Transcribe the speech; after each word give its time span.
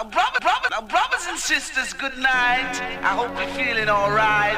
Now, 0.00 0.08
brother, 0.08 0.40
brother, 0.40 0.68
now, 0.70 0.80
brothers 0.80 1.26
and 1.28 1.38
sisters, 1.38 1.92
good 1.92 2.16
night. 2.16 2.80
I 3.04 3.12
hope 3.12 3.36
you're 3.36 3.52
feeling 3.52 3.90
alright. 3.90 4.56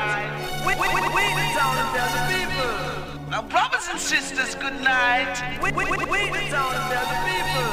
We, 0.65 0.72
we, 0.79 0.87
we, 0.87 1.00
we 1.03 1.25
the 1.34 1.46
town 1.58 1.75
tell 1.91 2.11
the 2.15 2.22
people. 2.30 3.26
Now, 3.29 3.42
brothers 3.42 3.88
and 3.90 3.98
sisters, 3.98 4.54
good 4.54 4.80
night. 4.82 5.34
We, 5.60 5.72
we, 5.72 5.84
we, 5.84 5.96
we 5.98 6.30
the 6.30 6.46
town 6.46 6.78
tell 6.86 7.06
the 7.10 7.18
people. 7.26 7.66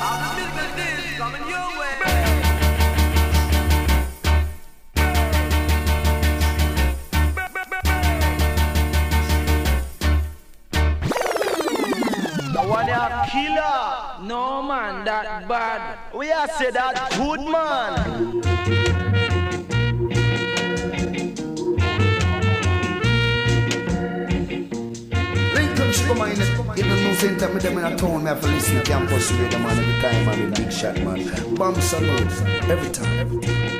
All 0.00 0.16
the 0.16 0.32
musical 0.32 0.64
days 0.80 1.12
coming 1.20 1.44
your 1.44 1.68
way. 1.76 1.92
One 12.66 13.28
killer. 13.28 14.09
No 14.22 14.62
man, 14.62 15.04
that 15.06 15.48
bad. 15.48 15.98
We 16.14 16.30
are 16.30 16.46
say 16.48 16.70
that 16.70 17.10
good 17.16 17.40
man. 17.40 18.40
Lincoln 25.54 25.92
Sugar 25.92 26.14
Man, 26.14 26.36
you 26.76 26.82
don't 26.82 27.02
know 27.02 27.14
same 27.14 27.38
time 27.38 27.54
with 27.54 27.62
them 27.62 27.78
in 27.78 27.84
a 27.84 27.96
town, 27.96 28.22
me 28.22 28.28
have 28.28 28.40
to 28.42 28.48
listen 28.48 28.76
to 28.76 28.82
campus 28.82 29.32
radio 29.32 29.58
man 29.58 29.78
every 29.78 30.00
time, 30.02 30.26
man, 30.26 30.50
the 30.50 30.60
big 30.60 30.70
shot 30.70 30.96
man. 31.00 31.54
Bomb 31.54 31.80
salute, 31.80 32.20
every 32.68 32.90
time. 32.90 33.18
Every 33.18 33.40
time. 33.40 33.70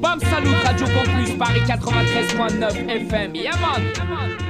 Bam 0.00 0.20
Salut 0.20 0.64
Radio 0.64 0.86
Campus 0.86 1.32
Paris 1.38 1.68
93.9 1.68 3.08
FM. 3.08 3.34
Yeah 3.34 3.60
man. 3.60 3.92
Oh, 3.98 4.47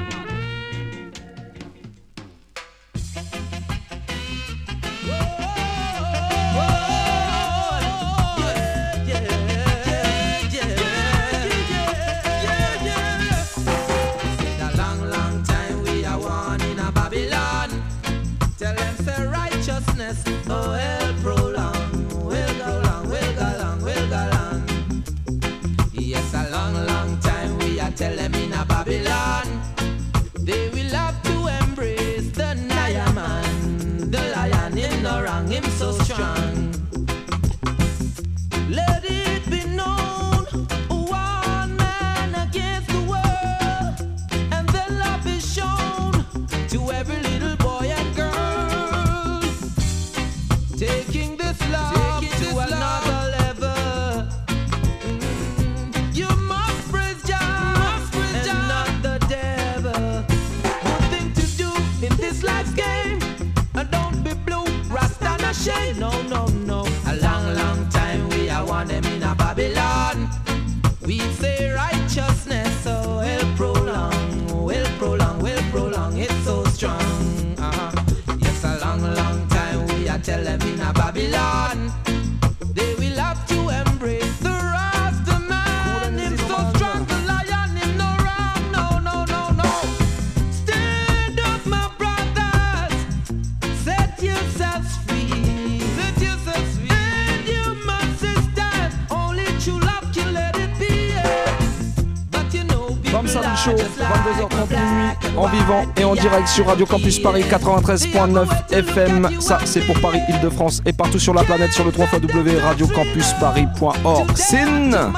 en 105.36 105.48
vivant 105.48 105.84
et 105.96 106.04
en 106.04 106.14
direct 106.14 106.46
sur 106.48 106.66
Radio 106.66 106.86
Campus 106.86 107.18
Paris 107.18 107.42
93.9 107.42 108.72
FM. 108.72 109.28
Ça, 109.40 109.58
c'est 109.64 109.80
pour 109.80 109.98
Paris, 110.00 110.20
Île-de-France 110.28 110.80
et 110.86 110.92
partout 110.92 111.18
sur 111.18 111.34
la 111.34 111.42
planète 111.44 111.72
sur 111.72 111.84
le 111.84 111.90
3 111.92 112.06
radiocampusparis.org. 112.06 114.36
Sin 114.36 115.12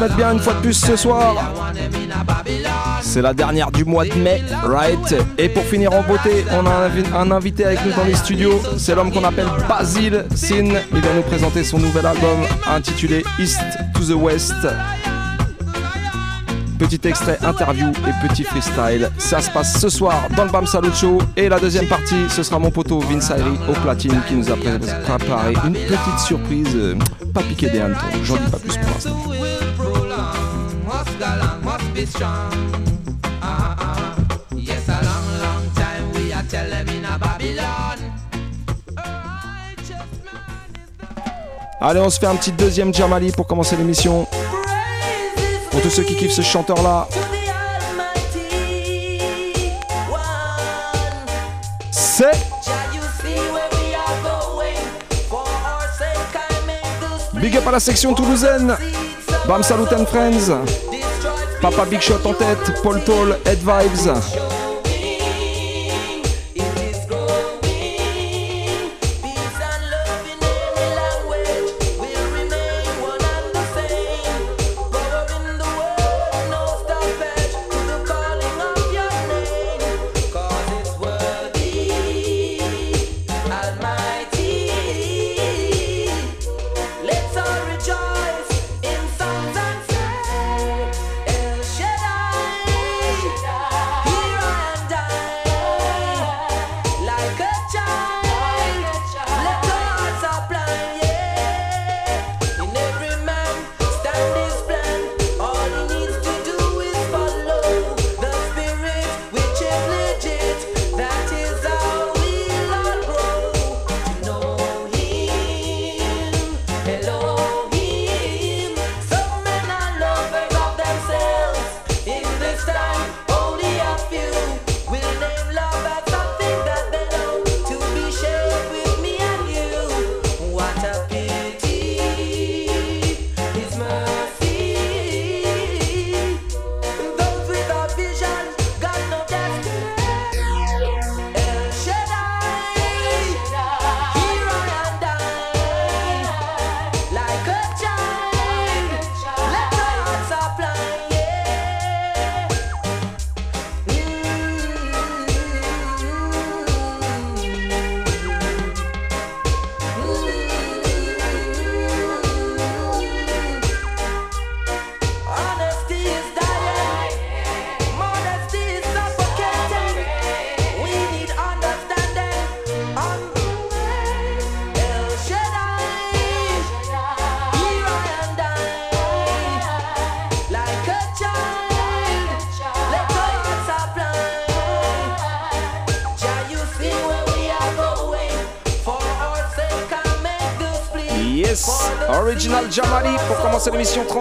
se 0.00 0.04
mettre 0.04 0.16
bien 0.16 0.32
une 0.32 0.38
fois 0.38 0.54
de 0.54 0.60
plus 0.60 0.72
ce 0.74 0.96
soir. 0.96 1.34
C'est 3.02 3.20
la 3.22 3.34
dernière 3.34 3.70
du 3.70 3.84
mois 3.84 4.04
de 4.04 4.14
mai, 4.14 4.42
right? 4.64 5.14
Et 5.36 5.48
pour 5.48 5.62
finir 5.64 5.92
en 5.92 6.02
beauté, 6.02 6.44
on 6.52 6.64
a 6.66 6.70
un, 6.70 6.88
invi- 6.88 7.14
un 7.14 7.30
invité 7.30 7.64
avec 7.66 7.84
nous 7.84 7.92
dans 7.92 8.04
les 8.04 8.14
studios. 8.14 8.60
C'est 8.78 8.94
l'homme 8.94 9.12
qu'on 9.12 9.24
appelle 9.24 9.48
Basil 9.68 10.24
Sin. 10.34 10.70
Il 10.94 11.00
va 11.00 11.12
nous 11.14 11.22
présenter 11.22 11.64
son 11.64 11.78
nouvel 11.78 12.06
album 12.06 12.40
intitulé 12.70 13.24
East 13.38 13.60
to 13.94 14.00
the 14.04 14.16
West. 14.16 14.54
Petit 16.78 17.00
extrait 17.06 17.38
interview 17.44 17.88
et 18.08 18.26
petit 18.28 18.42
freestyle. 18.42 19.10
Ça 19.18 19.42
se 19.42 19.50
passe 19.50 19.78
ce 19.78 19.90
soir 19.90 20.16
dans 20.34 20.44
le 20.44 20.50
Bam 20.50 20.66
Salut 20.66 20.88
Show. 20.94 21.18
Et 21.36 21.50
la 21.50 21.60
deuxième 21.60 21.86
partie, 21.86 22.24
ce 22.30 22.42
sera 22.42 22.58
mon 22.58 22.70
poteau 22.70 23.00
Vince 23.00 23.30
Ayri 23.30 23.58
au 23.68 23.72
platine 23.82 24.18
qui 24.26 24.34
nous 24.34 24.50
a 24.50 24.56
pré- 24.56 24.78
préparé 24.78 25.52
une 25.66 25.74
petite 25.74 26.18
surprise. 26.24 26.96
Pas 27.34 27.42
piqué 27.42 27.68
des 27.68 27.80
hannetons, 27.80 27.98
j'en 28.24 28.36
dis 28.36 28.50
pas 28.50 28.58
plus 28.58 28.76
pour 28.78 28.90
l'instant. 28.94 29.19
Allez, 41.82 42.00
on 42.00 42.10
se 42.10 42.18
fait 42.18 42.26
un 42.26 42.36
petit 42.36 42.52
deuxième 42.52 42.92
Jamali 42.92 43.32
pour 43.32 43.46
commencer 43.46 43.74
l'émission. 43.74 44.26
Pour 45.70 45.80
tous 45.80 45.88
ceux 45.88 46.02
qui 46.02 46.14
kiffent 46.14 46.32
ce 46.32 46.42
chanteur-là, 46.42 47.08
c'est 51.90 52.32
Big 57.34 57.56
up 57.56 57.66
à 57.66 57.70
la 57.70 57.80
section 57.80 58.12
toulousaine. 58.12 58.76
Bam 59.48 59.62
Salut 59.62 59.88
and 59.92 60.04
Friends. 60.04 60.89
Papa 61.60 61.84
Big 61.84 62.00
Shot 62.00 62.24
en 62.24 62.32
tête. 62.34 62.72
Paul 62.82 63.00
Toll, 63.04 63.36
Head 63.44 63.58
Vibes. 63.58 64.49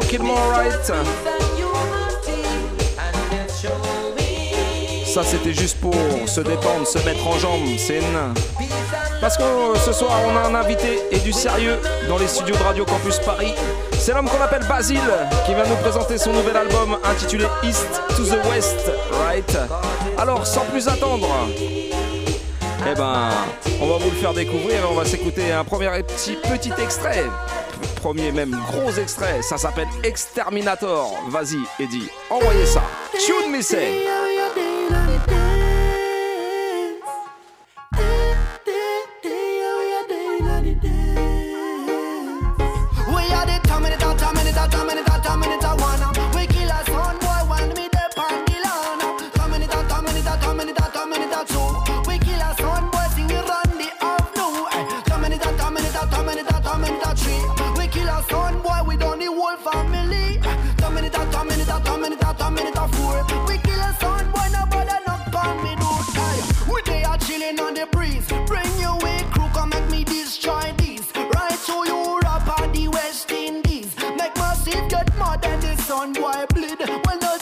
make 0.09 0.19
it 0.19 0.25
more 0.25 0.51
right. 0.51 0.91
Ça, 5.05 5.23
c'était 5.23 5.53
juste 5.53 5.77
pour 5.81 5.93
se 6.27 6.41
détendre, 6.41 6.87
se 6.87 6.99
mettre 6.99 7.27
en 7.27 7.37
jambes, 7.37 7.77
c'est 7.77 7.99
nain. 7.99 8.33
Parce 9.21 9.37
que 9.37 9.43
euh, 9.43 9.75
ce 9.75 9.91
soir, 9.91 10.11
on 10.27 10.35
a 10.35 10.47
un 10.47 10.55
invité 10.55 10.99
et 11.11 11.19
du 11.19 11.33
sérieux 11.33 11.77
dans 12.07 12.17
les 12.17 12.27
studios 12.27 12.55
de 12.55 12.63
Radio 12.63 12.85
Campus 12.85 13.17
Paris. 13.19 13.53
C'est 13.99 14.13
l'homme 14.13 14.29
qu'on 14.29 14.41
appelle 14.41 14.65
Basile 14.67 14.99
qui 15.45 15.53
va 15.53 15.65
nous 15.67 15.75
présenter 15.77 16.17
son 16.17 16.31
nouvel 16.31 16.55
album 16.55 16.97
intitulé 17.03 17.45
East 17.63 18.01
to 18.15 18.23
the 18.23 18.39
West, 18.49 18.91
right? 19.27 19.57
Alors, 20.17 20.45
sans 20.45 20.65
plus 20.65 20.87
attendre, 20.87 21.27
eh 22.89 22.95
ben, 22.95 23.29
on 23.81 23.87
va 23.87 23.97
vous 23.97 24.09
le 24.09 24.15
faire 24.15 24.33
découvrir 24.33 24.75
et 24.75 24.85
on 24.89 24.95
va 24.95 25.05
s'écouter 25.05 25.51
un 25.51 25.63
premier 25.63 25.89
petit, 26.03 26.35
petit 26.35 26.71
extrait 26.81 27.25
premier 27.99 28.31
même 28.31 28.57
gros 28.71 28.91
extrait, 28.91 29.41
ça 29.41 29.57
s'appelle 29.57 29.87
Exterminator. 30.03 31.11
Vas-y, 31.27 31.83
Eddie, 31.83 32.09
envoyez 32.29 32.65
ça. 32.65 32.81
Tune 33.25 33.51
me. 33.51 34.18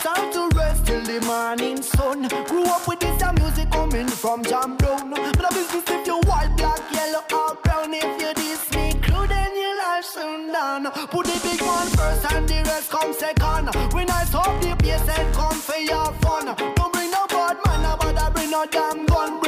Time 0.08 0.32
to 0.32 0.48
rest 0.56 0.86
till 0.86 1.02
the 1.02 1.20
morning 1.26 1.82
sun. 1.82 2.30
Grew 2.48 2.64
up 2.64 2.88
with 2.88 3.02
this 3.02 3.22
music 3.34 3.70
coming 3.70 4.08
from 4.08 4.42
Jam 4.42 4.78
Brown. 4.78 5.10
But 5.10 5.52
a 5.52 5.54
business 5.54 5.84
if 5.86 6.08
you 6.08 6.18
white, 6.22 6.54
black, 6.56 6.80
yellow, 6.94 7.24
or 7.34 7.56
brown. 7.56 7.94
If 7.94 8.22
you 8.22 8.34
diss 8.34 8.72
me, 8.72 8.94
crew, 9.02 9.28
then 9.28 9.52
your 9.54 9.78
life 9.78 10.06
soon 10.06 10.54
done. 10.54 10.86
Put 11.12 11.26
the 11.26 11.38
big 11.44 11.62
one 11.62 11.88
first 11.88 12.32
and 12.32 12.48
the 12.48 12.64
rest 12.64 12.90
come 12.90 13.12
second. 13.12 13.68
When 13.94 14.10
I 14.10 14.24
stop, 14.24 14.62
the 14.62 14.78
bass 14.78 15.10
and 15.10 15.34
come 15.36 15.60
for 15.60 15.76
your 15.76 16.14
fun. 16.22 16.56
Don't 16.56 16.94
bring 16.94 17.12
no 17.12 17.28
bad 17.28 17.58
man, 17.66 17.98
but 18.00 18.18
I 18.18 18.30
bring 18.30 18.52
no 18.52 18.66
damn 18.66 19.06
gun. 19.08 19.47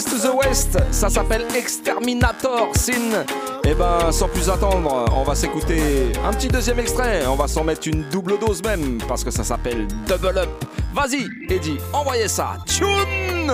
East 0.00 0.08
to 0.08 0.16
the 0.16 0.34
West, 0.34 0.78
ça 0.92 1.10
s'appelle 1.10 1.44
Exterminator 1.54 2.70
Sin. 2.74 3.22
Et 3.64 3.74
ben 3.74 4.10
sans 4.10 4.28
plus 4.28 4.48
attendre, 4.48 5.04
on 5.14 5.24
va 5.24 5.34
s'écouter 5.34 6.10
un 6.26 6.32
petit 6.32 6.48
deuxième 6.48 6.78
extrait, 6.78 7.26
on 7.26 7.36
va 7.36 7.46
s'en 7.46 7.64
mettre 7.64 7.86
une 7.86 8.04
double 8.04 8.38
dose 8.38 8.62
même, 8.62 8.96
parce 9.06 9.22
que 9.22 9.30
ça 9.30 9.44
s'appelle 9.44 9.86
Double 10.08 10.38
Up. 10.38 10.64
Vas-y, 10.94 11.28
Eddie, 11.52 11.76
envoyez 11.92 12.28
ça, 12.28 12.56
tune 12.64 13.52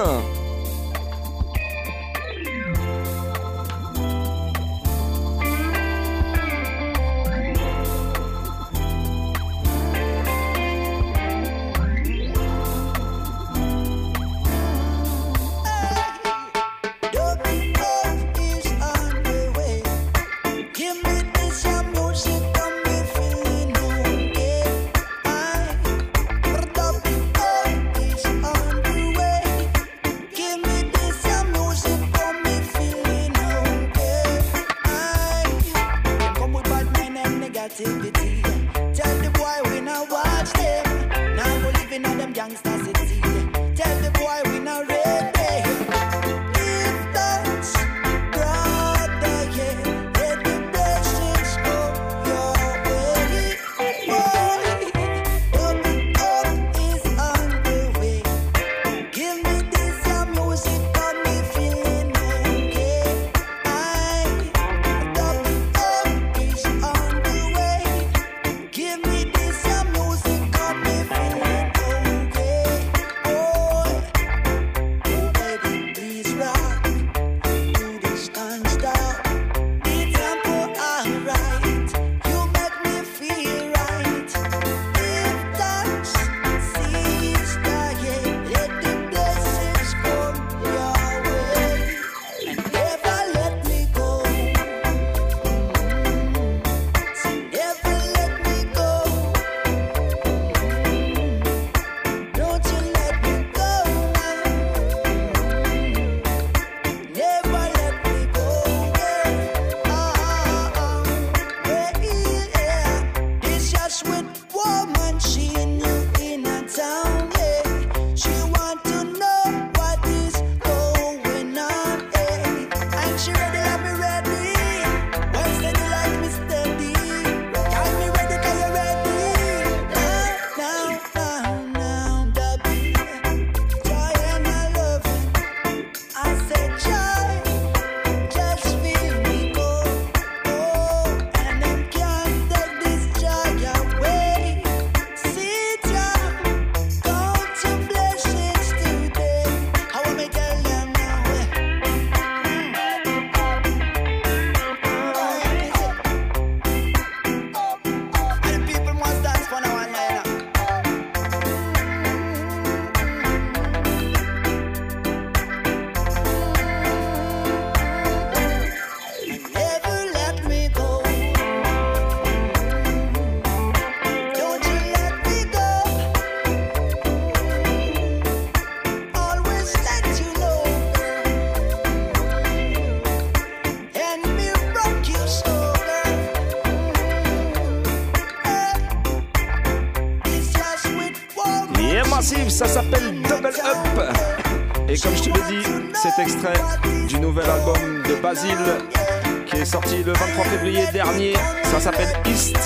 qui 199.47 199.57
est 199.57 199.65
sorti 199.65 200.03
le 200.05 200.13
23 200.13 200.45
février 200.45 200.85
dernier, 200.93 201.33
ça 201.63 201.81
s'appelle 201.81 202.09
East 202.27 202.59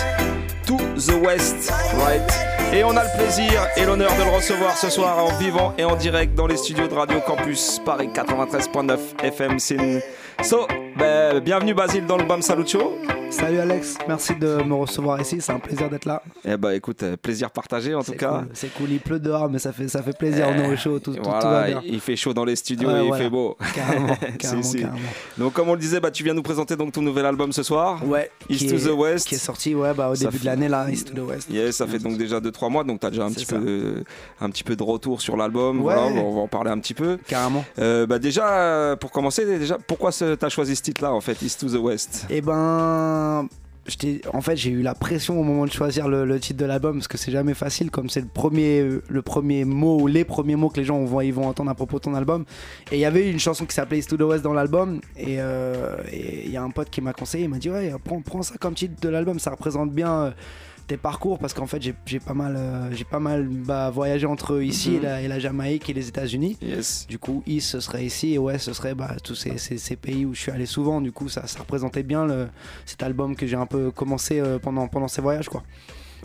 to 0.66 0.76
the 0.76 1.14
West, 1.24 1.72
right 1.96 2.22
Et 2.72 2.82
on 2.82 2.96
a 2.96 3.04
le 3.04 3.16
plaisir 3.16 3.68
et 3.76 3.84
l'honneur 3.84 4.10
de 4.16 4.24
le 4.24 4.30
recevoir 4.30 4.76
ce 4.76 4.90
soir 4.90 5.24
en 5.24 5.32
vivant 5.38 5.72
et 5.78 5.84
en 5.84 5.94
direct 5.94 6.34
dans 6.34 6.48
les 6.48 6.56
studios 6.56 6.88
de 6.88 6.94
Radio 6.94 7.20
Campus 7.20 7.80
Paris 7.84 8.08
93.9 8.12 8.98
FM 9.22 9.58
Sin. 9.60 10.00
So, 10.42 10.66
ben, 10.96 11.38
bienvenue 11.38 11.74
Basile 11.74 12.06
dans 12.06 12.16
le 12.16 12.24
BAM 12.24 12.42
Salut 12.42 12.66
Show. 12.66 12.96
Salut 13.30 13.58
Alex, 13.60 13.96
merci 14.08 14.34
de 14.34 14.62
me 14.64 14.75
recevoir 14.75 15.20
ici, 15.20 15.37
c'est 15.40 15.52
un 15.52 15.60
plaisir 15.60 15.88
d'être 15.88 16.04
là. 16.04 16.20
Eh 16.44 16.56
ben 16.56 16.72
écoute, 16.72 17.02
euh, 17.04 17.16
plaisir 17.16 17.50
partagé 17.50 17.94
en 17.94 18.00
tout 18.02 18.10
C'est 18.10 18.16
cas. 18.16 18.38
cool, 18.40 18.49
C'est 18.52 18.75
cool, 18.75 18.90
il 18.90 18.99
pleut 19.00 19.20
dehors, 19.20 19.49
mais 19.49 19.58
ça 19.60 19.72
fait, 19.72 19.87
ça 19.88 20.02
fait 20.02 20.16
plaisir, 20.16 20.46
on 20.49 20.58
est 20.58 20.72
au 20.72 20.76
chaud, 20.76 20.99
tout, 20.99 21.14
tout, 21.14 21.22
tout 21.22 21.30
va 21.30 21.38
Voilà, 21.40 21.66
bien. 21.68 21.82
il 21.87 22.00
fait 22.00 22.16
chaud 22.16 22.34
dans 22.34 22.44
les 22.44 22.56
studios 22.56 22.88
Ouais, 22.88 22.99
et 23.00 23.02
il 23.04 23.06
voilà. 23.08 23.25
fait 23.25 23.30
beau. 23.30 23.56
Carrément, 23.75 24.14
Si, 24.32 24.37
carrément, 24.38 24.62
si. 24.62 24.80
carrément. 24.80 24.99
Donc 25.38 25.52
comme 25.52 25.68
on 25.68 25.75
le 25.75 25.78
disait, 25.80 26.00
bah, 26.00 26.10
tu 26.10 26.25
viens 26.25 26.34
nous 26.34 26.42
présenter 26.42 26.75
donc 26.76 26.92
ton 26.92 27.02
nouvel 27.02 27.25
album 27.25 27.52
ce 27.52 27.62
soir. 27.62 28.04
Ouais, 28.06 28.30
East 28.49 28.68
to 28.68 28.75
est- 28.75 28.87
the 28.88 28.92
West. 28.99 29.28
Qui 29.28 29.37
est 29.37 29.38
sorti 29.38 29.75
ouais, 29.76 29.94
bah, 29.94 30.08
au 30.10 30.14
Ça 30.16 30.25
début 30.25 30.37
fait- 30.38 30.40
de 30.40 30.46
l'année, 30.46 30.68
là, 30.68 30.90
East 30.90 31.08
to 31.08 31.14
the 31.14 31.26
West. 31.26 31.49
Yes, 31.50 31.76
ça 31.76 31.87
fait 31.87 31.99
donc 32.00 32.18
déjà 32.18 32.40
2-3 32.40 32.68
mois, 32.68 32.82
donc 32.84 33.00
tu 33.00 33.06
as 33.06 33.10
déjà 33.10 33.25
un 33.25 33.30
petit, 33.32 33.44
ça. 33.46 33.56
peu, 33.56 33.64
de- 33.64 34.04
un 34.40 34.50
petit 34.50 34.64
peu 34.64 34.75
de 34.75 34.82
retour 34.82 35.20
sur 35.20 35.37
l'album. 35.37 35.78
Ouais. 35.78 35.94
Voilà, 35.94 36.02
on 36.02 36.34
va- 36.34 36.40
en 36.40 36.49
parler 36.49 36.70
un 36.70 36.78
petit 36.80 36.94
peu. 36.94 37.16
Carrément. 37.28 37.64
Euh, 37.78 38.06
bah 38.06 38.18
déjà, 38.18 38.49
euh, 38.50 38.96
pour 38.96 39.12
commencer, 39.12 39.46
déjà, 39.46 39.78
pourquoi 39.87 40.10
tu 40.10 40.25
as 40.25 40.49
choisi 40.49 40.75
ce 40.75 40.82
titre-là 40.82 41.12
en 41.14 41.20
fait, 41.20 41.40
East 41.42 41.60
to 41.60 41.68
the 41.68 41.80
West? 41.80 42.26
Et 42.28 42.40
ben. 42.40 43.19
En 44.32 44.40
fait, 44.40 44.56
j'ai 44.56 44.70
eu 44.70 44.82
la 44.82 44.94
pression 44.94 45.40
au 45.40 45.42
moment 45.42 45.64
de 45.64 45.72
choisir 45.72 46.06
le, 46.06 46.38
titre 46.38 46.60
de 46.60 46.66
l'album 46.66 46.98
parce 46.98 47.08
que 47.08 47.18
c'est 47.18 47.32
jamais 47.32 47.54
facile, 47.54 47.90
comme 47.90 48.08
c'est 48.08 48.20
le 48.20 48.28
premier, 49.22 49.64
mot 49.64 50.00
ou 50.00 50.06
les 50.06 50.24
premiers 50.24 50.54
mots 50.54 50.68
que 50.68 50.78
les 50.78 50.84
gens 50.84 51.02
vont, 51.04 51.30
vont 51.32 51.46
entendre 51.48 51.70
à 51.70 51.74
propos 51.74 51.98
de 51.98 52.02
ton 52.04 52.14
album. 52.14 52.44
Et 52.92 52.96
il 52.96 53.00
y 53.00 53.04
avait 53.04 53.28
une 53.28 53.40
chanson 53.40 53.64
qui 53.64 53.74
s'appelait 53.74 54.02
to 54.02 54.16
the 54.16 54.22
West 54.22 54.44
dans 54.44 54.52
l'album. 54.52 55.00
Et 55.16 55.40
euh, 55.40 55.96
et 56.12 56.46
il 56.46 56.52
y 56.52 56.56
a 56.56 56.62
un 56.62 56.70
pote 56.70 56.90
qui 56.90 57.00
m'a 57.00 57.12
conseillé, 57.12 57.44
il 57.44 57.50
m'a 57.50 57.58
dit 57.58 57.70
Ouais, 57.70 57.92
prends, 58.04 58.20
prends 58.20 58.42
ça 58.42 58.54
comme 58.60 58.74
titre 58.74 59.00
de 59.00 59.08
l'album, 59.08 59.38
ça 59.38 59.50
représente 59.50 59.92
bien. 59.92 60.12
euh, 60.12 60.30
tes 60.90 60.97
parcours 60.97 61.38
parce 61.38 61.54
qu'en 61.54 61.66
fait 61.66 61.80
j'ai 62.04 62.18
pas 62.20 62.35
mal 62.35 62.56
euh, 62.56 62.90
j'ai 62.92 63.04
pas 63.04 63.20
mal 63.20 63.47
bah, 63.47 63.90
voyagé 63.90 64.26
entre 64.26 64.61
ici 64.61 64.90
Mhm. 64.90 64.97
et, 64.97 65.00
la, 65.00 65.23
et 65.23 65.28
la 65.28 65.38
Jamaïque 65.38 65.88
et 65.88 65.92
les 65.92 66.09
États-Unis 66.09 66.59
Yes. 66.61 67.06
du 67.09 67.18
coup, 67.18 67.42
East, 67.47 67.68
ce 67.70 67.80
serait 67.80 68.04
ici, 68.04 68.35
et 68.35 68.38
West, 68.38 68.64
ce 68.64 68.73
serait 68.73 68.94
bah, 68.94 69.14
tous 69.23 69.35
ces, 69.37 69.56
ces- 69.59 69.78
ces 69.78 69.97
pays 69.97 70.25
où 70.26 70.35
je 70.35 70.40
suis 70.40 70.50
allé 70.50 70.66
souvent. 70.66 71.00
Du 71.00 71.12
coup, 71.12 71.28
ça, 71.28 71.47
ça 71.47 71.61
représentait 71.61 72.02
bien 72.02 72.26
le, 72.26 72.49
cet 72.87 73.02
album 73.02 73.37
que 73.37 73.47
j'ai 73.47 73.56
un 73.56 73.66
peu 73.66 73.90
commencé 73.92 74.40
euh, 74.40 74.59
pendant, 74.59 74.88
pendant 74.88 75.06
ces 75.09 75.23
voyages, 75.23 75.49
quoi. 75.49 75.62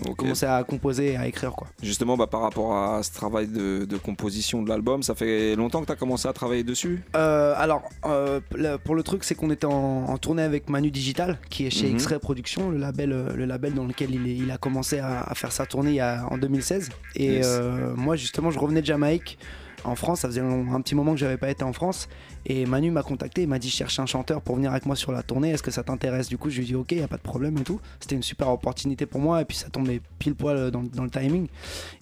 Ok. 0.07 0.17
Commencé 0.17 0.45
à 0.45 0.63
composer 0.63 1.13
et 1.13 1.17
à 1.17 1.27
écrire, 1.27 1.51
quoi. 1.53 1.67
Justement, 1.81 2.17
bah, 2.17 2.27
par 2.27 2.41
rapport 2.41 2.75
à 2.75 3.01
ce 3.03 3.13
travail 3.13 3.47
de, 3.47 3.85
de 3.85 3.97
composition 3.97 4.61
de 4.61 4.69
l'album, 4.69 5.03
ça 5.03 5.15
fait 5.15 5.55
longtemps 5.55 5.81
que 5.81 5.85
tu 5.85 5.91
as 5.91 5.95
commencé 5.95 6.27
à 6.27 6.33
travailler 6.33 6.63
dessus? 6.63 7.01
Euh, 7.15 7.53
alors, 7.57 7.83
euh, 8.05 8.39
pour 8.83 8.95
le 8.95 9.03
truc, 9.03 9.23
c'est 9.23 9.35
qu'on 9.35 9.51
était 9.51 9.65
en, 9.65 9.71
en 10.07 10.17
tournée 10.17 10.43
avec 10.43 10.69
Manu 10.69 10.91
Digital, 10.91 11.39
qui 11.49 11.65
est 11.65 11.69
chez 11.69 11.87
Mhm. 11.89 11.95
X-Ray 11.95 12.19
Productions, 12.19 12.69
le 12.69 12.77
label, 12.77 13.11
euh, 13.13 13.33
le 13.35 13.45
label 13.45 13.73
dans 13.73 13.85
lequel 13.85 14.13
il, 14.13 14.51
a 14.51 14.57
commencé 14.57 14.99
à, 14.99 15.21
à 15.21 15.35
faire 15.35 15.51
sa 15.51 15.65
tournée 15.65 15.99
a- 15.99 16.25
en 16.29 16.37
2016. 16.37 16.89
Et 17.15 17.35
Yes. 17.35 17.45
euh, 17.47 17.93
moi, 17.95 18.15
justement, 18.15 18.51
je 18.51 18.59
revenais 18.59 18.81
de 18.81 18.85
Jamaïque. 18.85 19.37
En 19.83 19.95
France, 19.95 20.21
ça 20.21 20.27
faisait 20.27 20.41
un, 20.41 20.73
un 20.73 20.81
petit 20.81 20.95
moment 20.95 21.11
que 21.11 21.19
j'avais 21.19 21.37
pas 21.37 21.49
été 21.51 21.63
en 21.63 21.71
France. 21.73 22.07
Et 22.45 22.65
Manu 22.65 22.91
m'a 22.91 23.01
contacté, 23.01 23.43
il 23.43 23.47
m'a 23.47 23.59
dit 23.59 23.69
je 23.69 23.75
cherche 23.75 23.99
un 23.99 24.05
chanteur 24.05 24.41
pour 24.41 24.55
venir 24.55 24.71
avec 24.71 24.85
moi 24.85 24.95
sur 24.95 25.11
la 25.11 25.23
tournée, 25.23 25.51
est-ce 25.51 25.63
que 25.63 25.71
ça 25.71 25.83
t'intéresse? 25.83 26.29
Du 26.29 26.37
coup, 26.37 26.49
je 26.49 26.57
lui 26.57 26.63
ai 26.63 26.67
dit 26.67 26.75
ok, 26.75 26.91
y 26.91 27.01
a 27.01 27.07
pas 27.07 27.17
de 27.17 27.21
problème 27.21 27.57
et 27.57 27.63
tout. 27.63 27.79
C'était 27.99 28.15
une 28.15 28.23
super 28.23 28.49
opportunité 28.49 29.05
pour 29.05 29.19
moi 29.19 29.41
et 29.41 29.45
puis 29.45 29.57
ça 29.57 29.69
tombait 29.69 30.01
pile 30.19 30.35
poil 30.35 30.71
dans, 30.71 30.83
dans 30.83 31.03
le 31.03 31.09
timing. 31.09 31.47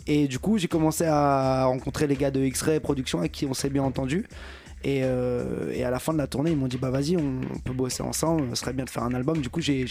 Et 0.08 0.28
du 0.28 0.40
coup, 0.40 0.58
j'ai 0.58 0.68
commencé 0.68 1.06
à 1.06 1.66
rencontrer 1.66 2.08
les 2.08 2.16
gars 2.16 2.32
de 2.32 2.42
X-Ray 2.42 2.80
Productions 2.80 3.20
avec 3.20 3.32
qui 3.32 3.46
on 3.46 3.54
s'est 3.54 3.70
bien 3.70 3.84
entendu. 3.84 4.28
Et, 4.86 5.02
euh, 5.04 5.72
et 5.74 5.84
à 5.86 5.90
la 5.92 6.00
fin 6.00 6.12
de 6.14 6.18
la 6.18 6.28
tournée, 6.28 6.52
ils 6.52 6.58
m'ont 6.58 6.68
dit 6.68 6.78
bah 6.78 6.90
vas-y, 6.90 7.16
on, 7.16 7.42
on 7.56 7.60
peut 7.60 7.72
bosser 7.74 8.04
ensemble, 8.04 8.44
ce 8.50 8.56
serait 8.56 8.74
bien 8.74 8.84
de 8.86 8.90
faire 8.90 9.04
un 9.04 9.14
album. 9.14 9.38
Du 9.38 9.50
coup, 9.50 9.62
j'ai- 9.62 9.86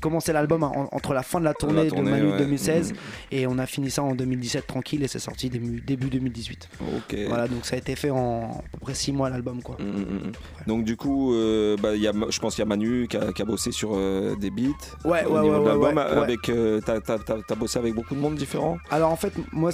commencé 0.00 0.32
l'album 0.32 0.62
en- 0.62 0.88
entre 0.92 1.12
la 1.14 1.22
fin 1.22 1.40
de 1.40 1.44
la 1.44 1.54
tournée, 1.54 1.84
La 1.84 1.90
tournée, 1.90 2.04
de 2.12 2.16
Manu 2.16 2.30
ouais. 2.32 2.38
2016 2.38 2.92
Mhm. 2.92 2.98
et 3.32 3.46
on 3.46 3.58
a 3.58 3.66
fini 3.66 3.90
ça 3.90 4.02
en 4.02 4.14
2017 4.14 4.66
tranquille 4.66 5.02
et 5.02 5.08
c'est 5.08 5.18
sorti 5.18 5.50
début, 5.50 5.80
début 5.80 6.08
2018. 6.08 6.68
Ok. 6.96 7.16
Voilà, 7.28 7.48
donc 7.48 7.64
ça 7.66 7.74
a 7.74 7.78
été 7.78 7.96
fait 7.96 8.10
en 8.10 8.50
à 8.60 8.62
peu 8.72 8.78
près 8.80 8.94
6 8.94 9.12
mois 9.12 9.30
l'album 9.30 9.62
quoi. 9.62 9.76
Mm, 9.80 9.84
mm, 9.84 10.00
mm. 10.28 10.32
Donc 10.66 10.84
du 10.84 10.96
coup, 10.96 11.34
euh, 11.34 11.76
bah, 11.82 11.96
y 11.96 12.06
a, 12.06 12.12
je 12.28 12.38
pense 12.38 12.54
qu'il 12.54 12.62
y 12.62 12.66
a 12.66 12.68
Manu 12.68 13.08
qui 13.08 13.16
a, 13.16 13.32
qui 13.32 13.42
a 13.42 13.44
bossé 13.44 13.72
sur 13.72 13.90
euh, 13.94 14.36
des 14.36 14.50
beats 14.50 14.68
Ouais, 15.04 15.24
au 15.24 15.34
ouais, 15.34 15.42
niveau 15.42 15.56
ouais, 15.56 15.60
de 15.64 15.68
l'album. 15.68 15.98
Avec, 15.98 16.48
euh, 16.48 16.80
t'as, 16.84 17.54
bossé 17.56 17.78
avec 17.78 17.94
beaucoup 17.94 18.14
de 18.14 18.20
monde 18.20 18.36
différent. 18.36 18.78
Alors 18.90 19.10
en 19.10 19.16
fait, 19.16 19.32
moi, 19.52 19.70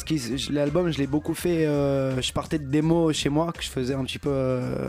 l'album, 0.51 0.91
je 0.91 0.99
l'ai 0.99 1.07
beaucoup 1.07 1.35
fait. 1.35 1.65
je 1.67 2.33
partais 2.33 2.59
de 2.59 2.65
démos 2.67 3.15
chez 3.15 3.29
moi 3.29 3.53
que 3.53 3.63
je 3.63 3.69
faisais 3.69 3.95
un 3.95 4.05
petit 4.05 4.19
peu 4.19 4.31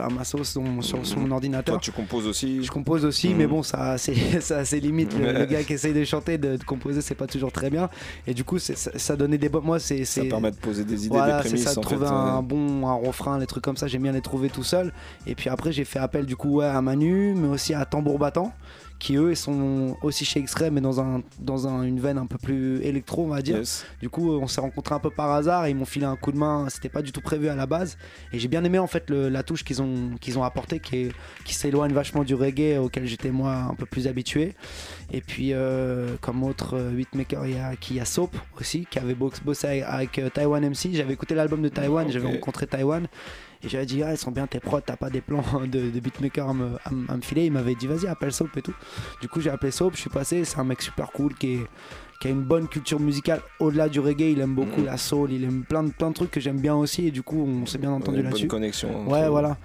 à 0.01 0.09
ma 0.09 0.23
sauce 0.23 0.49
sur, 0.51 0.61
mon 0.61 1.31
ordinateur. 1.31 1.75
Toi, 1.75 1.81
tu 1.81 1.91
composes 1.91 2.27
aussi. 2.27 2.63
Je 2.63 2.71
compose 2.71 3.05
aussi, 3.05 3.33
mais 3.33 3.47
bon, 3.47 3.63
ça, 3.63 3.97
c'est, 3.97 4.51
a 4.51 4.65
ses 4.65 4.79
limites. 4.79 5.17
Le, 5.17 5.31
le 5.31 5.45
gars 5.45 5.63
qui 5.63 5.73
essaye 5.73 5.93
de 5.93 6.03
chanter, 6.03 6.37
de, 6.37 6.57
de 6.57 6.63
composer, 6.63 7.01
c'est 7.01 7.15
pas 7.15 7.27
toujours 7.27 7.51
très 7.51 7.69
bien. 7.69 7.89
Et 8.25 8.33
du 8.33 8.43
coup, 8.43 8.59
c'est- 8.59 8.77
ça, 8.77 8.91
ça 8.95 9.15
donnait 9.15 9.37
des. 9.37 9.49
Moi, 9.49 9.79
c'est. 9.79 10.05
Ça 10.05 10.21
c'est- 10.21 10.27
permet 10.29 10.51
de 10.51 10.57
poser 10.57 10.83
des 10.83 11.05
idées, 11.05 11.15
voilà, 11.15 11.37
des 11.37 11.43
c'est 11.43 11.49
prémices 11.49 11.65
ça, 11.65 11.75
de 11.75 11.81
trouver 11.81 12.05
fait. 12.05 12.11
un 12.11 12.37
ouais. 12.37 12.41
bon 12.43 12.87
un 12.87 12.93
refrain, 12.95 13.37
les 13.39 13.45
trucs 13.47 13.63
comme 13.63 13.77
ça, 13.77 13.87
j'aime 13.87 14.03
bien 14.03 14.11
les 14.11 14.21
trouver 14.21 14.49
tout 14.49 14.63
seul. 14.63 14.91
Et 15.25 15.35
puis 15.35 15.49
après, 15.49 15.71
j'ai 15.71 15.85
fait 15.85 15.99
appel 15.99 16.25
du 16.25 16.35
coup 16.35 16.57
ouais, 16.57 16.65
à 16.65 16.81
Manu, 16.81 17.33
mais 17.35 17.47
aussi 17.47 17.73
à 17.73 17.85
Tambour 17.85 18.19
Battant, 18.19 18.53
qui 18.99 19.15
eux, 19.15 19.35
sont 19.35 19.95
aussi 20.01 20.25
chez 20.25 20.39
X-Ray, 20.39 20.71
mais 20.71 20.81
dans, 20.81 20.99
un, 20.99 21.21
dans 21.39 21.67
un- 21.67 21.83
une 21.83 21.99
veine 21.99 22.17
un 22.17 22.25
peu 22.25 22.37
plus 22.37 22.81
électro, 22.83 23.23
on 23.25 23.27
va 23.27 23.41
dire. 23.41 23.57
Yes. 23.57 23.85
Du 24.01 24.09
coup, 24.09 24.31
on 24.31 24.47
s'est 24.47 24.61
rencontrés 24.61 24.95
un 24.95 24.99
peu 24.99 25.09
par 25.11 25.31
hasard 25.31 25.65
et 25.65 25.69
ils 25.69 25.75
m'ont 25.75 25.85
filé 25.85 26.05
un 26.05 26.15
coup 26.15 26.31
de 26.31 26.37
main. 26.37 26.65
C'était 26.69 26.89
pas 26.89 27.01
du 27.01 27.11
tout 27.11 27.21
prévu 27.21 27.47
à 27.47 27.55
la 27.55 27.65
base. 27.67 27.97
Et 28.33 28.39
j'ai 28.39 28.47
bien 28.47 28.63
aimé 28.63 28.79
en 28.79 28.87
fait 28.87 29.09
le- 29.09 29.29
la 29.29 29.43
touche 29.43 29.63
qu'ils 29.63 29.81
ont, 29.81 30.11
qu'ils 30.19 30.39
ont 30.39 30.43
apportée, 30.43 30.79
qui, 30.79 31.09
s'éloigne 31.45 31.93
vachement 31.93 32.23
du 32.23 32.33
reggae 32.35 32.77
auquel 32.79 33.05
j'étais 33.05 33.29
moi 33.31 33.53
un 33.69 33.73
peu 33.75 33.85
plus 33.85 34.07
habitué. 34.07 34.55
Et 35.13 35.21
puis, 35.21 35.53
euh, 35.53 36.15
comme 36.21 36.43
autre 36.43 36.75
euh, 36.75 36.91
beatmaker, 36.91 37.45
il 37.45 37.55
y 37.55 37.59
a, 37.59 37.75
qui 37.75 37.95
y 37.95 37.99
a 37.99 38.05
Soap 38.05 38.35
aussi, 38.59 38.85
qui 38.89 38.99
avait 38.99 39.13
bo- 39.15 39.31
bossé 39.45 39.67
avec, 39.67 39.83
avec, 39.85 40.19
euh, 40.19 40.29
Taiwan 40.29 40.63
MC. 40.69 40.89
J'avais 40.93 41.13
écouté 41.13 41.35
l'album 41.35 41.61
de 41.61 41.69
Taiwan, 41.69 42.09
j'avais 42.09 42.27
rencontré 42.27 42.67
Taiwan. 42.67 43.07
Et 43.63 43.69
j'avais 43.69 43.85
dit, 43.85 44.03
ah, 44.03 44.11
ils 44.11 44.17
sont 44.17 44.31
bien 44.31 44.45
tes 44.47 44.59
prods, 44.59 44.81
t'as 44.81 44.95
pas 44.97 45.09
des 45.09 45.21
plans 45.21 45.43
de, 45.65 45.89
de 45.89 45.99
beatmaker 45.99 46.49
à 46.49 46.53
me, 46.53 46.77
à 46.85 46.91
me- 46.91 47.09
à 47.11 47.17
me 47.17 47.21
filer. 47.21 47.45
Il 47.45 47.51
m'avait 47.51 47.75
dit, 47.75 47.87
vas-y, 47.87 48.07
appelle 48.07 48.31
Soap 48.31 48.55
et 48.57 48.61
tout. 48.61 48.73
Du 49.21 49.27
coup, 49.27 49.41
j'ai 49.41 49.49
appelé 49.49 49.71
Soap, 49.71 49.93
je 49.95 50.01
suis 50.01 50.09
passé. 50.09 50.43
C'est 50.45 50.59
un 50.59 50.63
mec 50.63 50.81
super 50.81 51.11
cool 51.11 51.33
qui 51.35 51.53
est 51.55 51.67
qui 52.19 52.27
a 52.27 52.31
une 52.31 52.41
bonne 52.41 52.67
culture 52.67 52.99
musicale 52.99 53.41
au-delà 53.59 53.89
du 53.89 53.99
reggae. 53.99 54.31
Il 54.31 54.39
aime 54.41 54.55
beaucoup 54.55 54.79
Mhm. 54.79 54.85
la 54.87 54.97
soul, 54.97 55.31
il 55.31 55.43
aime 55.43 55.63
plein 55.63 55.83
de, 55.83 55.91
plein 55.91 56.09
de 56.09 56.15
trucs 56.15 56.31
que 56.31 56.39
j'aime 56.39 56.59
bien 56.59 56.73
aussi. 56.75 57.05
Et 57.05 57.11
du 57.11 57.21
coup, 57.21 57.39
on 57.47 57.67
s'est 57.67 57.77
bien 57.77 57.91
entendu 57.91 58.17
Une 58.17 58.23
bonne 58.23 58.31
là-dessus. 58.31 58.47
connexion. 58.47 59.07
Ouais, 59.07 59.29
voilà. 59.29 59.57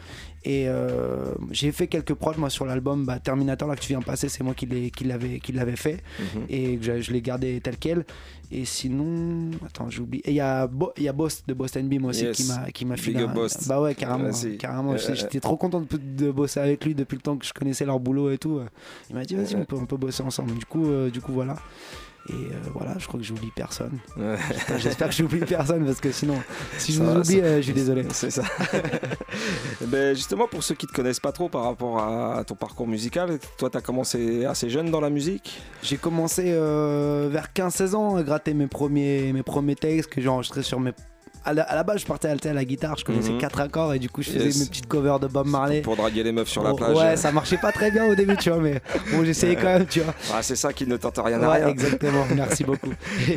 Et 0.45 0.65
euh, 0.69 1.33
j'ai 1.53 1.71
fait 1.71 1.87
quelques 1.87 2.15
prods 2.15 2.35
moi 2.37 2.51
sur 2.51 2.65
l'album 2.67 3.05
bah, 3.07 3.21
Terminator 3.21 3.69
là 3.69 3.77
que 3.77 3.81
tu 3.81 3.89
viens 3.89 4.01
de 4.01 4.05
passer, 4.05 4.29
c'est 4.29 4.43
moi 4.43 4.55
qui 4.55 4.67
l'avais 4.67 5.77
fait 5.77 6.03
Mhm. 6.19 6.43
et 6.49 6.77
que 6.79 6.85
je, 6.85 7.01
je 7.01 7.13
l'ai 7.13 7.23
gardé 7.23 7.61
tel 7.61 7.77
quel. 7.79 8.05
Et 8.51 8.65
sinon, 8.67 9.51
attends, 9.65 9.89
j'oublie. 9.89 10.19
Et 10.25 10.31
il 10.33 10.35
y 10.35 10.41
a 10.41 10.67
Bo- 10.67 10.93
y 10.99 11.09
a 11.09 11.13
Boss 11.13 11.43
de 11.47 11.55
Boston 11.55 11.89
Beam 11.89 12.05
aussi 12.05 12.25
Yes. 12.25 12.37
qui 12.37 12.45
m'a 12.49 12.71
qui 12.71 12.85
m'a 12.85 12.97
filé. 12.97 13.21
un- 13.23 13.33
Boss. 13.33 13.67
Bah 13.67 13.81
ouais, 13.81 13.95
carrément, 13.95 14.31
carrément. 14.59 14.93
Euh, 14.93 14.99
J'étais- 14.99 15.15
J'étais 15.15 15.41
trop 15.41 15.57
content 15.57 15.81
de, 15.81 15.87
de 15.97 16.31
bosser 16.31 16.61
avec 16.61 16.85
lui 16.85 16.95
depuis 16.95 17.15
le 17.17 17.23
temps 17.23 17.37
que 17.37 17.47
je 17.47 17.53
connaissais 17.55 17.85
leur 17.87 17.99
boulot 18.01 18.31
et 18.31 18.37
tout. 18.39 18.61
Il 19.09 19.15
m'a 19.17 19.25
dit 19.25 19.37
vas-y, 19.37 19.55
on 19.57 19.65
peut 19.65 19.77
on 19.77 19.87
peut 19.87 19.97
bosser 19.97 20.23
ensemble. 20.23 20.53
Du 20.59 20.67
coup, 20.67 20.87
euh, 20.87 21.09
du 21.09 21.21
coup 21.21 21.33
voilà. 21.33 21.57
Et 22.29 22.33
euh, 22.33 22.57
voilà, 22.73 22.95
je 22.99 23.07
crois 23.09 23.19
que 23.19 23.27
j'oublie 23.27 23.51
personne. 23.55 23.99
Ouais. 24.17 24.37
J'espère 24.79 25.09
que 25.09 25.15
j'oublie 25.15 25.41
personne 25.41 25.85
parce 25.85 26.01
que 26.01 26.13
sinon, 26.13 26.41
si 26.79 26.93
je 26.93 26.99
Ça 26.99 27.05
vous 27.05 27.15
va, 27.15 27.21
oublie, 27.21 27.41
euh, 27.41 27.57
je 27.57 27.63
suis 27.63 27.73
désolé. 27.73 28.07
C'est 28.13 28.31
ça. 28.31 28.45
ben 29.87 30.15
justement, 30.15 30.47
pour 30.47 30.63
ceux 30.63 30.77
qui 30.77 30.87
te 30.87 30.93
connaissent 30.93 31.21
pas 31.21 31.33
trop 31.33 31.49
par 31.49 31.65
rapport 31.65 31.99
à 31.99 32.45
ton 32.45 32.55
parcours 32.55 32.87
musical, 32.87 33.39
toi, 33.59 33.71
tu 33.71 33.77
as 33.77 33.81
commencé 33.81 34.45
assez 34.45 34.71
jeune 34.71 34.91
dans 34.91 35.01
la 35.01 35.11
musique? 35.11 35.61
J'ai 35.83 35.97
commencé 35.97 36.45
euh, 36.47 37.29
vers 37.31 37.49
15-16 37.55 37.95
ans 37.95 38.17
à 38.17 38.23
gratter 38.23 38.55
mes 38.55 38.69
premiers, 38.69 39.33
mes 39.33 39.43
premiers 39.43 39.77
textes 39.77 40.11
que 40.11 40.21
j'ai 40.21 40.29
enregistrés 40.29 40.63
sur 40.63 40.79
mes. 40.79 40.93
À 41.45 41.53
la, 41.53 41.63
à 41.63 41.75
la 41.75 41.83
base, 41.83 42.01
je 42.03 42.07
partais 42.07 42.29
alter 42.29 42.51
à 42.51 42.53
la 42.55 42.65
guitare, 42.65 42.97
je 42.99 43.05
connaissais 43.05 43.33
Mhm. 43.33 43.39
quatre 43.39 43.61
accords 43.61 43.95
et 43.95 43.99
du 43.99 44.09
coup, 44.09 44.23
je 44.23 44.31
faisais 44.31 44.45
Yes. 44.47 44.61
mes 44.61 44.67
petites 44.67 44.87
covers 44.87 45.19
de 45.19 45.27
Bob 45.27 45.47
Marley. 45.49 45.81
Pour 45.81 45.97
draguer 45.97 46.23
les 46.23 46.31
meufs 46.33 46.49
sur 46.49 46.63
la 46.63 46.73
Oh, 46.73 46.77
plage. 46.77 46.97
Ouais, 46.97 47.17
ça 47.17 47.33
marchait 47.33 47.57
pas 47.57 47.73
très 47.73 47.91
bien 47.91 48.07
au 48.07 48.15
début, 48.15 48.37
tu 48.37 48.51
vois, 48.51 48.61
mais 48.61 48.81
bon, 49.13 49.25
j'essayais 49.25 49.57
quand 49.57 49.65
même, 49.73 49.87
tu 49.87 50.01
vois. 50.01 50.15
Ah, 50.33 50.43
c'est 50.43 50.55
ça 50.57 50.73
qui 50.73 50.87
ne 50.87 50.97
tente 50.97 51.19
rien 51.25 51.43
à 51.43 51.49
Ouais, 51.51 51.57
rien. 51.59 51.69
exactement, 51.69 52.25
merci 52.37 52.63
beaucoup. 52.65 52.91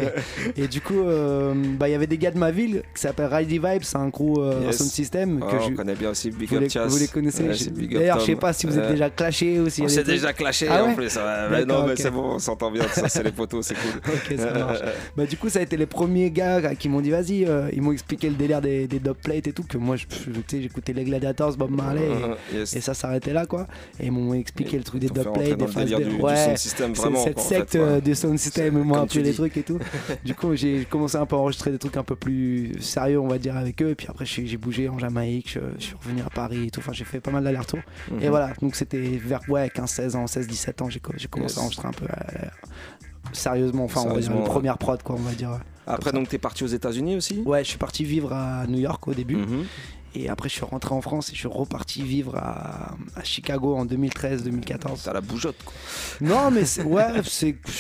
Et, 0.58 0.64
et 0.64 0.68
du 0.68 0.82
coup, 0.82 1.02
euh, 1.02 1.54
bah, 1.80 1.88
il 1.90 1.92
y 1.94 1.96
avait 1.96 2.08
des 2.08 2.18
gars 2.18 2.32
de 2.32 2.38
ma 2.38 2.52
ville 2.52 2.84
qui 2.94 3.02
s'appellent 3.02 3.26
Ridey 3.34 3.56
Vibes, 3.58 3.84
c'est 3.84 3.98
un 3.98 4.12
crew, 4.12 4.38
euh, 4.40 4.62
Yes. 4.66 4.78
sound 4.78 4.90
system 4.92 5.40
Ah, 5.44 5.52
que 5.52 5.56
on 5.58 5.70
je. 5.70 5.74
connaît 5.74 5.96
bien 5.96 6.10
aussi 6.12 6.30
Big 6.32 6.50
Vous 6.50 6.56
Up 6.58 6.62
les, 6.62 6.70
Chas. 6.70 6.86
vous 6.86 6.98
les 6.98 7.08
connaissez 7.08 7.44
Ouais, 7.44 7.88
D'ailleurs, 7.92 8.20
je 8.20 8.26
sais 8.26 8.36
pas 8.36 8.54
si 8.54 8.68
vous 8.68 8.78
êtes 8.78 8.90
déjà 8.92 9.10
clashé 9.10 9.60
ou 9.60 9.70
si 9.70 9.82
On 9.82 9.88
s'est 9.88 10.04
déjà 10.04 10.32
clashé 10.34 10.68
Ah 10.70 10.84
en 10.84 10.88
ouais 10.90 10.96
plus. 10.96 11.16
ouais. 11.16 11.22
Mais 11.52 11.66
non, 11.66 11.86
mais 11.88 11.96
c'est 11.96 12.12
bon, 12.12 12.34
on 12.36 12.40
s'entend 12.40 12.70
bien. 12.72 12.84
Ça, 12.94 13.08
c'est 13.10 13.24
les 13.24 13.32
potos, 13.32 13.66
c'est 13.66 13.76
cool. 13.76 14.02
Ok, 14.14 14.38
ça 14.38 14.52
marche. 14.52 14.80
Bah, 15.16 15.26
du 15.26 15.38
coup, 15.38 15.50
ça 15.50 15.60
a 15.60 15.62
été 15.62 15.76
les 15.78 15.86
premiers 15.86 16.30
gars 16.32 16.76
qui 16.76 16.90
m'ont 16.90 17.02
dit 17.02 17.10
vas-y. 17.12 17.46
euh, 17.46 17.70
ils 17.74 17.82
m'ont- 17.82 17.95
expliqué 17.96 18.30
le 18.30 18.36
délire 18.36 18.62
des, 18.62 18.88
des 18.88 19.00
dubplates 19.00 19.48
et 19.48 19.54
tout, 19.54 19.64
que 19.64 19.78
moi, 19.80 19.96
j'écoutais 19.96 20.94
les 20.94 21.04
Gladiators, 21.04 21.58
Bob 21.58 21.72
Marley, 21.72 22.04
et, 22.52 22.56
Yes. 22.58 22.76
et 22.76 22.82
ça 22.82 22.94
s'arrêtait 22.94 23.34
là, 23.34 23.46
quoi. 23.48 23.68
Et 24.00 24.06
ils 24.06 24.12
m'ont 24.12 24.34
expliqué 24.36 24.76
Et 24.76 24.78
le 24.78 24.84
truc 24.84 25.02
des 25.02 25.08
dubplates, 25.10 25.58
des 25.58 25.68
phases 25.68 25.90
de. 25.90 25.98
du- 25.98 26.04
du 26.18 26.22
ouais, 26.22 26.36
sound 26.46 26.58
system, 26.58 26.96
c'est 26.96 27.02
vraiment, 27.02 27.24
cette 27.24 27.34
quoi, 27.36 27.44
secte 27.44 27.72
fait, 27.72 27.80
ouais. 27.80 27.86
euh, 27.86 28.02
du 28.02 28.14
sound 28.14 28.38
system, 28.38 28.78
ils 28.78 28.84
m'ont 28.84 29.06
les 29.16 29.34
trucs 29.34 29.58
et 29.58 29.64
tout. 29.64 29.80
du 30.24 30.36
coup, 30.36 30.56
j'ai 30.56 30.86
commencé 30.86 31.18
un 31.18 31.26
peu 31.26 31.36
à 31.36 31.40
enregistrer 31.40 31.72
des 31.72 31.80
trucs 31.80 31.98
un 31.98 32.04
peu 32.04 32.16
plus 32.16 32.74
sérieux, 32.82 33.20
on 33.20 33.28
va 33.28 33.40
dire, 33.40 33.58
avec 33.58 33.82
eux. 33.82 33.90
Et 33.90 33.96
puis 33.96 34.08
après, 34.10 34.26
j'ai 34.26 34.58
bougé 34.58 34.88
en 34.90 35.00
Jamaïque, 35.00 35.52
je, 35.54 35.60
je 35.80 35.84
suis 35.86 35.96
revenu 35.96 36.22
à 36.22 36.30
Paris 36.30 36.68
et 36.68 36.70
tout. 36.72 36.80
Enfin, 36.82 36.94
j'ai 36.94 37.06
fait 37.06 37.20
pas 37.20 37.32
mal 37.32 37.44
d'allers-retours. 37.44 37.80
Mhm. 38.12 38.22
Et 38.22 38.30
voilà, 38.30 38.54
donc 38.62 38.76
c'était 38.76 39.00
vers 39.00 39.42
ouais, 39.50 39.68
15-16 39.68 40.16
ans, 40.16 40.26
16-17 40.26 40.84
ans, 40.84 40.90
j'ai 40.90 41.00
co- 41.00 41.14
j'ai 41.16 41.28
commencé 41.28 41.54
Yes. 41.56 41.58
à 41.60 41.62
enregistrer 41.62 41.88
un 41.88 41.92
peu 41.92 42.06
euh, 42.06 42.48
sérieusement, 43.34 43.86
enfin, 43.86 44.02
on 44.02 44.08
va 44.08 44.14
dire, 44.14 44.24
Sérieusement, 44.24 44.44
ouais. 44.44 44.50
première 44.50 44.78
prod, 44.78 45.02
quoi, 45.04 45.16
on 45.18 45.22
va 45.22 45.32
dire. 45.32 45.60
Après, 45.88 46.12
donc, 46.12 46.30
t'es 46.30 46.38
parti 46.38 46.64
aux 46.64 46.68
États-Unis 46.68 47.16
aussi? 47.16 47.42
Ouais, 47.46 47.64
je 47.64 47.70
suis 47.70 47.78
parti 47.78 48.04
vivre 48.04 48.34
à 48.34 48.66
New 48.68 48.80
York 48.80 49.08
au 49.08 49.14
début. 49.14 49.36
Mhm. 49.38 49.66
Et 50.18 50.30
après, 50.30 50.48
je 50.50 50.54
suis 50.56 50.64
rentré 50.66 50.94
en 50.96 51.02
France 51.02 51.30
et 51.30 51.34
je 51.34 51.40
suis 51.40 51.48
reparti 51.48 52.02
vivre 52.02 52.36
à, 52.38 52.96
à 53.16 53.24
Chicago 53.24 53.76
en 53.76 53.86
2013-2014. 53.86 55.04
T'as 55.04 55.14
la 55.14 55.20
bougeotte, 55.22 55.58
quoi. 55.66 55.74
Non, 56.22 56.52
mais 56.52 56.64
ouais, 56.86 57.22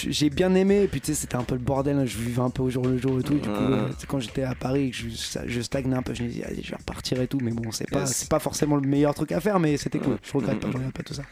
j'ai 0.09 0.29
bien 0.29 0.53
aimé. 0.53 0.83
Et 0.83 0.87
puis, 0.87 0.99
tu 1.01 1.07
sais, 1.07 1.13
c'était 1.21 1.35
un 1.37 1.43
peu 1.43 1.55
le 1.55 1.61
bordel. 1.61 1.97
hein, 1.97 2.05
Je 2.05 2.17
vivais 2.17 2.41
un 2.41 2.49
peu 2.49 2.63
au 2.63 2.69
jour 2.69 2.85
le 2.85 2.97
jour 2.97 3.19
et 3.19 3.23
tout. 3.23 3.35
Du 3.35 3.47
coup, 3.49 3.55
Ouais. 3.55 3.77
euh, 3.79 3.87
quand 4.07 4.19
j'étais 4.19 4.43
à 4.43 4.53
Paris, 4.53 4.91
je, 4.93 5.61
stagnais 5.61 5.95
un 5.95 6.01
peu. 6.01 6.13
Je 6.13 6.23
me 6.23 6.27
disais, 6.27 6.43
allez, 6.43 6.61
je 6.61 6.71
vais 6.71 6.75
repartir 6.77 7.21
et 7.21 7.27
tout. 7.27 7.39
Mais 7.41 7.51
bon, 7.51 7.71
c'est 7.71 7.89
pas, 7.89 8.05
c'est 8.05 8.29
pas 8.29 8.39
forcément 8.39 8.75
le 8.75 8.87
meilleur 8.87 9.13
truc 9.13 9.31
à 9.31 9.39
faire, 9.39 9.59
mais 9.59 9.77
c'était 9.77 9.99
cool. 9.99 10.17
Je 10.21 10.33
regrette 10.33 10.59
pas, 10.59 10.67
je 10.69 10.73
regrette 10.77 10.93
pas 10.93 11.03
tout 11.03 11.13
ça. 11.13 11.23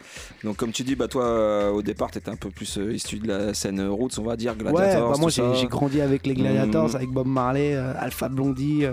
Donc, 0.42 0.56
comme 0.56 0.72
tu 0.72 0.82
dis, 0.84 0.94
bah, 0.96 1.08
toi, 1.08 1.24
euh, 1.24 1.70
au 1.70 1.82
départ, 1.82 2.10
t'étais 2.10 2.30
un 2.30 2.36
peu 2.36 2.50
plus 2.50 2.78
euh, 2.78 2.94
issu 2.94 3.18
de 3.18 3.28
la 3.28 3.52
scène 3.52 3.86
roots, 3.88 4.18
on 4.18 4.22
va 4.22 4.36
dire, 4.36 4.52
Ouais, 4.52 4.58
Gladiators. 4.72 5.10
bah 5.12 5.16
moi 5.18 5.30
tout 5.30 5.42
j'ai 5.60 5.66
grandi 5.66 6.00
avec 6.00 6.26
les 6.26 6.34
Gladiators, 6.34 6.88
Mhm. 6.90 6.96
avec 6.96 7.08
Bob 7.10 7.26
Marley, 7.26 7.74
euh, 7.74 7.92
Alpha 7.98 8.28
Blondie, 8.28 8.84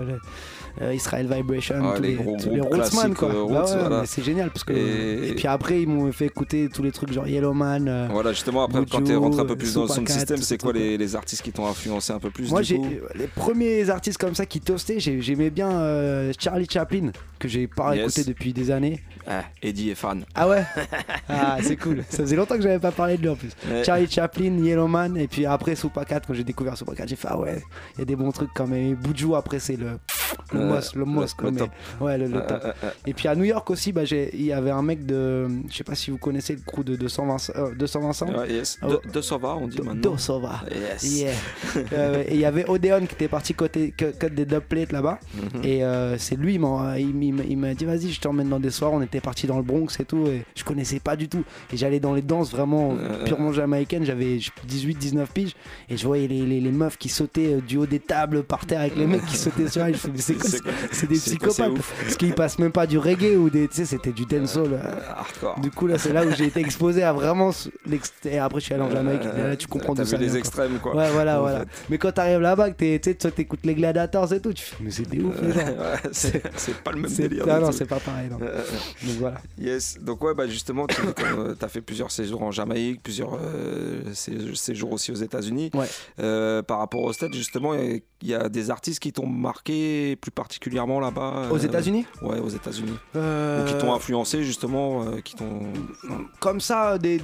Israel 0.92 1.28
Vibration, 1.30 1.80
Ouais, 1.90 2.00
les 2.02 2.14
gros 2.14 2.36
tous 2.42 2.50
les 2.50 2.60
Rootsman 2.60 3.14
quoi. 3.14 3.28
euh, 3.28 3.46
Bah 3.48 3.64
ouais, 3.64 3.78
voilà. 3.78 4.02
c'est 4.06 4.22
génial 4.22 4.50
parce 4.50 4.64
que 4.64 4.72
Et- 4.72 5.28
et... 5.30 5.34
puis 5.34 5.46
après 5.48 5.82
ils 5.82 5.88
m'ont 5.88 6.10
fait 6.12 6.26
écouter 6.26 6.68
tous 6.72 6.82
les 6.82 6.92
trucs 6.92 7.12
genre 7.12 7.26
Yellowman. 7.26 7.86
euh, 7.88 8.08
Voilà, 8.10 8.32
justement, 8.32 8.64
après, 8.64 8.84
quand 8.90 9.02
t'es 9.02 9.14
rentré 9.14 9.40
un 9.40 9.44
peu 9.46 9.56
plus 9.56 9.74
dans 9.74 9.82
le 9.82 9.88
sound 9.88 10.00
Supacat, 10.00 10.18
system, 10.18 10.36
tout 10.38 10.42
c'est 10.42 10.58
ce 10.58 10.62
quoi 10.64 10.72
les, 10.72 10.96
les 10.98 11.16
artistes 11.16 11.42
qui 11.42 11.52
t'ont 11.52 11.66
influencé 11.66 12.12
un 12.12 12.18
peu 12.18 12.30
plus 12.30 12.50
Moi 12.50 12.62
j'ai 12.62 12.78
les 13.14 13.26
premiers 13.26 13.88
artistes 13.90 14.18
comme 14.18 14.34
ça 14.34 14.46
qui 14.46 14.60
toastaient, 14.60 15.00
j'ai- 15.00 15.20
j'aimais 15.22 15.50
bien 15.50 15.70
euh, 15.70 16.32
Charlie 16.38 16.66
Chaplin 16.70 17.10
que 17.38 17.48
j'ai 17.48 17.66
pas 17.66 17.96
Yes. 17.96 18.16
écouté 18.16 18.24
depuis 18.32 18.52
des 18.52 18.70
années. 18.70 19.00
Ah, 19.26 19.42
Eddie 19.62 19.90
est 19.90 19.94
fan. 19.94 20.24
Ah 20.34 20.48
ouais? 20.48 20.64
Ah 21.28 21.58
c'est 21.62 21.76
cool. 21.76 22.02
Ça 22.08 22.18
faisait 22.18 22.36
longtemps 22.36 22.56
que 22.56 22.62
j'avais 22.62 22.78
pas 22.78 22.92
parlé 22.92 23.16
de 23.16 23.22
lui 23.22 23.28
en 23.28 23.36
plus. 23.36 23.50
Ouais. 23.70 23.82
Charlie 23.84 24.08
Chaplin, 24.10 24.56
Yellowman 24.62 25.16
et 25.16 25.26
puis 25.28 25.46
après 25.46 25.74
Supacat 25.74 26.20
quand 26.26 26.34
j'ai 26.34 26.44
découvert 26.44 26.76
Supacat 26.76 27.06
j'ai 27.06 27.16
fait 27.16 27.28
ah 27.30 27.38
ouais 27.38 27.62
il 27.96 28.00
y 28.00 28.02
a 28.02 28.04
des 28.04 28.16
bons 28.16 28.30
trucs 28.32 28.50
quand 28.54 28.66
même. 28.66 28.94
Buju 28.94 29.34
après 29.34 29.58
c'est 29.58 29.76
le 29.76 29.98
le 30.52 30.60
Euh, 30.60 30.68
mos, 30.68 30.94
le 30.94 31.04
mos 31.04 31.34
quoi, 31.34 31.46
le 31.50 31.54
mais- 31.54 31.58
top. 31.60 31.70
Ouais 32.00 32.18
le, 32.18 32.26
le 32.26 32.36
Euh, 32.36 32.46
top. 32.46 32.60
euh, 32.64 32.72
euh, 32.84 32.90
Et 33.06 33.12
puis 33.14 33.28
à 33.28 33.34
New 33.34 33.44
York 33.44 33.68
aussi 33.70 33.92
bah, 33.92 34.02
il 34.04 34.42
y 34.44 34.52
avait 34.52 34.70
un 34.70 34.82
mec 34.82 35.06
de 35.06 35.48
je 35.70 35.76
sais 35.76 35.84
pas 35.84 35.94
si 35.94 36.10
vous 36.10 36.18
connaissez 36.18 36.54
le 36.54 36.60
crew 36.64 36.82
de 36.84 36.96
220 36.96 37.50
euh, 37.56 37.74
220 37.74 38.22
ouais, 38.38 38.52
yes. 38.52 38.78
Oh. 38.82 38.88
De, 38.88 39.00
de 39.12 39.20
Sova, 39.20 39.56
on 39.56 39.68
dit 39.68 39.78
maintenant. 39.80 40.12
Dosova. 40.12 40.60
Yes. 40.70 41.02
Yeah. 41.20 41.32
Euh, 41.92 42.22
et 42.26 42.34
il 42.34 42.40
y 42.40 42.44
avait 42.44 42.68
Odeon 42.68 43.06
qui 43.06 43.14
était 43.14 43.28
parti 43.28 43.54
côté 43.54 43.92
des 44.30 44.44
dubplates 44.46 44.92
là-bas. 44.92 45.18
Mhm. 45.34 45.60
Et 45.64 45.84
euh, 45.84 46.16
c'est 46.18 46.36
lui, 46.36 46.54
il 46.54 46.60
m'a 46.60 47.74
dit 47.74 47.84
vas-y, 47.84 48.10
je 48.10 48.20
t'emmène 48.20 48.48
dans 48.48 48.60
des 48.60 48.70
soirs. 48.70 48.92
On 48.92 49.02
était 49.02 49.20
parti 49.20 49.46
dans 49.46 49.56
le 49.56 49.62
Bronx 49.62 49.88
et 50.00 50.04
tout. 50.04 50.26
Et 50.26 50.44
je 50.54 50.64
connaissais 50.64 51.00
pas 51.00 51.16
du 51.16 51.28
tout. 51.28 51.44
Et 51.72 51.76
j'allais 51.76 52.00
dans 52.00 52.14
les 52.14 52.22
danses 52.22 52.50
vraiment 52.50 52.96
purement 53.26 53.52
jamaïcaines. 53.52 54.04
J'avais 54.04 54.38
18-19 54.68 55.26
piges. 55.32 55.54
Et 55.88 55.96
je 55.96 56.06
voyais 56.06 56.28
les, 56.28 56.42
les- 56.46 56.60
les 56.60 56.72
meufs 56.72 56.96
qui 56.98 57.08
sautaient 57.08 57.60
du 57.66 57.76
haut 57.78 57.86
des 57.86 58.00
tables 58.00 58.42
par 58.42 58.64
terre 58.66 58.80
avec 58.80 58.96
les 58.96 59.06
mecs 59.06 59.24
qui 59.26 59.36
sautaient 59.36 59.68
sur 59.68 59.82
mais 59.84 59.92
c'est 60.92 61.08
des 61.08 61.16
psychopathes. 61.16 61.71
Ouf. 61.72 61.94
Parce 62.02 62.16
qu'ils 62.16 62.34
passent 62.34 62.58
même 62.58 62.72
pas 62.72 62.86
du 62.86 62.98
reggae 62.98 63.36
ou 63.36 63.50
des. 63.50 63.68
Tu 63.68 63.76
sais, 63.76 63.84
c'était 63.84 64.12
du 64.12 64.24
dancehall. 64.26 64.72
euh, 64.74 65.00
Hardcore. 65.16 65.60
du 65.60 65.70
coup, 65.70 65.86
là, 65.86 65.98
c'est 65.98 66.12
là 66.12 66.24
où 66.24 66.30
j'ai 66.32 66.44
été 66.46 66.60
exposé 66.60 67.02
à 67.02 67.12
vraiment. 67.12 67.50
Et 68.24 68.38
après, 68.38 68.60
je 68.60 68.64
suis 68.66 68.74
allé 68.74 68.82
en 68.84 68.90
Jamaïque. 68.90 69.22
Et 69.36 69.42
là, 69.42 69.56
tu 69.56 69.66
comprends 69.66 69.94
vu 69.94 70.04
ça 70.04 70.16
les 70.16 70.36
extrêmes, 70.36 70.78
quoi. 70.78 70.94
Ouais, 70.96 71.10
voilà, 71.10 71.40
voilà. 71.40 71.64
Mais 71.90 71.98
quand 71.98 72.12
t'arrives 72.12 72.40
là-bas, 72.40 72.70
tu 72.72 72.98
sais, 73.02 73.14
t'écoutes 73.14 73.64
les 73.64 73.74
Gladiators 73.74 74.32
et 74.32 74.40
tout, 74.40 74.52
tu 74.52 74.64
fais, 74.64 74.76
mais 74.80 74.90
c'est 74.90 75.08
des 75.08 75.20
ouf, 75.20 75.34
les 75.42 75.52
gens. 75.52 75.60
C'est 76.12 76.74
pas 76.82 76.92
le 76.92 77.00
même 77.00 77.10
délire. 77.12 77.44
Ah 77.48 77.58
non, 77.60 77.72
c'est 77.72 77.86
pas 77.86 77.98
pareil. 78.00 78.28
non. 78.30 78.38
Euh, 78.42 78.58
euh, 78.58 78.62
Donc 79.06 79.16
voilà. 79.18 79.38
Yes, 79.58 79.98
donc 80.00 80.22
ouais, 80.24 80.34
bah 80.34 80.46
justement, 80.46 80.86
tu 80.86 80.96
as 81.60 81.68
fait 81.68 81.80
plusieurs 81.80 82.10
séjours 82.10 82.42
en 82.42 82.50
Jamaïque, 82.50 83.02
plusieurs 83.02 83.34
euh, 83.34 84.02
sé- 84.14 84.54
séjours 84.54 84.92
aussi 84.92 85.10
aux 85.12 85.16
États-Unis. 85.16 85.70
Ouais. 85.74 85.86
Euh, 86.20 86.62
par 86.62 86.78
rapport 86.78 87.02
aux 87.02 87.12
States, 87.12 87.34
justement, 87.34 87.74
il 87.74 88.02
y 88.22 88.34
a 88.34 88.48
des 88.48 88.70
artistes 88.70 89.00
qui 89.00 89.12
t'ont 89.12 89.26
marqué 89.26 90.16
plus 90.16 90.30
particulièrement 90.30 91.00
là-bas. 91.00 91.48
Aux 91.50 91.56
euh, 91.61 91.61
États-Unis 91.64 92.06
Ouais, 92.20 92.38
aux 92.38 92.48
États-Unis. 92.48 92.94
Euh, 93.16 93.62
Ou 93.62 93.68
qui 93.68 93.78
t'ont 93.78 93.92
influencé 93.94 94.42
justement, 94.44 95.04
euh, 95.04 95.20
qui 95.20 95.34
t'ont. 95.34 95.62
Comme 96.40 96.60
ça, 96.60 96.98
des, 96.98 97.20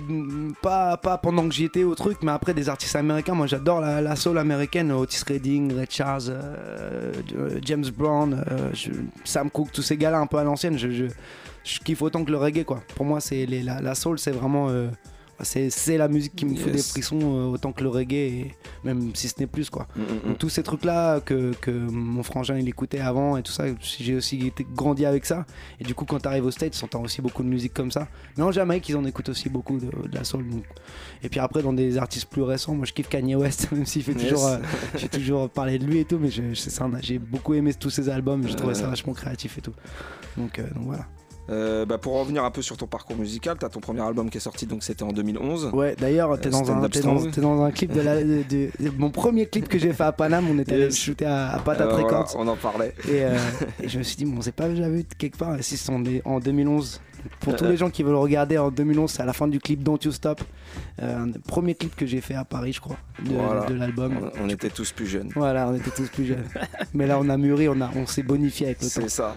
pas, 0.63 0.97
pas 0.97 1.19
pendant 1.19 1.49
que 1.49 1.55
j'y 1.55 1.65
étais 1.65 1.85
au 1.85 1.95
truc, 1.95 2.19
mais 2.23 2.33
après 2.33 2.55
des 2.55 2.69
artistes 2.69 2.97
américains. 2.97 3.35
Moi, 3.35 3.47
j'adore 3.47 3.81
la, 3.81 4.01
la 4.01 4.17
soul 4.17 4.39
américaine, 4.39 4.91
Otis 4.93 5.23
Redding, 5.27 5.75
Ray 5.77 5.87
Charles, 5.91 6.23
euh, 6.29 7.13
euh, 7.37 7.59
James 7.63 7.85
Brown, 7.97 8.45
euh, 8.51 8.71
je- 8.73 8.91
Sam 9.25 9.51
Cooke, 9.51 9.73
tous 9.73 9.83
ces 9.83 9.97
gars-là 9.97 10.19
un 10.19 10.27
peu 10.27 10.39
à 10.39 10.45
l'ancienne. 10.45 10.79
Je, 10.79 10.91
je, 10.91 11.05
je 11.65 11.79
kiffe 11.81 12.03
autant 12.03 12.25
que 12.25 12.31
le 12.31 12.37
reggae, 12.39 12.65
quoi. 12.65 12.81
Pour 12.95 13.05
moi, 13.07 13.21
c'est 13.21 13.47
la 13.47 13.95
soul, 13.95 14.19
c'est 14.19 14.31
vraiment. 14.33 14.69
C'est 15.45 15.97
la 15.97 16.09
musique 16.09 16.35
qui 16.35 16.45
me 16.47 16.55
fout 16.57 16.67
Yes. 16.69 16.77
des 16.77 16.83
frissons 16.83 17.19
euh, 17.23 17.45
autant 17.47 17.73
que 17.73 17.83
le 17.83 17.89
reggae, 17.89 18.13
et 18.15 18.55
même 18.85 19.11
si 19.15 19.29
ce 19.29 19.35
n'est 19.39 19.47
plus, 19.47 19.71
quoi. 19.71 19.87
Mm, 19.97 20.01
mm, 20.01 20.05
mm. 20.05 20.29
Donc 20.29 20.39
tous 20.39 20.49
ces 20.49 20.63
trucs 20.63 20.85
là 20.85 21.21
que, 21.21 21.53
que 21.61 21.71
mon 21.71 22.23
frangin 22.23 22.59
il 22.59 22.69
écoutait 22.69 22.99
avant 23.01 23.37
et 23.37 23.43
tout 23.43 23.53
ça, 23.53 23.65
j'ai 23.81 24.17
aussi 24.17 24.47
été 24.47 24.67
grandi 24.75 25.05
avec 25.07 25.25
ça. 25.27 25.47
Et 25.81 25.85
du 25.85 25.95
coup 25.95 26.05
quand 26.05 26.19
t'arrives 26.19 26.45
aux 26.45 26.51
States, 26.51 26.77
t'entends 26.81 27.03
aussi 27.03 27.23
beaucoup 27.23 27.43
de 27.43 27.49
musique 27.49 27.73
comme 27.75 27.91
ça. 27.91 28.09
Mais 28.37 28.43
en 28.43 28.51
Jamaïque 28.53 28.89
ils 28.89 28.97
en 28.97 29.05
écoutent 29.05 29.29
aussi 29.29 29.49
beaucoup 29.49 29.79
de, 29.79 29.87
de 29.87 30.15
la 30.15 30.25
soul. 30.25 30.49
donc. 30.49 30.65
Et 31.23 31.29
puis 31.29 31.41
après 31.41 31.63
dans 31.63 31.73
des 31.73 31.99
artistes 31.99 32.29
plus 32.29 32.43
récents, 32.43 32.75
moi 32.75 32.87
je 32.87 32.93
kiffe 32.93 33.09
Kanye 33.09 33.37
West, 33.37 33.69
même 33.73 33.87
s'il 33.87 34.03
fait 34.03 34.13
Yes. 34.13 34.23
toujours, 34.23 34.47
euh, 34.47 34.59
j'ai 34.97 35.09
toujours 35.09 35.49
parlé 35.49 35.79
de 35.79 35.85
lui 35.85 35.99
et 35.99 36.05
tout, 36.05 36.19
mais 36.19 36.31
j'ai 36.31 37.19
beaucoup 37.19 37.55
aimé 37.55 37.73
tous 37.75 37.91
ses 37.91 38.09
albums, 38.09 38.47
j'ai 38.49 38.57
trouvé 38.57 38.75
ça 38.75 38.87
vachement 38.89 39.13
créatif 39.13 39.59
et 39.59 39.61
tout. 39.61 39.75
Donc, 40.37 40.59
euh, 40.59 40.63
donc 40.75 40.85
voilà. 40.87 41.07
Euh, 41.51 41.87
bah, 41.87 41.97
pour 41.99 42.19
revenir 42.19 42.45
un 42.45 42.51
peu 42.51 42.61
sur 42.61 42.77
ton 42.77 42.87
parcours 42.87 43.17
musical, 43.17 43.57
tu 43.59 43.65
as 43.65 43.69
ton 43.71 43.81
premier 43.81 44.03
album 44.03 44.29
qui 44.29 44.37
est 44.37 44.41
sorti, 44.41 44.67
donc 44.67 44.83
c'était 44.83 45.03
en 45.03 45.13
2011. 45.13 45.71
Ouais, 45.73 45.97
d'ailleurs, 45.99 46.39
t'es 46.39 46.49
Euh, 46.49 46.51
dans, 46.51 46.71
un, 46.71 46.81
dans, 47.41 47.63
un 47.63 47.71
clip 47.71 47.93
de, 47.93 48.01
la, 48.03 48.23
de- 48.23 48.43
de- 48.49 48.71
de- 48.81 48.91
mon 48.99 49.11
premier 49.11 49.47
clip 49.47 49.67
que 49.69 49.79
j'ai 49.79 49.93
fait 49.93 50.05
à 50.05 50.13
Paname. 50.13 50.47
On 50.51 50.59
était 50.59 50.75
allé 50.75 50.85
Yes. 50.85 50.97
shooter 50.99 51.25
à, 51.25 51.49
à 51.55 51.57
Euh, 51.57 51.61
voilà, 52.03 52.27
on 52.37 52.47
en 52.49 52.57
parlait. 52.57 52.93
Et, 53.09 53.23
euh, 53.25 53.37
et 53.83 53.89
je 53.89 53.99
me 53.99 54.03
suis 54.03 54.17
dit, 54.17 54.25
bon, 54.27 54.41
c'est 54.43 54.53
pas 54.55 54.69
déjà 54.69 54.89
vu 54.89 55.05
quelque 55.17 55.39
part. 55.39 55.57
Si 55.61 55.77
c'est 55.77 55.91
en, 55.91 56.03
en 56.25 56.39
2011. 56.41 57.01
Pour 57.41 57.57
tous 57.57 57.65
Euh. 57.65 57.71
les 57.71 57.77
gens 57.77 57.91
qui 57.91 58.03
veulent 58.03 58.13
le 58.13 58.19
regarder 58.19 58.59
en 58.59 58.71
2011, 58.71 59.11
c'est 59.11 59.23
à 59.23 59.27
la 59.27 59.33
fin 59.33 59.49
du 59.49 59.59
clip 59.61 59.83
Don't 59.83 59.99
You 60.05 60.13
Stop. 60.13 60.41
Euh, 61.03 61.23
un 61.23 61.27
des 61.29 61.39
premiers 61.39 61.75
clips 61.75 61.95
que 61.97 62.05
j'ai 62.07 62.21
fait 62.21 62.35
à 62.35 62.45
Paris, 62.45 62.73
je 62.73 62.81
crois, 62.81 62.97
de, 63.25 63.33
Voilà. 63.33 63.65
de 63.67 63.75
l'album. 63.75 64.31
On, 64.41 64.45
on 64.47 64.49
était 64.49 64.69
tous 64.69 64.93
plus 64.93 65.07
jeunes. 65.07 65.31
Voilà, 65.35 65.69
on 65.69 65.75
était 65.75 65.91
tous 65.91 66.09
plus 66.09 66.27
jeunes. 66.27 66.45
Mais 66.95 67.07
là, 67.07 67.19
on 67.21 67.29
a 67.29 67.37
mûri, 67.37 67.69
on, 67.69 67.81
a, 67.81 67.91
on 67.97 68.07
s'est 68.07 68.23
bonifié 68.23 68.67
avec 68.67 68.83
le 68.83 68.87
temps. 68.89 69.01
C'est 69.03 69.09
ça. 69.09 69.35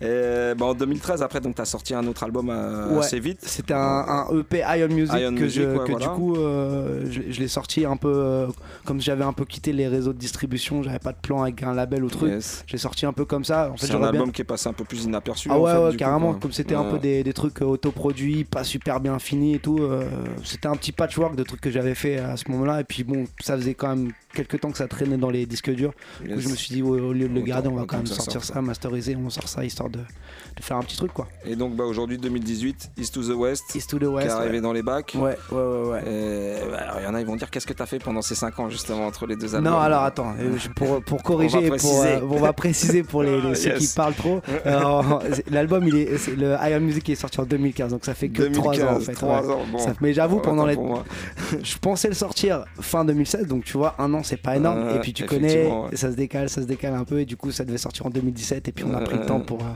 Et, 0.00 0.54
bah, 0.56 0.66
en 0.66 0.74
2013, 0.74 1.22
après, 1.22 1.40
donc, 1.40 1.54
tu 1.54 1.62
as 1.62 1.66
sorti 1.66 1.94
un 1.94 2.06
autre 2.06 2.22
album 2.24 2.48
euh, 2.50 2.92
Ouais. 2.94 2.98
assez 3.00 3.20
vite. 3.20 3.40
C'était 3.42 3.74
un, 3.74 3.78
un 3.78 4.26
EP 4.38 4.58
Iron 4.76 4.88
Music 4.92 5.14
Iron 5.18 5.34
que, 5.34 5.40
Music, 5.42 5.62
je, 5.62 5.66
ouais, 5.68 5.84
que 5.86 5.90
voilà. 5.92 6.06
du 6.06 6.12
coup 6.12 6.36
euh, 6.36 7.04
je, 7.10 7.20
je 7.30 7.40
l'ai 7.40 7.48
sorti 7.48 7.84
un 7.84 7.96
peu 7.96 8.12
euh, 8.12 8.46
comme 8.84 9.00
j'avais 9.00 9.24
un 9.24 9.32
peu 9.32 9.44
quitté 9.44 9.72
les 9.72 9.88
réseaux 9.88 10.12
de 10.12 10.18
distribution, 10.18 10.82
j'avais 10.82 10.98
pas 10.98 11.12
de 11.12 11.18
plan 11.22 11.42
avec 11.42 11.62
un 11.62 11.74
label 11.74 12.02
ou 12.04 12.08
truc. 12.10 12.30
Yes. 12.30 12.64
J'ai 12.66 12.78
sorti 12.78 13.06
un 13.06 13.12
peu 13.12 13.24
comme 13.24 13.44
ça. 13.44 13.70
En 13.72 13.76
fait, 13.76 13.86
C'est 13.86 13.94
un 13.94 14.02
album 14.02 14.24
bien- 14.24 14.32
qui 14.32 14.42
est 14.42 14.44
passé 14.44 14.68
un 14.68 14.72
peu 14.72 14.84
plus 14.84 15.04
inaperçu. 15.04 15.48
Ah 15.50 15.56
en 15.56 15.60
ouais, 15.60 15.72
fait, 15.72 15.78
ouais, 15.78 15.84
du 15.90 15.96
coup, 15.96 15.98
carrément. 15.98 16.34
Comme 16.34 16.52
c'était 16.52 16.74
un 16.74 16.84
peu 16.84 16.98
des, 16.98 17.21
des 17.24 17.32
trucs 17.32 17.62
euh, 17.62 17.66
autoproduits, 17.66 18.44
pas 18.44 18.64
super 18.64 19.00
bien 19.00 19.18
finis 19.18 19.54
et 19.54 19.58
tout. 19.58 19.78
euh, 19.80 20.04
c'était 20.44 20.68
un 20.68 20.76
petit 20.76 20.92
patchwork 20.92 21.34
de 21.36 21.42
trucs 21.42 21.60
que 21.60 21.70
j'avais 21.70 21.94
fait 21.94 22.18
à 22.18 22.36
ce 22.36 22.50
moment-là. 22.50 22.80
Et 22.80 22.84
puis 22.84 23.04
bon, 23.04 23.24
ça 23.40 23.56
faisait 23.56 23.74
quand 23.74 23.88
même 23.88 24.12
quelques 24.34 24.60
temps 24.60 24.70
que 24.70 24.78
ça 24.78 24.88
traînait 24.88 25.18
dans 25.18 25.30
les 25.30 25.44
disques 25.46 25.70
durs. 25.70 25.92
Yes. 26.26 26.40
je 26.40 26.48
me 26.48 26.54
suis 26.56 26.74
dit, 26.74 26.82
au, 26.82 26.98
au 26.98 27.12
lieu 27.12 27.28
de 27.28 27.34
le 27.34 27.40
garder, 27.42 27.68
on 27.68 27.74
va 27.76 27.84
quand 27.86 27.96
même 27.98 28.06
ça 28.06 28.14
sortir 28.16 28.42
ça, 28.44 28.60
masteriser, 28.62 29.16
on 29.16 29.28
sort 29.30 29.48
ça 29.48 29.64
histoire 29.64 29.90
de, 29.90 29.98
de 29.98 30.62
faire 30.62 30.76
un 30.76 30.82
petit 30.82 30.96
truc 30.96 31.12
quoi. 31.12 31.28
Et 31.44 31.54
donc 31.56 31.76
bah, 31.76 31.84
aujourd'hui 31.84 32.16
2018, 32.18 32.92
East 32.96 33.14
to 33.14 33.22
the 33.22 33.36
West, 33.36 33.64
East 33.74 33.90
to 33.90 33.98
the 33.98 34.00
qui 34.02 34.06
West. 34.06 34.28
est 34.28 34.30
arrivé 34.30 34.54
ouais. 34.56 34.60
dans 34.60 34.72
les 34.72 34.82
bacs. 34.82 35.12
Ouais, 35.16 35.36
ouais, 35.50 35.58
ouais, 35.62 35.88
ouais. 35.90 36.62
Bah, 36.70 36.78
alors, 36.78 36.96
il 37.00 37.04
y 37.04 37.06
en 37.06 37.14
a, 37.14 37.20
ils 37.20 37.26
vont 37.26 37.36
dire 37.36 37.50
qu'est-ce 37.50 37.66
que 37.66 37.72
tu 37.74 37.82
as 37.82 37.86
fait 37.86 37.98
pendant 37.98 38.22
ces 38.22 38.34
5 38.34 38.58
ans 38.60 38.70
justement 38.70 39.06
entre 39.06 39.26
les 39.26 39.36
deux 39.36 39.54
albums. 39.54 39.72
Non, 39.72 39.78
alors 39.78 40.02
attends, 40.04 40.34
euh, 40.40 40.56
pour, 40.76 41.02
pour 41.02 41.22
corriger, 41.22 41.58
On 41.58 41.60
va 41.62 41.68
pour, 41.68 41.76
préciser. 41.76 42.08
euh, 42.08 42.20
on 42.30 42.36
va 42.40 42.52
préciser 42.52 43.02
pour 43.02 43.22
les, 43.22 43.40
les- 43.40 43.54
ceux 43.62 43.70
Yes. 43.72 43.88
qui 43.90 43.94
parlent 43.94 44.14
trop. 44.14 44.40
L'album, 45.50 45.86
il 45.86 45.96
est, 45.96 46.28
le 46.36 46.56
Iron 46.68 46.80
Music 46.80 47.08
est 47.12 47.16
sorti 47.16 47.40
en 47.40 47.44
2015, 47.44 47.90
donc 47.92 48.04
ça 48.04 48.14
fait 48.14 48.28
que 48.28 48.42
3 48.44 48.68
ans 48.68 48.72
en 48.72 48.98
2015, 48.98 49.04
fait. 49.06 49.12
trois 49.12 49.42
ouais. 49.46 49.52
ans, 49.54 49.60
bon. 49.70 49.78
Ça- 49.78 49.94
mais 50.00 50.12
j'avoue, 50.14 50.40
pendant 50.40 50.66
les, 50.66 50.76
je 51.62 51.78
pensais 51.78 52.08
le 52.08 52.14
sortir 52.14 52.64
fin 52.80 53.04
2016, 53.04 53.46
donc 53.46 53.64
tu 53.64 53.76
vois, 53.76 53.94
un 53.98 54.12
an 54.14 54.22
c'est 54.22 54.36
pas 54.36 54.56
énorme. 54.56 54.78
Euh, 54.78 54.96
et 54.96 55.00
puis 55.00 55.12
tu 55.12 55.24
connais, 55.24 55.66
ouais. 55.66 55.96
ça 55.96 56.10
se 56.10 56.16
décale, 56.16 56.48
ça 56.48 56.62
se 56.62 56.66
décale 56.66 56.94
un 56.94 57.04
peu, 57.04 57.20
et 57.20 57.24
du 57.24 57.36
coup 57.36 57.50
ça 57.50 57.64
devait 57.64 57.78
sortir 57.78 58.06
en 58.06 58.10
2017, 58.10 58.68
et 58.68 58.72
puis 58.72 58.84
on 58.84 58.94
a 58.94 59.00
pris 59.00 59.16
Euh, 59.16 59.20
le 59.20 59.26
temps 59.26 59.40
pour, 59.40 59.60
euh, 59.60 59.70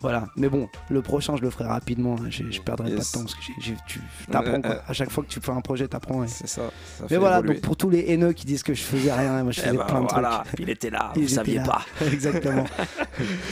Voilà, 0.00 0.26
mais 0.36 0.48
bon, 0.48 0.68
le 0.90 1.00
prochain 1.00 1.36
je 1.36 1.42
le 1.42 1.50
ferai 1.50 1.64
rapidement, 1.64 2.16
hein. 2.20 2.26
je, 2.28 2.42
je 2.50 2.60
perdrai 2.60 2.90
Yes. 2.90 2.96
pas 2.98 3.04
de 3.04 3.12
temps 3.12 3.20
parce 3.20 3.34
que 3.36 3.40
j'ai- 3.46 3.70
j'ai- 3.70 3.76
tu 3.86 4.00
t'apprends 4.30 4.60
quoi. 4.60 4.82
À 4.88 4.92
chaque 4.92 5.10
fois 5.10 5.22
que 5.22 5.28
tu 5.28 5.38
fais 5.40 5.52
un 5.52 5.60
projet, 5.60 5.86
t'apprends. 5.86 6.24
et- 6.24 6.28
C'est 6.28 6.48
ça. 6.48 6.62
ça 6.98 7.04
Mais 7.10 7.16
voilà, 7.18 7.38
évoluer. 7.38 7.54
donc 7.54 7.62
pour 7.62 7.76
tous 7.76 7.88
les 7.90 8.06
haineux 8.08 8.32
qui 8.32 8.44
disent 8.46 8.62
que 8.64 8.74
je 8.74 8.82
faisais 8.82 9.12
rien, 9.12 9.42
moi 9.44 9.52
je 9.52 9.60
Eh 9.60 9.64
faisais 9.66 9.76
ben, 9.76 9.84
plein 9.84 10.00
de 10.00 10.06
voilà, 10.10 10.42
trucs. 10.46 10.58
il 10.60 10.70
était 10.70 10.90
là, 10.90 11.12
Et 11.14 11.20
vous 11.22 11.28
saviez 11.28 11.58
là. 11.58 11.62
pas. 11.62 11.82
Exactement. 12.12 12.64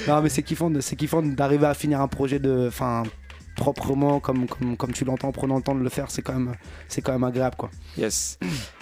non 0.08 0.20
mais 0.22 0.28
c'est 0.28 0.42
kiffant 0.42 0.70
d'arriver 1.22 1.66
à 1.66 1.74
finir 1.74 2.00
un 2.00 2.08
projet 2.08 2.38
de, 2.40 2.66
enfin 2.68 3.04
proprement 3.60 4.20
comme, 4.20 4.48
comme, 4.48 4.76
comme 4.76 4.92
tu 4.92 5.04
l'entends, 5.04 5.28
en 5.28 5.32
prenant 5.32 5.56
le 5.56 5.62
temps 5.62 5.74
de 5.74 5.82
le 5.82 5.90
faire, 5.90 6.10
c'est 6.10 6.22
quand 6.22 6.32
même, 6.32 6.54
quand 7.04 7.12
même 7.12 7.24
agréable 7.24 7.56
quoi. 7.56 7.70
Yes. 7.96 8.38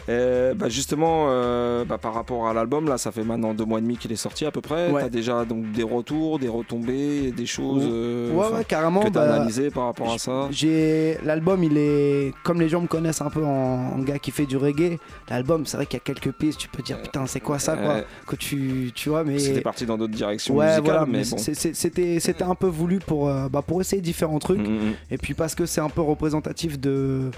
Euh, 0.09 0.55
bah 0.55 0.69
justement, 0.69 1.27
euh, 1.29 1.85
bah 1.85 1.99
par 1.99 2.15
rapport 2.15 2.49
à 2.49 2.55
l'album, 2.55 2.89
là, 2.89 2.97
ça 2.97 3.13
fait 3.13 3.25
maintenant 3.25 3.53
deux 3.53 3.65
mois 3.65 3.79
et 3.79 3.83
demi 3.83 3.97
qu'il 3.99 4.11
est 4.11 4.17
sorti 4.17 4.47
à 4.47 4.51
peu 4.51 4.61
près. 4.61 4.91
Ouais. 4.91 5.03
T'as 5.03 5.09
déjà 5.11 5.45
donc 5.45 5.71
des 5.73 5.83
retours, 5.83 6.39
des 6.39 6.49
retombées, 6.49 7.31
des 7.33 7.47
choses 7.47 7.85
euh, 7.87 8.33
ouais 8.33 8.65
carrément. 8.65 9.01
que 9.01 9.09
t'as 9.09 9.27
bah, 9.27 9.35
analysé 9.35 9.71
par 9.71 9.85
rapport 9.85 10.13
à 10.13 10.19
ça. 10.19 10.49
J'ai 10.51 11.19
l'album, 11.25 11.63
il 11.63 11.77
est 11.77 12.33
comme 12.43 12.61
les 12.61 12.69
gens 12.69 12.81
me 12.81 12.87
connaissent 12.87 13.21
un 13.21 13.31
peu 13.31 13.45
en, 13.45 13.93
en 13.95 13.99
gars 13.99 14.19
qui 14.19 14.31
fait 14.31 14.47
du 14.47 14.57
reggae. 14.57 14.99
L'album, 15.29 15.67
c'est 15.67 15.77
vrai 15.77 15.87
qu'il 15.87 15.99
y 15.99 16.03
a 16.03 16.05
quelques 16.05 16.33
pistes. 16.33 16.59
Tu 16.59 16.69
peux 16.69 16.83
dire 16.83 17.01
putain, 17.03 17.27
c'est 17.27 17.41
quoi 17.41 17.59
ça 17.59 17.77
quoi. 17.77 18.03
Que 18.27 18.37
tu, 18.37 18.93
tu 18.95 19.11
vois, 19.11 19.25
mais 19.25 19.39
C'était 19.39 19.61
parti 19.61 19.85
dans 19.85 19.99
d'autres 19.99 20.15
directions 20.15 20.55
ouais, 20.55 20.67
musicales, 20.67 20.85
voilà, 20.85 21.07
mais 21.07 21.19
mais 21.19 21.25
bon. 21.31 21.37
c'était 21.39 22.21
c'était 22.21 22.45
un 22.45 22.55
peu 22.55 22.67
voulu 22.67 22.99
pour 22.99 23.31
bah, 23.51 23.63
pour 23.67 23.81
essayer 23.81 24.01
différents 24.01 24.39
trucs. 24.39 24.67
Mm, 24.67 24.73
mm, 24.73 24.95
Et 25.11 25.19
puis 25.19 25.35
parce 25.35 25.55
que 25.55 25.67
c'est 25.67 25.81
un 25.81 25.91
peu 25.91 26.01
représentatif 26.01 26.79
de 26.81 27.31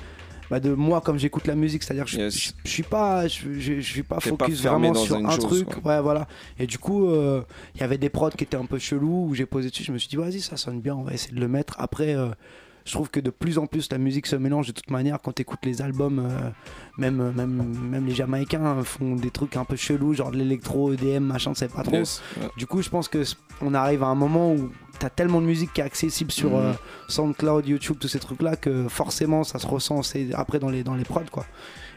bah, 0.51 0.61
de 0.61 0.75
moi 0.75 1.01
comme 1.01 1.19
j'écoute 1.19 1.47
la 1.47 1.55
musique, 1.55 1.83
c'est-à-dire 1.83 2.05
que 2.05 2.11
je, 2.11 2.19
Yes. 2.19 2.35
je, 2.35 2.51
je 2.65 2.71
suis 2.71 2.83
pas 2.83 3.29
je, 3.29 3.53
je- 3.59 3.81
suis 3.81 4.03
pas 4.03 4.19
focus 4.21 4.63
vraiment 4.63 4.95
sur 4.95 5.17
un 5.17 5.31
chose, 5.31 5.65
truc. 5.65 5.81
quoi. 5.81 5.97
Ouais, 5.97 6.03
voilà. 6.03 6.27
Et 6.59 6.67
du 6.67 6.79
coup, 6.79 7.07
euh, 7.07 7.43
il 7.75 7.81
y 7.81 7.85
avait 7.85 7.99
des 7.99 8.09
prods 8.11 8.31
qui 8.31 8.45
étaient 8.45 8.57
un 8.57 8.67
peu 8.67 8.79
chelous 8.79 9.27
où 9.29 9.35
j'ai 9.35 9.47
posé 9.47 9.71
dessus, 9.71 9.85
je 9.85 9.93
me 9.93 9.99
suis 9.99 10.09
dit 10.09 10.17
vas-y, 10.17 10.41
ça 10.41 10.57
sonne 10.57 10.81
bien, 10.81 10.95
on 10.97 11.03
va 11.03 11.13
essayer 11.15 11.35
de 11.35 11.41
le 11.41 11.49
mettre. 11.49 11.77
Après 11.79 12.15
euh, 12.15 12.29
je 12.91 12.95
trouve 12.97 13.09
que 13.11 13.21
de 13.21 13.31
plus 13.31 13.57
en 13.59 13.67
plus 13.67 13.89
la 13.93 13.99
musique 13.99 14.27
se 14.27 14.35
mélange 14.37 14.67
de 14.67 14.73
toute 14.73 14.91
manière 14.91 15.19
quand 15.23 15.33
tu 15.33 15.43
écoutes 15.43 15.65
les 15.65 15.81
albums 15.81 16.19
euh, 16.19 16.51
même, 16.99 17.33
même 17.37 17.53
même 17.91 18.05
les 18.07 18.15
jamaïcains 18.15 18.83
font 18.83 19.15
des 19.15 19.31
trucs 19.31 19.57
un 19.57 19.65
peu 19.65 19.77
chelous 19.77 20.15
genre 20.15 20.33
de 20.33 20.37
l'électro 20.39 20.93
EDM 20.93 21.23
machin 21.25 21.53
c'est 21.55 21.73
pas 21.73 21.83
trop 21.85 21.95
Yes. 21.97 22.21
Du 22.57 22.67
coup, 22.67 22.83
je 22.83 22.89
pense 22.91 23.09
que 23.09 23.23
on 23.63 23.75
arrive 23.75 24.03
à 24.03 24.07
un 24.09 24.15
moment 24.15 24.53
où 24.53 24.71
t'as 24.99 25.09
tellement 25.11 25.41
de 25.41 25.47
musique 25.47 25.73
qui 25.73 25.81
est 25.81 25.85
accessible 25.85 26.33
sur 26.33 26.51
Mhm. 26.51 26.57
euh, 26.57 26.73
SoundCloud, 27.09 27.67
YouTube, 27.67 27.97
tous 28.01 28.09
ces 28.09 28.19
trucs-là 28.19 28.57
que 28.57 28.89
forcément 28.89 29.45
ça 29.45 29.59
se 29.59 29.67
ressent 29.67 30.03
c'est 30.03 30.35
après 30.35 30.59
dans 30.59 30.69
les 30.71 30.83
dans 30.83 30.95
les 30.97 31.05
prods 31.05 31.31
quoi. 31.31 31.47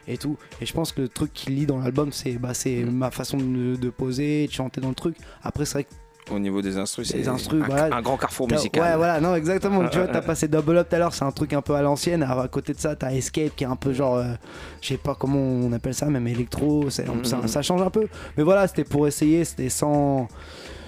Et 0.07 0.17
tout. 0.17 0.37
Et 0.61 0.65
je 0.65 0.73
pense 0.73 0.91
que 0.91 1.01
le 1.01 1.07
truc 1.07 1.31
qui 1.33 1.49
lit 1.51 1.65
dans 1.65 1.77
l'album, 1.79 2.11
c'est 2.11 2.33
bah, 2.33 2.53
c'est 2.53 2.83
Mhm. 2.83 2.91
ma 2.91 3.09
façon 3.09 3.37
de, 3.37 3.77
de 3.77 3.89
poser, 3.89 4.47
de 4.47 4.51
chanter 4.51 4.81
dans 4.81 4.89
le 4.89 4.95
truc. 4.95 5.15
Après, 5.43 5.63
c'est 5.65 5.73
vrai 5.75 5.83
que 5.85 5.93
Au 6.31 6.39
niveau 6.39 6.61
des 6.61 6.77
instrus, 6.77 7.09
c'est 7.09 7.27
un, 7.27 7.35
voilà. 7.35 7.95
un 7.95 8.01
grand 8.01 8.17
carrefour 8.17 8.49
musical. 8.49 8.81
Ouais, 8.81 8.95
voilà, 8.95 9.19
non, 9.19 9.35
exactement. 9.35 9.87
tu 9.89 9.97
vois, 9.97 10.07
t'as 10.07 10.21
passé 10.25 10.47
Double 10.47 10.77
Up 10.77 10.87
tout 10.89 10.95
à 10.95 10.99
l'heure, 10.99 11.13
c'est 11.13 11.25
un 11.25 11.31
truc 11.31 11.53
un 11.53 11.61
peu 11.61 11.75
à 11.75 11.81
l'ancienne. 11.81 12.23
À 12.23 12.47
côté 12.49 12.73
de 12.73 12.79
ça, 12.79 12.95
t'as 12.95 13.11
Escape 13.11 13.55
qui 13.55 13.65
est 13.65 13.67
un 13.67 13.75
peu 13.75 13.91
genre, 13.93 14.15
euh, 14.15 14.33
je 14.81 14.89
sais 14.89 14.97
pas 14.97 15.15
comment 15.15 15.39
on 15.39 15.71
appelle 15.73 15.93
ça, 15.93 16.05
même 16.05 16.27
électro. 16.27 16.89
ça, 16.89 17.03
ça 17.45 17.61
change 17.61 17.81
un 17.81 17.89
peu. 17.89 18.07
Mais 18.37 18.43
voilà, 18.43 18.67
c'était 18.67 18.85
pour 18.85 19.07
essayer, 19.07 19.43
c'était 19.43 19.69
sans. 19.69 20.27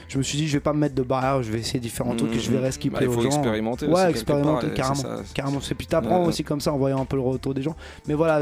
Je 0.08 0.18
me 0.18 0.24
suis 0.24 0.38
dit, 0.38 0.48
je 0.48 0.54
vais 0.54 0.60
pas 0.62 0.74
me 0.74 0.80
mettre 0.80 0.96
de 0.96 1.04
barrière, 1.04 1.42
je 1.44 1.52
vais 1.52 1.60
essayer 1.60 1.80
différents 1.80 2.16
trucs 2.16 2.34
et 2.36 2.40
je 2.40 2.52
verrai 2.52 2.72
ce 2.72 2.80
qui 2.80 2.90
Bah, 2.90 3.00
plaît 3.00 3.08
il 3.08 3.14
faut 3.14 3.20
aux 3.20 3.24
gens. 3.24 3.30
expérimenter 3.30 3.88
Ouais, 3.88 3.94
quelque 4.06 4.10
expérimenter, 4.12 4.68
part, 4.68 4.72
et 4.72 4.74
carrément. 5.02 5.24
carrément. 5.34 5.60
Et 5.60 5.76
puis 5.76 5.88
t'apprends 5.88 6.22
Ouais. 6.22 6.28
aussi 6.28 6.44
comme 6.44 6.62
ça 6.62 6.72
en 6.74 6.78
voyant 6.78 7.02
un 7.02 7.06
peu 7.06 7.16
le 7.16 7.22
retour 7.24 7.54
des 7.54 7.62
gens. 7.62 7.76
Mais 8.08 8.14
voilà, 8.14 8.40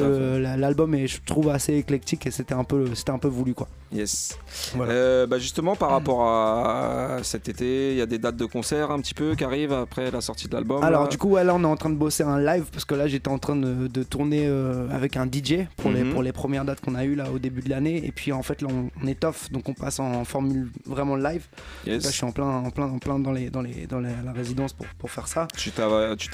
l'album 0.58 0.94
est, 0.96 1.08
je 1.08 1.20
trouve, 1.26 1.50
assez 1.50 1.74
éclectique 1.76 2.26
et 2.28 2.32
c'était 2.32 2.54
un 2.54 2.64
peu, 2.64 2.94
c'était 2.96 3.12
un 3.12 3.18
peu 3.20 3.28
voulu 3.28 3.54
quoi. 3.54 3.68
Yes. 3.92 4.38
Voilà. 4.76 4.92
Euh, 4.92 5.28
bah 5.28 5.38
justement, 5.38 5.76
par 5.76 5.92
rapport 5.92 6.24
à 6.28 7.18
cet 7.24 7.48
été, 7.50 7.92
il 7.92 7.98
y 7.98 8.02
a 8.02 8.06
des 8.08 8.18
dates 8.18 8.36
de 8.38 8.46
concert 8.46 8.90
un 8.92 9.00
petit 9.00 9.14
peu 9.14 9.36
qui 9.36 9.44
arrivent 9.44 9.74
après 9.74 10.10
la 10.12 10.22
sortie 10.22 10.48
de 10.48 10.54
l'album. 10.56 10.84
Alors 10.84 11.04
là. 11.04 11.08
du 11.10 11.18
coup 11.18 11.30
ouais, 11.30 11.44
là 11.44 11.54
on 11.56 11.62
est 11.64 11.68
en 11.68 11.76
train 11.76 11.90
de 11.92 11.96
bosser 11.96 12.24
un 12.24 12.40
live 12.40 12.66
parce 12.72 12.86
que 12.86 12.96
là 12.96 13.08
j'étais 13.08 13.30
en 13.30 13.38
train 13.38 13.56
de, 13.56 13.88
de 13.88 14.04
tourner 14.04 14.46
euh, 14.48 14.88
avec 14.92 15.16
un 15.18 15.26
DJ 15.26 15.66
pour, 15.78 15.92
les, 15.92 16.04
Mhm. 16.04 16.14
pour 16.14 16.24
les 16.24 16.32
premières 16.32 16.66
dates 16.66 16.82
qu'on 16.82 16.96
a 16.96 17.06
eues 17.06 17.16
là 17.16 17.26
au 17.34 17.40
début 17.40 17.62
de 17.62 17.70
l'année 17.70 18.04
et 18.06 18.12
puis 18.12 18.32
en 18.32 18.42
fait 18.44 18.62
là 18.62 18.68
on, 18.72 18.90
on 19.04 19.08
étoffe 19.08 19.52
donc 19.52 19.70
on 19.70 19.74
passe 19.74 20.00
en 20.00 20.24
formule 20.26 20.70
vraiment 20.86 21.16
live. 21.16 21.46
Yes. 21.86 22.04
Là 22.04 22.10
je 22.10 22.16
suis 22.16 22.26
en 22.26 22.32
plein 22.32 22.46
en 22.48 22.70
plein 22.72 22.86
en 22.86 22.98
plein 23.00 23.20
dans 23.20 23.32
les 23.32 23.50
dans 23.50 23.62
les 23.62 23.88
dans 23.88 24.00
la, 24.00 24.10
la 24.24 24.32
résidence 24.32 24.74
pour, 24.74 24.86
pour 24.98 25.12
faire 25.12 25.28
ça. 25.28 25.48
Tu 25.58 25.70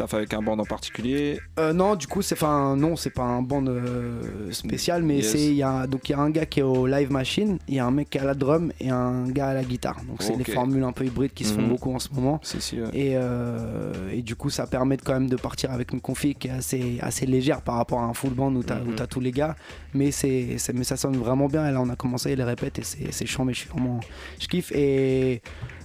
fait 0.07 0.15
avec 0.15 0.33
un 0.33 0.41
band 0.41 0.57
en 0.59 0.65
particulier? 0.65 1.39
Euh, 1.59 1.73
non 1.73 1.95
du 1.95 2.07
coup 2.07 2.21
c'est 2.21 2.35
enfin 2.35 2.75
non 2.75 2.95
c'est 2.95 3.09
pas 3.09 3.23
un 3.23 3.41
band 3.41 3.65
euh, 3.67 4.51
spécial 4.51 5.03
mais 5.03 5.17
Yes. 5.17 5.31
c'est 5.31 5.39
il 5.45 5.55
y 5.55 5.63
a 5.63 5.87
donc 5.87 6.07
il 6.09 6.11
y 6.13 6.15
a 6.15 6.19
un 6.19 6.29
gars 6.29 6.45
qui 6.45 6.59
est 6.59 6.63
au 6.63 6.85
live 6.87 7.11
machine, 7.11 7.57
il 7.67 7.75
y 7.75 7.79
a 7.79 7.85
un 7.85 7.91
mec 7.91 8.09
qui 8.09 8.17
est 8.17 8.21
à 8.21 8.25
la 8.25 8.33
drum 8.33 8.71
et 8.79 8.89
un 8.89 9.27
gars 9.27 9.49
à 9.49 9.53
la 9.53 9.63
guitare. 9.63 9.97
Donc 10.07 10.21
c'est 10.21 10.35
les 10.35 10.43
formules 10.43 10.83
un 10.83 10.91
peu 10.91 11.05
hybrides 11.05 11.33
qui 11.33 11.43
se 11.45 11.53
font 11.53 11.61
Mhm. 11.61 11.69
beaucoup 11.69 11.93
en 11.93 11.99
ce 11.99 12.09
moment. 12.13 12.39
Si, 12.43 12.61
si, 12.61 12.79
ouais. 12.81 12.87
Et, 12.93 13.11
euh, 13.15 13.91
et 14.11 14.21
du 14.21 14.35
coup, 14.35 14.49
ça 14.49 14.65
permet 14.67 14.97
de, 14.97 15.01
quand 15.01 15.13
même 15.13 15.29
de 15.29 15.35
partir 15.35 15.71
avec 15.71 15.91
une 15.93 16.01
config 16.01 16.37
qui 16.37 16.47
est 16.47 16.51
assez, 16.51 16.97
assez 17.01 17.25
légère 17.25 17.61
par 17.61 17.75
rapport 17.75 17.99
à 17.99 18.03
un 18.05 18.13
full 18.13 18.31
band 18.33 18.53
où 18.55 18.63
t'as 18.63 18.79
où 18.81 18.93
t'as 18.93 19.07
tous 19.07 19.19
les 19.19 19.31
gars. 19.31 19.55
Mais, 19.93 20.11
c'est, 20.11 20.57
c'est- 20.57 20.73
mais 20.73 20.83
ça 20.83 20.97
sonne 20.97 21.17
vraiment 21.17 21.47
bien. 21.47 21.67
Et 21.67 21.71
là, 21.71 21.81
on 21.81 21.89
a 21.89 21.95
commencé 21.95 22.35
les 22.35 22.43
répètes 22.43 22.79
et 22.79 22.83
c'est, 22.83 23.11
c'est 23.11 23.25
chiant, 23.25 23.45
mais 23.45 23.53
je 23.53 23.59
suis 23.61 23.69
vraiment. 23.69 23.99
Je 24.39 24.47
kiffe. 24.47 24.71
Et 24.71 25.08
você 25.09 25.41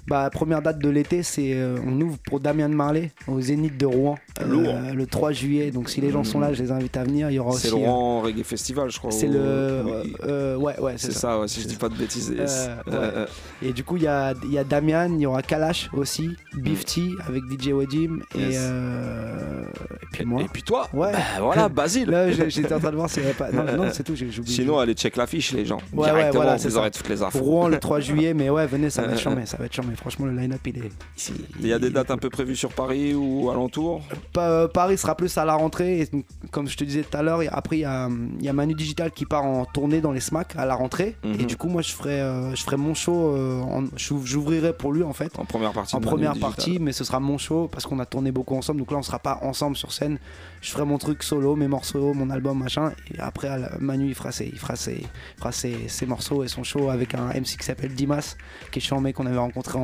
bah, 0.07 0.29
première 0.33 0.61
date 0.63 0.79
de 0.79 0.89
l'été, 0.91 1.23
c'est 1.23 1.53
euh, 1.55 1.79
on 1.87 2.01
ouvre 2.01 2.19
pour 2.27 2.41
Damien 2.41 2.69
Marley 2.69 3.11
au 3.27 3.41
Zénith 3.41 3.77
de 3.79 3.87
Rouen 3.87 4.17
euh, 4.43 4.93
le 4.93 5.07
3 5.07 5.33
juillet. 5.33 5.71
Donc 5.71 5.89
si 5.89 6.01
les 6.01 6.11
gens 6.11 6.25
sont 6.25 6.41
là, 6.41 6.53
je 6.53 6.63
les 6.63 6.73
invite 6.73 6.97
à 6.97 7.05
venir. 7.05 7.31
Il 7.31 7.35
y 7.35 7.39
aura 7.39 7.53
C'est 7.53 7.69
le 7.71 7.75
euh, 7.77 7.79
Rouen 7.79 8.21
Reggae 8.23 8.43
Festival, 8.45 8.91
je 8.91 8.99
crois. 8.99 9.11
c'est 9.11 9.29
le. 9.29 9.83
oui. 10.05 10.15
ouais, 10.63 10.81
ouais, 10.81 10.95
C'est 10.97 11.13
ça, 11.13 11.41
ouais, 11.41 11.49
si 11.49 11.61
je 11.63 11.69
dis 11.69 11.77
pas 11.77 11.89
de 11.89 11.97
bêtises. 11.97 12.31
Ouais. 12.31 13.27
Et 13.63 13.73
du 13.73 13.83
coup, 13.85 13.97
il 13.97 14.03
y 14.03 14.07
a, 14.07 14.35
y 14.51 14.59
a 14.59 14.65
Damian, 14.65 15.13
il 15.15 15.21
y 15.21 15.27
aura 15.27 15.43
Kalash 15.43 15.89
aussi, 15.95 16.31
Bifty 16.55 17.11
avec 17.27 17.43
DJ 17.45 17.69
Wadim 17.69 18.21
et, 18.35 18.45
Yes. 18.45 18.57
et 18.57 20.07
puis 20.13 20.25
moi. 20.25 20.43
Et 20.43 20.49
puis 20.53 20.63
toi 20.63 20.89
Ouais. 20.93 21.13
Bah, 21.13 21.19
voilà, 21.41 21.69
Basile. 21.75 22.11
Là, 22.11 22.31
j'étais 22.31 22.73
en 22.75 22.79
train 22.79 22.91
de 22.91 22.97
voir 22.97 23.09
s'il 23.09 23.23
n'y 23.23 23.29
avait 23.31 23.39
pas. 23.39 23.51
Non, 23.51 23.65
non, 23.85 23.91
c'est 23.93 24.03
tout. 24.03 24.15
Sinon, 24.45 24.79
allez 24.79 24.95
check 24.95 25.17
l'affiche, 25.17 25.53
les 25.53 25.65
gens. 25.65 25.79
Ouais, 25.93 26.05
ouais, 26.05 26.13
Directement, 26.13 26.43
voilà, 26.43 26.59
c'est 26.59 26.69
vous 26.69 26.77
aurez 26.79 26.91
toutes 26.91 27.09
les 27.09 27.23
infos. 27.23 27.39
Rouen 27.41 27.69
le 27.69 27.79
3 27.79 28.01
juillet, 28.01 28.35
mais 28.35 28.51
ouais, 28.51 28.67
venez, 28.67 28.91
ça 28.91 29.03
va 29.03 29.13
être 29.13 29.21
charmé, 29.21 29.47
ça 29.47 29.57
va 29.57 29.67
être 29.67 29.73
Franchement, 29.97 30.27
le 30.27 30.33
line-up, 30.37 30.61
il 30.67 30.79
est 30.79 30.91
ici. 31.17 31.33
Il 31.61 31.67
y 31.67 31.73
a 31.73 31.79
des 31.79 31.91
dates 31.91 32.11
un 32.11 32.17
peu 32.19 32.31
prévues 32.31 32.57
sur 32.57 32.73
Paris 32.73 33.15
ou 33.15 33.51
alentour? 33.51 34.03
Pa- 34.33 34.69
Paris 34.69 34.99
sera 34.99 35.15
plus 35.17 35.37
à 35.39 35.45
la 35.45 35.55
rentrée. 35.55 36.01
Et 36.01 36.07
donc, 36.07 36.25
comme 36.51 36.69
je 36.69 36.77
te 36.77 36.85
disais 36.85 37.03
tout 37.03 37.17
à 37.17 37.23
l'heure, 37.23 37.41
après, 37.51 37.77
il 37.79 37.81
y 37.81 37.85
a, 37.85 38.09
il 38.39 38.45
y 38.45 38.49
a 38.49 38.53
Manu 38.53 38.75
Digital 38.75 39.11
qui 39.11 39.25
part 39.27 39.45
en 39.45 39.65
tournée 39.65 40.01
dans 40.01 40.13
les 40.13 40.21
SMAC 40.21 40.55
à 40.57 40.65
la 40.67 40.75
rentrée. 40.75 41.17
Mhm. 41.25 41.41
Et 41.41 41.45
du 41.45 41.57
coup, 41.57 41.69
moi, 41.69 41.83
je 41.83 41.93
ferai, 41.93 42.21
euh, 42.21 42.55
je 42.55 42.63
ferai 42.63 42.77
mon 42.77 42.95
show. 42.95 43.35
euh, 43.37 43.63
j'ouvrirai 43.97 44.73
pour 44.73 44.93
lui, 44.93 45.03
en 45.03 45.13
fait. 45.13 45.39
En 45.39 45.45
première 45.45 45.73
partie 45.73 45.95
en 45.97 46.01
première 46.01 46.39
partie, 46.39 46.79
mais 46.79 46.93
ce 46.93 47.05
sera 47.05 47.21
mon 47.21 47.39
show 47.39 47.69
parce 47.69 47.87
qu'on 47.87 47.99
a 47.99 48.07
tourné 48.07 48.33
beaucoup 48.33 48.55
ensemble. 48.57 48.79
Donc 48.81 48.91
là, 48.91 48.99
on 48.99 49.03
sera 49.03 49.19
pas 49.19 49.39
ensemble 49.43 49.77
sur 49.77 49.93
scène. 49.93 50.19
Je 50.61 50.71
ferai 50.71 50.85
mon 50.85 50.99
truc 50.99 51.23
solo, 51.23 51.57
mes 51.57 51.69
morceaux, 51.69 52.15
mon 52.15 52.31
album, 52.31 52.59
machin. 52.59 52.93
Et 53.13 53.19
après, 53.19 53.51
Manu, 53.81 54.09
il 54.09 54.15
fera 54.15 54.33
ses, 54.33 54.47
il 54.47 54.59
fera 54.59 54.77
ses, 54.77 54.95
il 55.03 55.09
fera 55.39 55.53
ses, 55.53 55.89
ses 55.89 56.07
morceaux 56.07 56.43
et 56.45 56.49
son 56.49 56.63
show 56.65 56.89
avec 56.91 57.15
un 57.15 57.29
MC 57.29 57.57
qui 57.59 57.65
s'appelle 57.65 57.95
Dimas, 57.95 58.37
qui 58.71 58.79
est 58.79 59.01
mec 59.01 59.17
qu'on 59.17 59.27
avait 59.27 59.37
rencontré 59.39 59.79
en, 59.79 59.83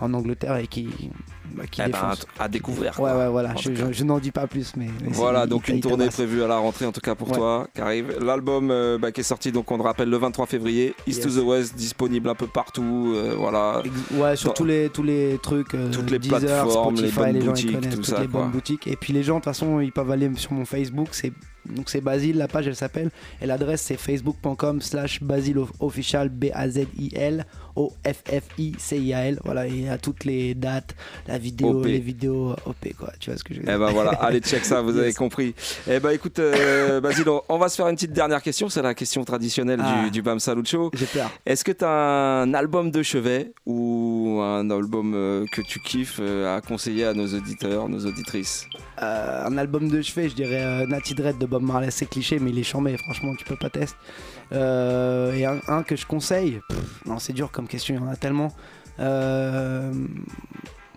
en 0.00 0.14
Angleterre 0.14 0.56
et 0.56 0.66
qui, 0.66 0.88
bah, 1.54 1.64
qui 1.70 1.80
Eh 1.80 1.90
ben, 1.90 1.92
défonce. 1.92 2.26
à 2.38 2.48
découvrir. 2.48 2.98
Ouais, 3.00 3.12
ouais, 3.12 3.28
voilà. 3.28 3.54
Je, 3.56 4.04
n'en 4.04 4.18
dis 4.18 4.30
pas 4.30 4.46
plus, 4.46 4.72
mais. 4.76 4.86
mais 5.02 5.08
Voilà, 5.10 5.46
donc 5.46 5.68
une 5.68 5.80
tournée 5.80 6.08
prévue 6.08 6.42
à 6.42 6.46
la 6.48 6.56
rentrée 6.58 6.86
en 6.86 6.92
tout 6.92 7.00
cas 7.00 7.14
pour 7.14 7.28
Ouais. 7.30 7.36
toi 7.36 7.68
qui 7.74 7.80
arrive. 7.80 8.18
L'album 8.20 8.70
euh, 8.70 8.98
bah, 8.98 9.12
qui 9.12 9.20
est 9.20 9.24
sorti 9.24 9.52
donc 9.52 9.70
on 9.70 9.76
le 9.76 9.82
rappelle 9.82 10.08
le 10.10 10.16
23 10.18 10.46
février, 10.46 10.94
East 11.06 11.24
Yes. 11.24 11.34
to 11.34 11.40
the 11.40 11.44
West, 11.44 11.76
disponible 11.76 12.28
un 12.28 12.34
peu 12.34 12.46
partout. 12.46 13.12
euh, 13.16 13.34
voilà. 13.36 13.82
Ouais, 14.14 14.36
sur 14.36 14.48
Dans- 14.50 14.54
tous 14.54 14.64
les, 14.64 14.88
tous 14.90 15.02
les 15.02 15.38
trucs, 15.42 15.74
euh, 15.74 15.90
Toutes 15.90 16.10
les 16.10 16.18
Deezer, 16.18 16.38
plateformes, 16.38 16.96
les 16.96 17.08
gens, 17.08 17.32
boutiques, 17.46 17.80
tout 17.80 17.96
toutes 17.96 18.06
ça, 18.06 18.20
les 18.20 18.28
bonnes 18.28 18.50
boutiques. 18.50 18.86
Et 18.86 18.96
puis 18.96 19.12
les 19.12 19.22
gens, 19.22 19.34
de 19.34 19.38
toute 19.40 19.44
façon, 19.44 19.80
ils 19.80 19.92
peuvent 19.92 20.10
aller 20.10 20.30
sur 20.36 20.52
mon 20.52 20.64
Facebook, 20.64 21.08
c'est 21.12 21.32
donc 21.74 21.90
c'est 21.90 22.00
Basile, 22.00 22.36
la 22.38 22.48
page 22.48 22.66
elle 22.66 22.76
s'appelle, 22.76 23.10
et 23.40 23.46
l'adresse 23.46 23.82
c'est 23.82 23.96
facebook.com 23.96 24.80
slash 24.80 25.22
Basile 25.22 25.58
official 25.80 26.28
B-A-Z-I-L 26.28 27.44
O-F-F-I-C-I-A-L. 28.26 29.38
Voilà, 29.44 29.66
il 29.66 29.82
y 29.84 29.88
a 29.88 29.98
toutes 29.98 30.24
les 30.24 30.54
dates, 30.54 30.94
la 31.28 31.38
vidéo, 31.38 31.80
OP. 31.80 31.86
les 31.86 31.98
vidéos 31.98 32.52
OP, 32.64 32.94
quoi, 32.98 33.12
tu 33.20 33.30
vois 33.30 33.38
ce 33.38 33.44
que 33.44 33.52
je 33.54 33.60
veux 33.60 33.64
dire. 33.66 33.74
Eh 33.74 33.78
ben 33.78 33.90
voilà, 33.90 34.10
allez 34.12 34.40
check 34.40 34.64
ça, 34.64 34.80
vous 34.80 34.96
avez 34.96 35.12
compris. 35.12 35.54
Eh 35.90 36.00
ben 36.00 36.10
écoute, 36.10 36.38
euh, 36.38 37.00
Basile, 37.00 37.26
on- 37.48 37.58
va 37.58 37.68
se 37.68 37.76
faire 37.76 37.88
une 37.88 37.94
petite 37.96 38.12
dernière 38.12 38.42
question, 38.42 38.68
c'est 38.68 38.82
la 38.82 38.94
question 38.94 39.24
traditionnelle 39.24 39.80
Ah. 39.82 40.04
du, 40.04 40.10
du 40.10 40.22
Bam 40.22 40.38
Salut 40.40 40.64
Show. 40.64 40.90
J'ai 40.94 41.06
peur. 41.06 41.30
Est-ce 41.44 41.64
que 41.64 41.72
tu 41.72 41.84
as 41.84 42.42
un 42.42 42.54
album 42.54 42.90
de 42.90 43.02
chevet 43.02 43.52
ou 43.66 44.40
un 44.42 44.68
album 44.70 45.12
euh, 45.14 45.44
que 45.52 45.60
tu 45.62 45.80
kiffes 45.80 46.18
euh, 46.20 46.54
à 46.56 46.60
conseiller 46.60 47.04
à 47.04 47.14
nos 47.14 47.26
auditeurs, 47.26 47.88
nos 47.88 48.04
auditrices? 48.06 48.66
Euh, 49.02 49.44
un 49.46 49.56
album 49.58 49.88
de 49.88 50.00
chevet, 50.02 50.28
je 50.28 50.34
dirais 50.34 50.62
euh, 50.64 50.86
Natty 50.86 51.14
Dread 51.14 51.38
de 51.38 51.46
Bob 51.46 51.55
Marley, 51.60 51.90
c'est 51.90 52.06
cliché, 52.06 52.38
mais 52.38 52.50
il 52.50 52.58
est 52.58 52.62
chambé, 52.64 52.96
franchement, 52.96 53.34
tu 53.36 53.44
peux 53.44 53.56
pas 53.56 53.70
tester. 53.70 53.96
Euh, 54.52 55.32
et 55.34 55.44
un, 55.44 55.60
un 55.68 55.82
que 55.82 55.96
je 55.96 56.06
conseille, 56.06 56.60
pff, 56.68 57.04
non, 57.06 57.18
c'est 57.18 57.32
dur 57.32 57.50
comme 57.50 57.66
question, 57.68 57.94
il 57.94 58.00
y 58.00 58.04
en 58.04 58.08
a 58.08 58.16
tellement. 58.16 58.52
Euh, 59.00 59.92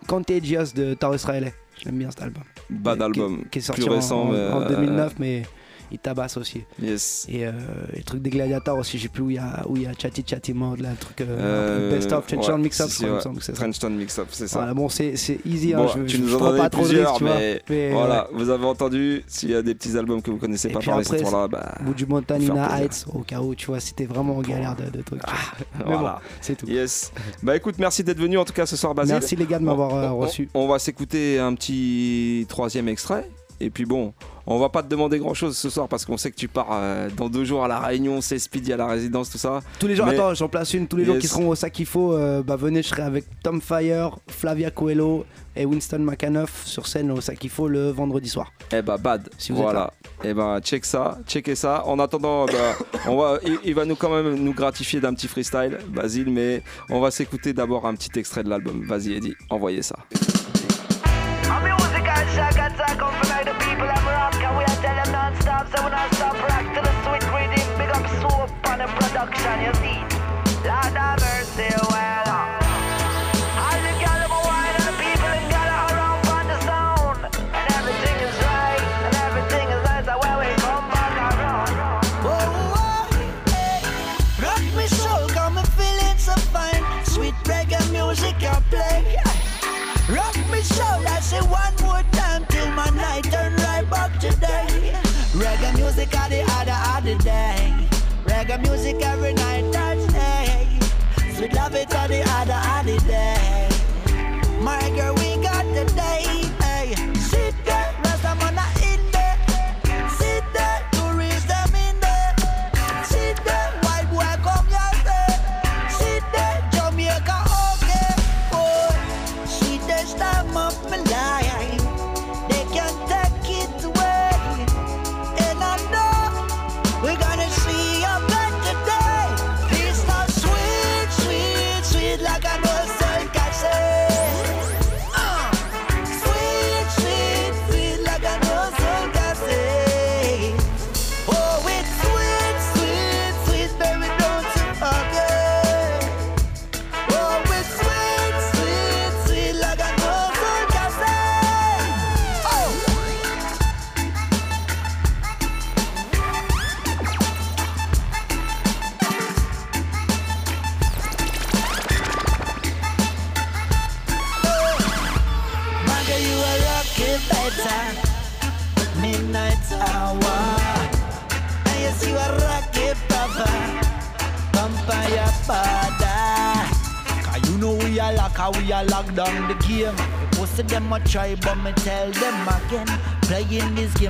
Contagious 0.08 0.74
de 0.76 0.93
Taurus 0.95 1.24
Riley, 1.26 1.54
j'aime 1.84 1.98
bien 1.98 2.10
cet 2.10 2.22
album. 2.24 2.43
Bad 2.69 3.02
album, 3.02 3.43
qui, 3.52 3.60
est 3.60 3.62
sorti 3.62 3.82
plus 3.82 3.89
en- 3.91 3.95
récent, 3.95 4.22
en, 4.24 4.32
mais, 4.32 4.48
en 4.48 4.62
euh, 4.62 4.67
2009, 4.69 5.13
mais 5.19 5.43
il 5.91 5.99
tabasse 5.99 6.38
aussi. 6.38 6.63
Yes. 6.82 7.25
Et 7.30 7.45
euh, 7.45 7.52
le 7.95 8.04
truc 8.04 8.21
des 8.21 8.30
gladiateurs 8.30 8.78
aussi, 8.78 8.97
je 8.97 9.04
sais 9.04 9.10
plus 9.10 9.23
où 9.23 9.30
il 9.30 9.36
y 9.36 9.39
a, 9.39 9.63
où 9.67 9.75
il 9.75 9.84
y 9.84 9.88
a 9.88 9.91
Chatty 9.97 10.23
Chatty 10.28 10.54
Mode, 10.54 10.82
là, 10.82 10.91
le 10.91 10.97
truc 10.97 11.21
euh, 11.21 11.25
Euh, 11.39 11.91
Best 11.91 12.12
of 12.12 12.28
Trenchtown 12.28 12.56
ouais, 12.56 12.63
Mix 12.63 12.82
Up, 12.82 12.89
si, 12.89 13.06
si. 13.41 13.52
Trenchtown 13.54 13.95
Mix 13.95 14.19
Up, 14.19 14.28
c'est 14.32 14.47
ça. 14.47 14.60
Voilà, 14.60 14.73
bon, 14.73 14.89
c'est 14.89 15.15
c'est 15.15 15.39
easy, 15.45 15.73
hein, 15.73 15.88
je, 15.95 16.04
tu 16.04 16.17
je, 16.17 16.21
nous 16.21 16.28
je 16.30 16.36
en 16.36 16.39
prends 16.39 16.54
as 16.54 16.58
pas 16.58 16.69
trop 16.69 16.82
de 16.84 16.88
risques, 16.88 16.95
plusieurs, 16.95 17.17
tu 17.17 17.23
vois. 17.23 17.36
mais, 17.36 17.62
Mais, 17.69 17.91
voilà, 17.91 18.30
ouais. 18.32 18.38
vous 18.38 18.49
avez 18.49 18.65
entendu. 18.65 19.23
S'il 19.28 19.52
y 19.52 19.56
a 19.56 19.62
des 19.62 19.75
petits 19.75 19.97
albums 19.97 20.21
que 20.21 20.32
vous 20.32 20.38
connaissez 20.38 20.69
Et 20.69 20.71
pas 20.71 20.80
par 20.80 21.02
histoires 21.02 21.41
là, 21.41 21.47
bah, 21.47 21.75
Bout 21.82 21.93
du 21.93 22.06
Montanina. 22.06 22.80
Heights, 22.80 23.06
au 23.13 23.19
cas 23.19 23.41
où, 23.41 23.56
tu 23.56 23.67
vois, 23.67 23.80
c'était 23.80 24.06
vraiment 24.06 24.38
en 24.38 24.41
galère 24.41 24.75
de, 24.75 24.89
de 24.89 25.02
trucs. 25.02 25.21
Mais 25.80 25.86
voilà. 25.86 26.21
c'est 26.41 26.56
tout. 26.56 26.67
Yes. 26.67 27.12
Bah 27.43 27.56
écoute, 27.56 27.75
merci 27.80 28.04
d'être 28.04 28.19
venu 28.19 28.38
en 28.38 28.45
tout 28.45 28.54
cas 28.54 28.65
ce 28.65 28.75
soir, 28.75 28.93
Basile. 28.93 29.13
Merci 29.13 29.36
les 29.36 29.45
gars 29.45 29.60
de 29.60 29.63
m'avoir 29.63 29.95
euh, 29.95 30.12
reçu. 30.12 30.49
On, 30.54 30.67
va 30.67 30.80
s'écouter 30.80 31.39
un 31.39 31.54
petit 31.56 32.45
troisième 32.49 32.88
extrait. 32.88 33.30
Et 33.60 33.69
puis 33.69 33.86
bon, 33.86 34.13
on 34.51 34.59
va 34.59 34.69
pas 34.69 34.83
te 34.83 34.88
demander 34.88 35.19
grand 35.19 35.33
chose 35.33 35.55
ce 35.57 35.69
soir 35.69 35.88
parce 35.88 36.05
qu'on 36.05 36.17
sait 36.17 36.31
que 36.31 36.35
tu 36.35 36.47
pars 36.47 36.67
euh, 36.71 37.09
dans 37.15 37.29
deux 37.29 37.45
jours 37.45 37.63
à 37.63 37.67
la 37.67 37.79
Réunion, 37.79 38.19
c'est 38.21 38.39
Speedy 38.39 38.73
à 38.73 38.77
la 38.77 38.88
résidence, 38.88 39.29
tout 39.29 39.38
ça. 39.38 39.62
Tous 39.79 39.88
les 39.88 39.95
jours, 39.95 40.05
Mais- 40.07 40.13
attends, 40.15 40.33
j'en 40.33 40.49
place 40.49 40.73
une. 40.73 40.88
Tous 40.88 40.97
les 40.97 41.05
jours 41.05 41.17
qui 41.19 41.27
seront 41.27 41.49
au 41.49 41.55
sac 41.55 41.71
qu'il 41.71 41.85
faut, 41.85 42.13
euh, 42.13 42.41
bah 42.43 42.55
venez, 42.55 42.81
je 42.83 42.88
serai 42.89 43.03
avec 43.03 43.25
Tom 43.43 43.62
Fire, 43.62 44.17
Flavia 44.27 44.71
Coelho 44.71 45.25
et 45.55 45.65
Winston 45.65 45.99
McAnuff 45.99 46.65
sur 46.65 46.88
scène 46.88 47.12
au 47.12 47.21
sac 47.21 47.38
qu'il 47.38 47.49
faut 47.49 47.67
le 47.67 47.89
vendredi 47.91 48.27
soir. 48.29 48.51
Eh 48.71 48.81
bah 48.81 48.97
bad. 48.97 49.29
Si 49.38 49.51
vous 49.51 49.59
êtes 49.59 49.63
voilà. 49.63 49.93
Eh 50.23 50.33
ben 50.33 50.59
check 50.62 50.83
ça, 50.85 51.17
checkez 51.27 51.55
ça. 51.55 51.85
En 51.85 51.99
attendant, 51.99 52.45
bah, 52.45 52.51
on 53.07 53.17
va, 53.17 53.39
il, 53.45 53.57
il 53.63 53.75
va 53.75 53.85
nous 53.85 53.95
quand 53.95 54.09
même 54.09 54.35
nous 54.35 54.53
gratifier 54.53 54.99
d'un 54.99 55.13
petit 55.13 55.27
freestyle, 55.27 55.77
Basile, 55.89 56.29
mais 56.29 56.63
on 56.89 56.99
va 56.99 57.12
s'écouter 57.12 57.53
d'abord 57.53 57.85
un 57.85 57.93
petit 57.95 58.17
extrait 58.19 58.43
de 58.43 58.49
l'album. 58.49 58.83
Vas-y 58.88 59.13
Eddie, 59.13 59.35
envoyez 59.49 59.81
ça. 59.81 59.95
Stop 66.13 66.38
rock 66.49 66.65
To 66.75 66.82
the 66.82 66.93
sweet 67.04 67.23
up 68.49 68.69
on 68.69 68.80
the 68.80 68.88
production 68.97 69.62
you 69.65 69.73
see. 69.82 69.99
Lord 70.65 70.95
have 70.97 71.19
mercy, 71.19 71.68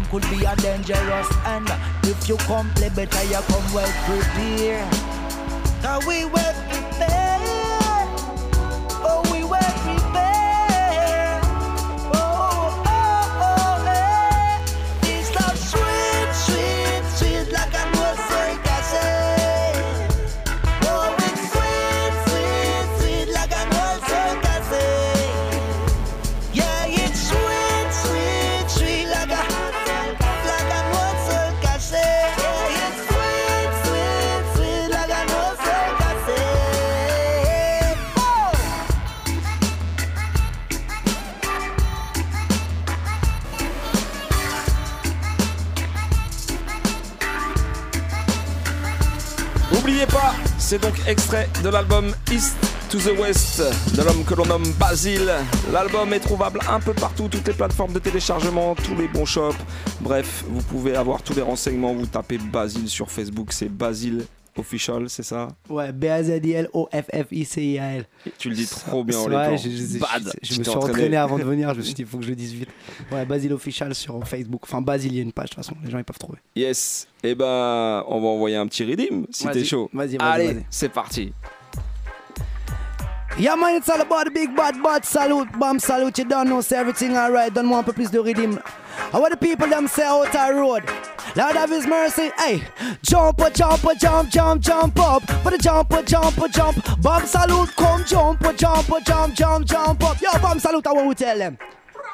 could 0.09 0.23
be 0.29 0.43
a 0.43 0.55
dangerous 0.57 1.29
end. 1.45 1.69
If 2.03 2.27
you 2.27 2.37
come 2.37 2.69
play 2.71 2.89
better, 2.89 3.23
you 3.25 3.41
come 3.47 3.73
well 3.73 3.91
prepared. 4.05 4.91
Cause 5.81 6.05
we 6.05 6.25
were 6.25 6.78
N'oubliez 49.89 50.05
pas, 50.05 50.35
c'est 50.59 50.79
donc 50.79 50.93
extrait 51.07 51.49
de 51.63 51.69
l'album 51.69 52.13
East 52.31 52.55
to 52.91 52.99
the 52.99 53.19
West 53.19 53.59
de 53.97 54.03
l'homme 54.03 54.23
que 54.23 54.35
l'on 54.35 54.45
nomme 54.45 54.71
Basile. 54.79 55.31
L'album 55.73 56.13
est 56.13 56.19
trouvable 56.19 56.59
un 56.69 56.79
peu 56.79 56.93
partout, 56.93 57.27
toutes 57.27 57.47
les 57.47 57.55
plateformes 57.55 57.93
de 57.93 57.97
téléchargement, 57.97 58.75
tous 58.75 58.93
les 58.93 59.07
bons 59.07 59.25
shops. 59.25 59.57
Bref, 60.01 60.43
vous 60.47 60.61
pouvez 60.61 60.95
avoir 60.95 61.23
tous 61.23 61.33
les 61.33 61.41
renseignements. 61.41 61.95
Vous 61.95 62.05
tapez 62.05 62.37
Basile 62.37 62.87
sur 62.87 63.09
Facebook, 63.09 63.51
c'est 63.51 63.67
Basile 63.67 64.25
Official, 64.57 65.09
c'est 65.09 65.23
ça 65.23 65.47
Ouais, 65.69 65.91
B-A-Z-I-L-O-F-F-I-C-I-A-L. 65.91 68.05
Tu 68.37 68.49
le 68.49 68.55
dis 68.55 68.67
trop 68.67 69.03
bien, 69.03 69.19
Ouais, 69.21 69.29
Lépan. 69.29 69.57
je, 69.57 69.69
je- 69.69 69.93
je- 69.93 69.99
Bad. 69.99 70.33
je 70.41 70.53
Tu 70.53 70.59
me 70.59 70.63
suis 70.63 70.75
entraîné. 70.75 71.17
avant 71.17 71.37
de 71.37 71.43
venir, 71.43 71.73
je 71.73 71.79
me 71.79 71.83
suis 71.83 71.93
dit, 71.93 72.01
il 72.01 72.07
faut 72.07 72.17
que 72.17 72.23
je 72.25 72.29
le 72.29 72.35
dise 72.35 72.53
vite. 72.53 72.69
Ouais, 73.11 73.25
Basile 73.25 73.53
Official 73.53 73.93
sur 73.95 74.25
Facebook. 74.27 74.61
Enfin, 74.63 74.81
Basile, 74.81 75.13
il 75.13 75.17
y 75.17 75.19
a 75.19 75.23
une 75.23 75.31
page, 75.31 75.49
de 75.51 75.55
toute 75.55 75.63
façon, 75.63 75.75
les 75.83 75.91
gens 75.91 75.97
ils 75.97 76.03
peuvent 76.03 76.17
trouver. 76.19 76.39
Yes. 76.55 77.07
Et 77.23 77.35
ben, 77.35 78.03
on 78.07 78.19
va 78.21 78.27
envoyer 78.27 78.55
un 78.57 78.67
petit 78.67 78.83
redeem 78.83 79.25
si 79.29 79.47
t'es 79.47 79.63
chaud. 79.63 79.89
vas-y, 79.93 80.17
vas-y, 80.17 80.19
Allez, 80.19 80.57
c'est 80.69 80.89
parti. 80.89 81.33
Yeah 83.39 83.55
man, 83.55 83.77
it's 83.77 83.87
all 83.89 84.01
about 84.01 84.25
the 84.29 84.33
big 84.33 84.53
bad 84.53 84.75
bad 84.83 85.05
salute, 85.05 85.47
bomb 85.57 85.79
salute. 85.79 86.17
You 86.17 86.25
don't 86.25 86.47
know, 86.47 86.59
everything 86.75 87.15
alright. 87.15 87.53
Don't 87.53 87.69
want 87.69 87.83
please 87.85 88.11
the 88.11 88.19
rhythm. 88.21 88.51
And 88.51 88.59
what 89.11 89.31
the 89.31 89.37
people 89.37 89.67
them 89.67 89.87
say 89.87 90.05
out 90.05 90.35
our 90.35 90.55
road. 90.55 90.83
Lord 91.35 91.55
of 91.55 91.69
His 91.69 91.85
mercy, 91.85 92.31
hey, 92.37 92.63
jump, 93.01 93.39
a 93.39 93.49
jump, 93.49 93.83
a 93.83 93.95
jump, 93.95 94.29
jump, 94.29 94.61
jump 94.61 94.99
up. 94.99 95.23
But 95.43 95.53
a 95.53 95.57
jump, 95.57 95.91
a 95.91 96.03
jump, 96.03 96.37
a 96.37 96.49
jump. 96.49 97.01
Bomb 97.01 97.25
salute, 97.25 97.75
come 97.75 98.03
jump, 98.05 98.41
a 98.41 98.53
jump, 98.53 98.89
a 98.89 99.01
jump, 99.01 99.35
jump, 99.35 99.65
jump 99.65 100.03
up. 100.03 100.21
Yo, 100.21 100.31
bomb 100.39 100.59
salute, 100.59 100.87
I 100.87 100.93
want 100.93 101.17
to 101.17 101.23
tell 101.23 101.37
them. 101.37 101.57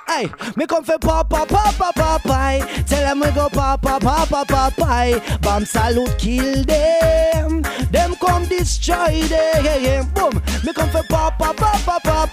Hey, 0.07 0.29
me 0.55 0.65
come 0.67 0.83
for 0.83 0.99
papa, 0.99 1.45
papa, 1.47 1.91
papa. 1.95 2.83
Tell 2.87 3.01
them 3.01 3.19
we 3.19 3.31
go 3.31 3.49
papa, 3.49 3.99
papa, 3.99 4.45
papa. 4.47 5.39
Bomb 5.41 5.65
salute, 5.65 6.17
kill 6.17 6.63
them. 6.63 7.61
them 7.91 8.15
come 8.15 8.45
destroy 8.45 9.21
them. 9.23 10.07
Boom, 10.13 10.41
me 10.63 10.73
come 10.73 10.89
for 10.89 11.03
pop 11.09 11.37
pop 11.37 11.57
pop 11.57 11.81
pop 11.81 12.03
pop. 12.03 12.29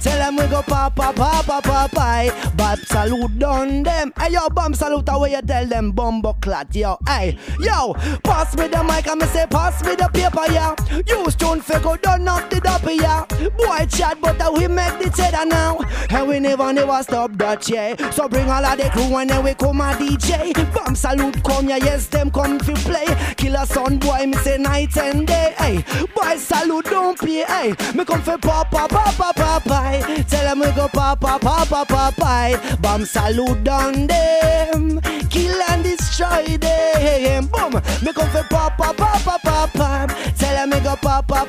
Tell 0.00 0.18
them 0.18 0.36
we 0.36 0.46
go 0.46 0.62
pop 0.62 0.96
pop 0.96 1.14
pop 1.14 1.46
pop 1.46 1.64
pop 1.64 1.90
pie. 1.92 2.30
Bob 2.56 2.78
salute 2.78 3.38
done 3.38 3.82
them. 3.82 4.12
Hey 4.18 4.32
yo, 4.32 4.48
bomb 4.48 4.74
salute 4.74 5.08
away 5.08 5.32
you 5.32 5.42
tell 5.42 5.66
them 5.66 5.92
bumbo 5.92 6.32
clat 6.34 6.74
yo. 6.74 6.96
Hey 7.06 7.38
yo, 7.60 7.94
pass 8.24 8.56
me 8.56 8.68
the 8.68 8.82
mic 8.84 9.06
and 9.06 9.20
me 9.20 9.26
say 9.26 9.46
pass 9.50 9.84
me 9.84 9.94
the 9.94 10.08
paper 10.12 10.50
yeah. 10.52 10.74
Use 11.06 11.36
tune 11.36 11.60
figure 11.60 11.96
done 11.98 12.26
up 12.26 12.48
the 12.50 12.60
dopper 12.60 12.92
yeah. 12.92 13.24
Boy 13.58 13.86
chat 13.86 14.18
but 14.20 14.40
uh, 14.40 14.50
we 14.54 14.66
make 14.66 14.98
the 14.98 15.10
cheddar 15.14 15.44
now. 15.44 15.78
And 16.10 16.28
we 16.28 16.40
never 16.40 16.72
never 16.72 17.01
stop 17.02 17.32
that 17.38 17.68
yeah. 17.68 18.10
So 18.10 18.28
bring 18.28 18.48
all 18.48 18.64
of 18.64 18.78
the 18.78 18.88
crew 18.90 19.16
and 19.16 19.30
then 19.30 19.44
we 19.44 19.54
come 19.54 19.80
a 19.80 19.92
DJ. 19.94 20.52
Bomb 20.74 20.94
salute 20.94 21.42
come 21.42 21.68
yeah 21.68 21.76
yes 21.76 22.06
them 22.06 22.30
come 22.30 22.58
fi 22.58 22.74
play. 22.74 23.34
Killer 23.36 23.66
son 23.66 23.98
boy 23.98 24.26
me 24.26 24.34
say 24.38 24.58
night 24.58 24.96
and 24.96 25.26
day. 25.26 25.54
Hey 25.58 25.84
boy 26.14 26.36
salute 26.36 26.86
don't 26.86 27.18
play. 27.18 27.44
Hey 27.44 27.74
me 27.94 28.04
come 28.04 28.22
pop 28.22 28.70
pop 28.70 28.90
pop 28.90 29.14
pop. 29.34 29.64
Tell 29.64 30.44
them 30.44 30.60
we 30.60 30.72
go 30.72 30.88
pop 30.88 31.20
pop 31.20 31.40
pop. 31.40 32.80
Bomb 32.80 33.04
salute 33.04 33.64
down 33.64 34.06
them. 34.06 35.00
Kill 35.30 35.62
and 35.70 35.82
destroy 35.82 36.56
them. 36.58 37.46
Boom 37.46 37.72
me 38.02 38.12
come 38.12 38.28
pop 38.48 38.76
pop 38.76 38.96
pop 38.96 39.72
pop. 39.72 40.10
Tell 40.36 40.54
them 40.54 40.70
we 40.70 40.80
go 40.84 40.96
pop 40.96 41.26
pop 41.26 41.48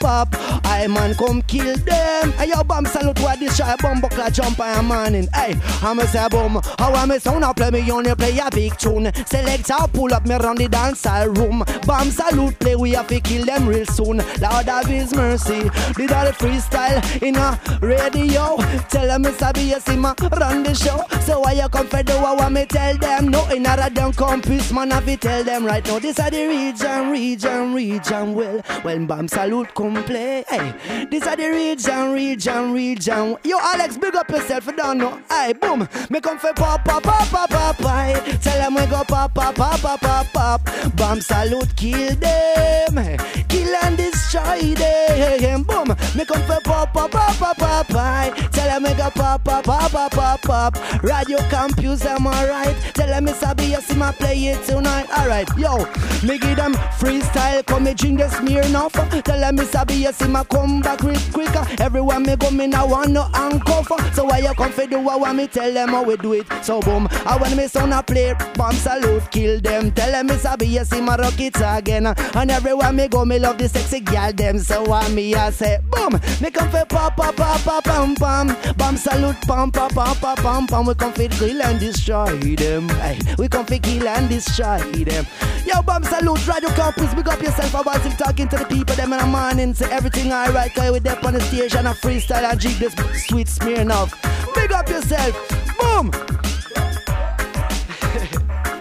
pop. 0.00 0.28
I 0.64 0.86
man 0.88 1.14
come 1.14 1.42
kill 1.42 1.76
them. 1.76 2.32
Hey 2.32 2.48
yo 2.48 2.64
bomb 2.64 2.86
salute 2.86 3.20
where 3.20 3.36
destroy 3.36 3.74
bomb 3.80 4.00
buckler 4.00 4.30
jump 4.30 4.60
I 4.64 4.78
am 4.78 4.86
morning. 4.86 5.28
Hey 5.34 5.54
I'ma 5.82 6.04
say 6.04 6.26
boom. 6.30 6.58
How 6.78 6.94
am 6.94 7.10
I 7.10 7.18
sound? 7.18 7.44
I 7.44 7.52
play 7.52 7.70
me 7.70 7.90
only 7.90 8.14
play 8.14 8.38
a 8.38 8.48
big 8.50 8.74
tune. 8.78 9.12
Select 9.26 9.70
or 9.70 9.86
pull 9.88 10.14
up 10.14 10.24
me 10.24 10.36
round 10.36 10.56
the 10.56 10.68
dance 10.68 11.04
room. 11.38 11.62
Bomb 11.84 12.10
salute 12.10 12.58
play 12.58 12.74
we 12.74 12.92
have 12.92 13.06
to 13.08 13.20
kill 13.20 13.44
them 13.44 13.68
real 13.68 13.84
soon. 13.84 14.22
Lord 14.40 14.68
of 14.70 14.86
His 14.86 15.14
mercy. 15.14 15.68
Did 15.96 16.12
all 16.12 16.24
the 16.24 16.32
freestyle 16.32 17.22
in 17.22 17.36
a 17.36 17.60
radio. 17.82 18.56
Tell 18.88 19.06
them 19.06 19.26
it's 19.26 19.42
a 19.42 19.52
BS 19.52 19.98
ma 19.98 20.14
run 20.40 20.62
the 20.62 20.74
show. 20.74 21.04
So 21.20 21.40
why 21.40 21.52
you 21.52 21.68
come 21.68 21.86
for 21.86 22.02
the 22.02 22.14
I 22.14 22.32
want 22.32 22.54
me 22.54 22.64
tell 22.64 22.96
them 22.96 23.28
no. 23.28 23.46
In 23.50 23.66
a 23.66 23.90
down 23.90 24.14
compass 24.14 24.72
man 24.72 24.92
have 24.92 25.04
to 25.04 25.18
tell 25.18 25.44
them 25.44 25.66
right 25.66 25.84
now. 25.86 25.98
This 25.98 26.18
are 26.18 26.30
the 26.30 26.46
region, 26.46 27.10
region, 27.10 27.74
region. 27.74 28.34
Well, 28.34 28.62
when 28.80 29.06
bomb 29.06 29.28
salute 29.28 29.74
come 29.74 30.02
play. 30.04 30.42
Hey, 30.48 31.06
this 31.10 31.26
are 31.26 31.36
the 31.36 31.50
region, 31.50 32.12
region, 32.12 32.72
region. 32.72 33.36
Yo 33.44 33.58
Alex, 33.60 33.98
big 33.98 34.16
up 34.16 34.30
yourself. 34.30 34.53
You 34.54 34.72
don't 34.76 34.98
know. 34.98 35.20
Hey, 35.28 35.52
boom. 35.52 35.88
Me 36.10 36.20
come 36.20 36.38
for 36.38 36.54
pop, 36.54 36.84
pop, 36.84 37.02
pop, 37.02 37.28
pop, 37.28 37.50
pop, 37.50 37.76
pop. 37.76 38.24
Tell 38.40 38.58
them 38.58 38.74
we 38.74 38.86
go 38.86 39.02
pop, 39.02 39.34
pop, 39.34 39.56
pop, 39.56 39.80
pop, 39.80 40.00
pop, 40.00 40.26
pop. 40.32 40.60
Bomb 40.94 41.20
salute, 41.20 41.74
kill 41.74 42.14
them. 42.14 43.18
Kill 43.48 43.74
and 43.82 43.96
destroy 43.96 44.74
them. 44.74 45.64
Boom. 45.64 45.88
Me 46.14 46.24
come 46.24 46.42
for 46.42 46.60
pop, 46.62 46.92
pop, 46.92 47.10
pop, 47.10 47.36
pop, 47.36 47.56
pop, 47.56 47.88
pop. 47.88 48.34
Tell 48.52 48.68
them 48.68 48.84
we 48.84 48.94
go 48.96 49.10
pop, 49.10 49.42
pop, 49.42 49.64
pop, 49.64 49.90
pop, 49.90 50.12
pop, 50.12 50.42
pop. 50.42 51.02
Radio 51.02 51.38
campus, 51.50 52.04
am 52.06 52.26
alright. 52.26 52.76
Tell 52.94 53.08
them 53.08 53.26
it's 53.26 53.42
a 53.42 53.54
see 53.82 53.96
my 53.96 54.12
play 54.12 54.36
it 54.36 54.64
tonight. 54.64 55.10
Alright, 55.18 55.48
yo. 55.58 55.78
Me 56.22 56.38
give 56.38 56.56
them 56.56 56.74
freestyle. 56.98 57.66
Come 57.66 57.84
me 57.84 57.94
drink 57.94 58.20
the 58.20 58.28
smear 58.30 58.62
enough. 58.62 58.92
Tell 58.92 59.40
them 59.40 59.58
it's 59.58 59.74
a 59.74 60.12
see 60.12 60.28
my 60.28 60.44
come 60.44 60.80
back 60.80 61.00
quick, 61.00 61.18
quicker. 61.32 61.66
Everyone 61.80 62.22
me 62.22 62.36
go, 62.36 62.50
me 62.50 62.68
now 62.68 62.86
want 62.86 63.10
no 63.10 63.24
handcuff. 63.34 63.88
So 64.14 64.24
why 64.24 64.43
you 64.44 64.54
come 64.54 64.72
for 64.72 64.86
do 64.86 64.98
what 65.00 65.20
want 65.20 65.36
me 65.36 65.46
tell 65.46 65.72
them 65.72 65.88
how 65.90 66.02
we 66.02 66.16
do 66.16 66.34
it. 66.34 66.46
So 66.62 66.80
boom, 66.80 67.08
I 67.24 67.36
when 67.40 67.56
me 67.56 67.66
son 67.66 67.92
a 67.92 68.02
play, 68.02 68.34
bomb 68.54 68.74
salute, 68.74 69.30
kill 69.30 69.60
them. 69.60 69.90
Tell 69.92 70.10
them 70.10 70.30
it's 70.30 70.44
a 70.44 70.56
be 70.56 70.82
see 70.84 71.00
my 71.00 71.16
rockets 71.16 71.60
again. 71.62 72.06
And 72.06 72.50
everywhere 72.50 72.92
me 72.92 73.08
go, 73.08 73.24
me 73.24 73.38
love 73.38 73.58
the 73.58 73.68
sexy 73.68 74.00
girl 74.00 74.32
them. 74.32 74.58
So 74.58 74.84
why 74.84 75.08
me 75.08 75.34
I 75.34 75.50
say 75.50 75.78
boom, 75.90 76.20
me 76.40 76.50
come 76.50 76.70
for 76.70 76.84
pop 76.84 77.16
pop 77.16 77.36
pop 77.36 77.60
pop 77.62 77.84
pam 77.84 78.14
pam. 78.14 78.56
Bomb 78.76 78.96
salute, 78.96 79.40
pam 79.42 79.70
pam 79.72 79.90
pam 79.90 80.16
pam 80.16 80.36
pam 80.36 80.66
pam. 80.66 80.86
We 80.86 80.94
come 80.94 81.12
for 81.12 81.28
kill 81.28 81.62
and 81.62 81.80
destroy 81.80 82.36
them. 82.36 82.88
Hey, 82.88 83.18
we 83.38 83.48
come 83.48 83.64
for 83.64 83.78
kill 83.78 84.06
and 84.06 84.28
destroy 84.28 84.78
them. 85.04 85.26
Yo, 85.66 85.80
bomb 85.82 86.04
salute, 86.04 86.46
radio 86.46 86.68
campus, 86.70 87.14
big 87.14 87.28
up 87.28 87.40
yourself 87.40 87.74
about 87.74 88.04
it, 88.04 88.18
talking 88.18 88.48
to 88.48 88.56
the 88.58 88.66
people 88.66 88.94
them 88.96 89.12
in 89.14 89.18
the 89.18 89.26
morning. 89.26 89.72
Say 89.72 89.90
everything 89.90 90.32
alright, 90.32 90.74
cause 90.74 90.92
we 90.92 90.98
there 90.98 91.18
on 91.24 91.32
the 91.32 91.40
station, 91.40 91.86
a 91.86 91.94
freestyle 91.94 92.50
and 92.50 92.60
jig 92.60 92.76
this 92.76 92.94
sweet 93.26 93.48
smear 93.48 93.80
enough. 93.80 94.12
Big 94.54 94.72
up 94.72 94.88
yourself. 94.88 95.34
Boom! 95.78 96.10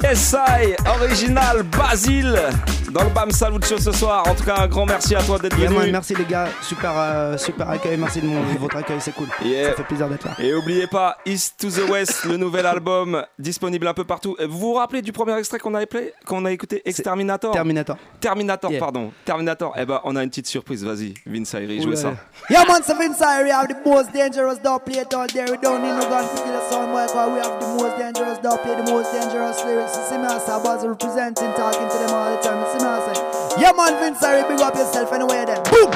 SI, 0.16 0.76
original 0.86 1.64
Basile, 1.64 2.52
dans 2.94 3.04
le 3.04 3.10
BAM 3.10 3.32
Salut 3.32 3.58
Show 3.64 3.78
ce 3.80 3.92
soir. 3.92 4.24
En 4.28 4.36
tout 4.36 4.44
cas, 4.44 4.56
un 4.60 4.68
grand 4.68 4.86
merci 4.86 5.16
à 5.16 5.22
toi 5.24 5.40
d'être 5.40 5.58
Yeah, 5.58 5.70
venu. 5.70 5.80
man, 5.80 5.92
merci 5.92 6.14
les 6.16 6.26
gars, 6.26 6.48
super, 6.62 6.92
euh, 6.96 7.38
super 7.38 7.70
accueil, 7.70 7.98
merci 7.98 8.22
de, 8.22 8.28
mon, 8.28 8.40
de 8.42 8.58
votre 8.60 8.78
accueil, 8.78 8.98
c'est 9.02 9.14
cool. 9.14 9.28
Yeah. 9.44 9.72
Ça 9.72 9.76
fait 9.78 9.84
plaisir 9.84 10.08
d'être 10.08 10.26
là. 10.26 10.32
Et 10.40 10.54
oubliez 10.54 10.88
pas, 10.88 11.18
East 11.26 11.56
to 11.60 11.70
the 11.70 11.90
West, 11.90 12.26
le 12.26 12.38
nouvel 12.38 12.66
album 12.66 13.24
disponible 13.40 13.88
un 13.88 13.94
peu 13.94 14.04
partout. 14.04 14.36
Vous 14.48 14.60
vous 14.60 14.74
rappelez 14.74 15.02
du 15.02 15.12
premier 15.12 15.38
extrait 15.38 15.58
qu'on 15.60 15.74
a, 15.76 15.86
play- 15.86 16.14
qu'on 16.26 16.46
a 16.46 16.52
écouté? 16.52 16.82
Exterminator 16.86 17.52
Terminator. 17.54 17.98
Terminator, 18.20 18.72
Yeah. 18.72 18.80
pardon. 18.80 19.12
Terminator. 19.26 19.74
Eh 19.78 19.86
ben, 19.86 20.00
on 20.04 20.16
a 20.16 20.24
une 20.24 20.30
petite 20.30 20.48
surprise. 20.48 20.84
Vas-y, 20.84 21.14
Vince 21.26 21.54
Ayri, 21.56 21.82
jouez 21.82 21.96
ça. 21.96 22.14
Yeah, 22.50 22.66
man, 22.66 22.84
so 22.84 22.94
Vince 22.96 23.20
we 23.44 23.52
have 23.52 23.68
the 23.68 23.76
most 23.88 24.12
dangerous 24.14 24.58
dub 24.64 24.84
plate 24.86 25.14
out 25.14 25.32
there. 25.34 25.46
We 25.50 25.58
don't 25.62 25.82
need 25.82 25.94
no 25.94 26.08
gun 26.10 26.24
to 26.24 26.42
kill 26.44 26.54
a 26.56 26.70
cause 26.70 27.32
we 27.32 27.40
have 27.40 27.60
the 27.60 27.68
most 27.68 27.98
dangerous 27.98 28.40
dub 28.42 28.62
plate, 28.62 28.86
the 28.86 28.92
most 28.92 29.12
dangerous 29.14 29.64
lyrics. 29.66 29.96
You 29.98 30.04
see 30.10 30.18
me, 30.18 30.26
I 30.28 30.38
say, 30.40 30.62
Buzz 30.64 30.86
representing, 30.86 31.54
talking 31.54 31.88
to 31.90 31.98
them 31.98 32.14
all 32.14 32.30
the 32.36 32.42
time. 32.42 32.83
You 32.84 32.90
I 32.90 33.14
say, 33.14 33.62
yeah, 33.62 33.72
man, 33.72 33.98
Vince 33.98 34.20
big 34.20 34.60
up 34.60 34.76
yourself 34.76 35.14
anyway 35.14 35.46
then. 35.46 35.64
Boom! 35.72 35.88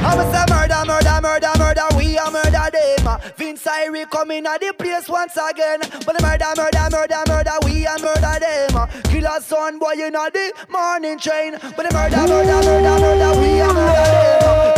I'm 0.00 0.20
a 0.20 0.24
say 0.32 0.44
murder, 0.48 0.80
murder, 0.86 1.20
murder, 1.20 1.52
murder, 1.58 1.88
we 1.98 2.16
a 2.16 2.30
murder 2.30 2.70
them. 2.72 3.20
Vince 3.36 3.64
Irie 3.64 4.08
coming 4.08 4.46
at 4.46 4.58
the 4.58 4.72
place 4.72 5.06
once 5.06 5.36
again. 5.36 5.80
But 6.06 6.16
the 6.16 6.22
murder, 6.22 6.48
murder, 6.56 6.88
murder, 6.90 7.22
murder, 7.28 7.58
we 7.66 7.84
a 7.84 7.98
murder 8.00 8.40
them. 8.40 8.88
Kill 9.04 9.26
a 9.26 9.38
son 9.42 9.78
boy 9.78 9.92
in 10.00 10.14
a 10.14 10.30
the 10.30 10.52
morning 10.70 11.18
train. 11.18 11.58
But 11.60 11.90
the 11.90 11.92
murder, 11.92 12.16
murder, 12.16 12.56
murder, 12.64 13.00
murder, 13.00 13.40
we 13.40 13.60
a 13.60 13.66
murder 13.66 13.74
them. 13.76 14.73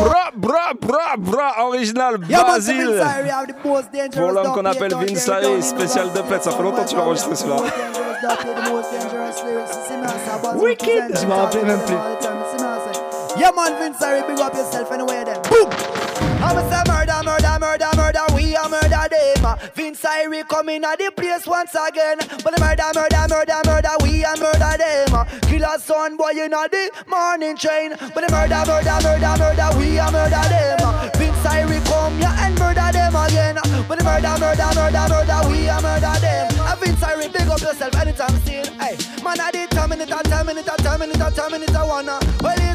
Bra, 0.00 0.30
bra, 0.34 0.72
bra, 0.80 1.16
bra, 1.18 1.66
original 1.66 2.18
Basile. 2.18 3.02
Pour 4.12 4.32
l'homme 4.32 4.52
qu'on 4.52 4.64
appelle. 4.64 4.94
Vince 4.94 5.28
no 5.42 5.60
spécial 5.60 6.12
de 6.12 6.22
fête. 6.22 6.44
Ça 6.44 6.50
fait 6.50 6.62
longtemps 6.62 6.84
que 6.84 6.88
tu 6.88 6.96
l'as 6.96 7.02
enregistré, 7.02 7.34
celui-là. 7.34 7.56
Wicked. 10.56 11.18
Je 11.20 11.26
me 11.26 11.32
rappelais 11.32 11.64
même 11.64 11.80
plus. 11.80 11.96
Yeah, 13.38 13.52
man, 13.52 13.72
Vince 13.78 14.26
big 14.26 14.40
up 14.40 14.54
yourself 14.54 14.90
anyway 14.90 15.24
then. 15.24 15.40
Boom! 15.48 15.70
I'm 16.42 16.58
a 16.58 16.62
say 17.18 17.24
murder, 17.24 17.58
murder, 17.60 17.90
murder, 17.96 18.24
we 18.34 18.54
a 18.54 18.68
murder 18.68 19.06
them. 19.10 19.58
Vince 19.74 20.02
Irie 20.02 20.46
coming 20.48 20.84
at 20.84 20.98
the 20.98 21.10
place 21.14 21.46
once 21.46 21.74
again. 21.74 22.18
But 22.18 22.54
the 22.54 22.60
murder, 22.60 22.90
murder, 22.94 23.26
murder, 23.28 23.60
murder, 23.66 23.94
we 24.02 24.24
a 24.24 24.32
murder 24.36 24.74
them. 24.78 25.26
Kill 25.42 25.64
a 25.64 25.78
son 25.78 26.16
boy 26.16 26.30
a 26.30 26.48
the 26.48 26.90
morning 27.06 27.56
train. 27.56 27.90
But 28.14 28.26
the 28.26 28.30
murder, 28.30 28.62
murder, 28.66 28.98
murder, 29.02 29.34
murder, 29.38 29.68
we 29.78 29.98
a 29.98 30.06
murder 30.10 30.46
them. 30.48 30.78
Vince 31.18 31.46
Irie 31.46 31.84
come 31.86 32.18
yeah 32.20 32.46
and 32.46 32.58
murder 32.58 32.88
them 32.92 33.16
again. 33.16 33.56
But 33.88 33.98
the 33.98 34.04
murder, 34.04 34.34
murder, 34.38 34.70
murder, 34.74 35.06
murder, 35.08 35.40
we 35.48 35.68
a 35.68 35.78
murder 35.80 36.16
them. 36.20 36.46
A 36.66 36.76
Vince 36.76 37.02
Irie, 37.02 37.32
big 37.32 37.48
up 37.48 37.60
yourself 37.60 37.94
anytime 37.96 38.36
seen. 38.46 38.66
Hey, 38.78 38.96
man, 39.22 39.40
I 39.40 39.50
did 39.50 39.70
ten 39.70 39.88
minutes, 39.88 40.10
ten 40.10 40.46
minutes, 40.46 40.70
ten 40.76 40.98
minutes, 40.98 41.34
ten 41.34 41.50
minutes, 41.50 41.74
I 41.74 41.84
wanna. 41.84 42.18
Well, 42.42 42.58
you 42.58 42.68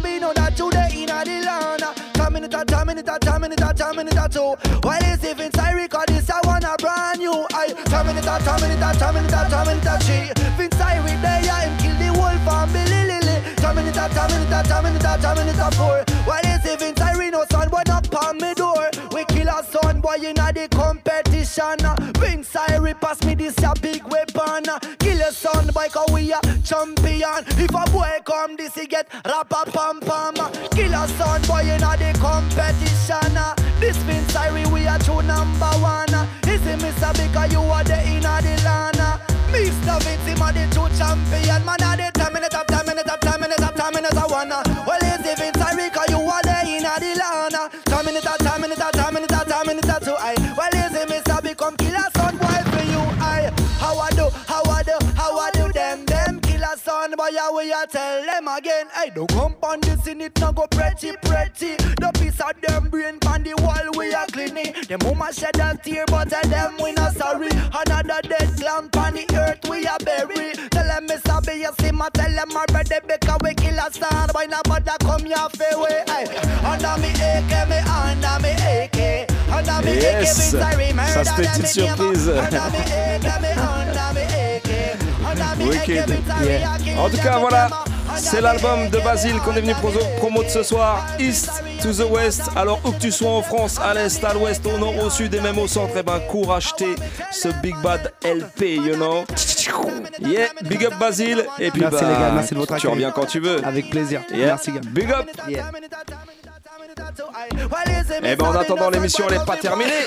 a 0.00 0.02
be 0.02 0.18
know 0.18 0.32
that 0.34 0.58
you 0.58 0.70
there 0.70 0.88
in 0.92 1.10
a 1.10 1.24
the 1.24 1.44
land. 1.44 1.82
Time 2.14 2.32
minute 2.32 2.54
a 2.54 2.64
time 2.64 2.86
minute 2.86 3.08
a 3.08 3.18
time 3.18 3.40
minute 3.40 3.60
a 3.60 3.72
time 3.74 3.96
minute 3.96 4.16
a 4.16 4.28
two. 4.28 4.54
While 4.82 5.00
it's 5.02 5.24
if 5.24 5.40
inside 5.40 5.74
record 5.74 6.08
this 6.08 6.30
I 6.30 6.40
wanna 6.44 6.74
brand 6.78 7.18
new. 7.18 7.46
I 7.52 7.68
time 7.88 8.06
minute 8.06 8.24
a 8.24 8.38
time 8.40 8.60
minute 8.60 8.80
a 8.80 8.98
time 8.98 9.14
minute 9.14 9.32
a 9.32 9.42
time 9.50 9.66
minute 9.66 9.86
a 9.86 9.98
three. 10.00 10.30
Vince 10.56 10.80
Irie 10.80 11.20
there 11.20 11.42
yeah 11.44 11.64
him 11.64 11.74
kill 11.78 11.96
the 11.98 12.08
whole 12.18 12.38
family 12.44 13.02
Lily. 13.08 13.36
Time 13.56 13.76
minute 13.76 13.96
a 13.96 14.08
time 14.08 14.30
minute 14.30 14.52
a 14.52 14.68
time 14.68 14.84
minute 14.84 15.04
a 15.04 15.12
time 15.20 15.36
minute 15.36 15.60
a 15.60 15.70
four. 15.76 16.04
While 16.24 16.44
it's 16.44 16.66
if 16.66 16.82
inside 16.82 17.16
Reno 17.16 17.44
son 17.50 17.68
boy 17.68 17.82
knock 17.86 18.12
on 18.14 18.38
me 18.38 18.54
door. 18.54 18.90
We 19.12 19.24
kill 19.24 19.48
a 19.48 19.64
son 19.64 20.00
boy 20.00 20.16
in 20.22 20.34
the 20.34 20.68
competition. 20.70 21.78
Vince 22.20 22.54
Irie 22.54 22.98
pass 23.00 23.22
me 23.24 23.34
this 23.34 23.56
a 23.62 23.74
big 23.80 24.02
weapon. 24.04 24.64
Son, 25.30 25.66
boy, 25.68 25.86
cause 25.88 26.10
we 26.12 26.32
a 26.32 26.40
champion. 26.64 27.44
If 27.56 27.70
a 27.70 27.90
boy 27.90 28.18
come, 28.24 28.56
this 28.56 28.74
he 28.74 28.86
get 28.86 29.08
rappa 29.24 29.70
pam 29.70 30.00
pam. 30.00 30.34
Kill 30.70 30.92
a 30.92 31.06
son, 31.06 31.42
boy, 31.42 31.62
in 31.62 31.80
the 31.80 32.18
competition. 32.18 33.38
This 33.78 33.96
Vince 33.98 34.32
Irie, 34.34 34.66
we 34.72 34.86
are 34.86 34.98
true 34.98 35.22
number 35.22 35.70
one. 35.78 36.08
Is 36.48 36.66
it 36.66 36.78
Mr. 36.80 37.12
Because 37.14 37.52
you 37.52 37.60
are 37.60 37.84
the 37.84 38.02
in 38.10 38.24
a 38.26 38.42
the 38.42 38.62
land. 38.64 38.96
Mr. 39.50 40.02
Vince, 40.02 40.26
him 40.26 40.42
a 40.42 40.52
the 40.52 40.66
true 40.74 40.88
champion. 40.98 41.64
Man, 41.64 41.82
a 41.82 41.96
the 41.96 42.10
ten 42.12 42.32
minutes, 42.32 42.54
of 42.54 42.66
ten 42.66 42.86
minutes, 42.86 43.10
of 43.10 43.20
ten 43.20 43.40
minutes, 43.40 43.62
of 43.62 43.74
ten 43.74 43.94
minutes, 43.94 44.16
I 44.16 44.26
wanna. 44.26 44.69
Son 56.90 57.12
boy 57.16 57.30
we 57.54 57.72
a 57.72 57.86
tell 57.86 58.24
them 58.26 58.48
again. 58.48 58.86
Hey, 58.94 59.10
don't 59.14 59.30
come 59.30 59.54
on 59.62 59.80
this 59.80 60.06
in 60.08 60.20
it, 60.20 60.38
no 60.40 60.52
go 60.52 60.66
pretty 60.66 61.12
pretty. 61.22 61.76
The 62.02 62.10
piece 62.18 62.40
of 62.40 62.54
them 62.62 62.88
brain 62.90 63.18
on 63.26 63.42
the 63.44 63.54
wall 63.62 63.86
we 63.96 64.12
a 64.12 64.26
cleaning. 64.26 64.72
The 64.88 64.98
mama 65.04 65.32
shed 65.32 65.58
a 65.60 65.76
tear, 65.76 66.04
but 66.08 66.30
tell 66.30 66.48
them 66.50 66.74
we 66.82 66.92
not 66.92 67.14
sorry. 67.14 67.50
Another 67.80 68.20
dead 68.26 68.50
clown 68.58 68.90
on 68.96 69.14
the 69.14 69.24
earth 69.38 69.62
we 69.70 69.86
a 69.86 69.96
bury. 70.04 70.52
Tell 70.70 70.86
them 70.86 71.06
Miss 71.06 71.24
Abby, 71.26 71.62
you 71.62 71.70
see 71.80 71.92
ma 71.92 72.08
tell 72.10 72.32
them 72.34 72.50
already 72.50 72.98
because 73.06 73.38
we 73.42 73.54
kill 73.54 73.78
a 73.78 73.86
star. 73.92 74.26
Why 74.32 74.46
not 74.46 74.64
bother 74.64 74.96
come 75.00 75.24
here 75.26 75.48
for 75.54 75.72
way? 75.82 76.02
Hey, 76.10 76.26
under 76.66 76.94
me 76.98 77.10
AK, 77.14 77.52
me 77.70 77.78
under 77.86 78.36
me 78.42 78.52
AK. 78.58 79.30
Under 79.50 79.78
me 79.86 79.94
Yes, 80.00 80.38
me 80.38 80.58
sorry, 80.58 80.92
murder 80.92 81.24
ça 81.24 81.24
c'était 81.24 81.42
une 81.44 81.52
them 81.52 81.62
petite 81.62 81.78
in 81.78 81.86
name. 81.86 82.16
surprise. 82.16 84.09
Wicked. 85.58 86.08
Yeah. 86.42 86.98
En 86.98 87.08
tout 87.08 87.16
cas, 87.18 87.38
voilà, 87.38 87.68
c'est 88.16 88.40
l'album 88.40 88.88
de 88.90 88.98
Basile 89.00 89.38
qu'on 89.40 89.54
est 89.54 89.60
venu 89.60 89.74
pro- 89.74 89.90
promo 90.18 90.42
de 90.42 90.48
ce 90.48 90.62
soir, 90.62 91.06
East 91.18 91.50
to 91.82 91.92
the 91.92 92.10
West. 92.10 92.42
Alors 92.56 92.80
où 92.84 92.90
que 92.92 92.98
tu 93.00 93.12
sois 93.12 93.30
en 93.30 93.42
France, 93.42 93.78
à 93.78 93.94
l'est, 93.94 94.22
à 94.24 94.34
l'ouest, 94.34 94.64
au 94.66 94.78
nord, 94.78 94.96
au 95.02 95.10
sud 95.10 95.34
et 95.34 95.40
même 95.40 95.58
au 95.58 95.66
centre, 95.68 95.96
et 95.96 96.02
ben 96.02 96.20
cours 96.28 96.52
acheter 96.54 96.94
ce 97.30 97.48
Big 97.62 97.76
Bad 97.82 98.12
LP, 98.24 98.76
you 98.76 98.94
know. 98.96 99.24
Yeah, 100.20 100.48
big 100.64 100.84
up 100.84 100.94
Basile. 100.98 101.44
Et 101.58 101.70
puis 101.70 101.80
Merci 101.80 102.04
bah, 102.04 102.10
les 102.10 102.14
gars, 102.18 102.30
merci 102.34 102.54
de 102.54 102.58
votre 102.58 102.72
tu 102.76 102.86
accueil. 102.86 102.90
reviens 102.90 103.10
quand 103.12 103.24
tu 103.26 103.40
veux. 103.40 103.64
Avec 103.64 103.88
plaisir. 103.90 104.22
Yeah. 104.34 104.46
Merci 104.46 104.72
gars. 104.72 104.80
Big 104.92 105.10
up. 105.12 105.26
Yeah. 105.48 105.64
Et 108.22 108.36
ben 108.36 108.46
en 108.46 108.54
attendant 108.54 108.90
l'émission 108.90 109.24
elle 109.28 109.36
est 109.36 109.44
pas 109.44 109.56
terminée. 109.56 110.06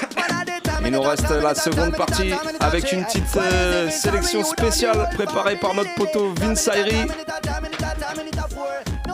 Il 0.86 0.92
nous 0.92 1.02
reste 1.02 1.30
la 1.30 1.56
seconde 1.56 1.96
partie 1.96 2.34
avec 2.60 2.92
une 2.92 3.06
petite 3.06 3.38
euh, 3.38 3.90
sélection 3.90 4.44
spéciale 4.44 5.10
préparée 5.16 5.56
par 5.56 5.74
notre 5.74 5.94
poteau 5.96 6.34
Vince 6.40 6.68
Ayri. 6.68 7.08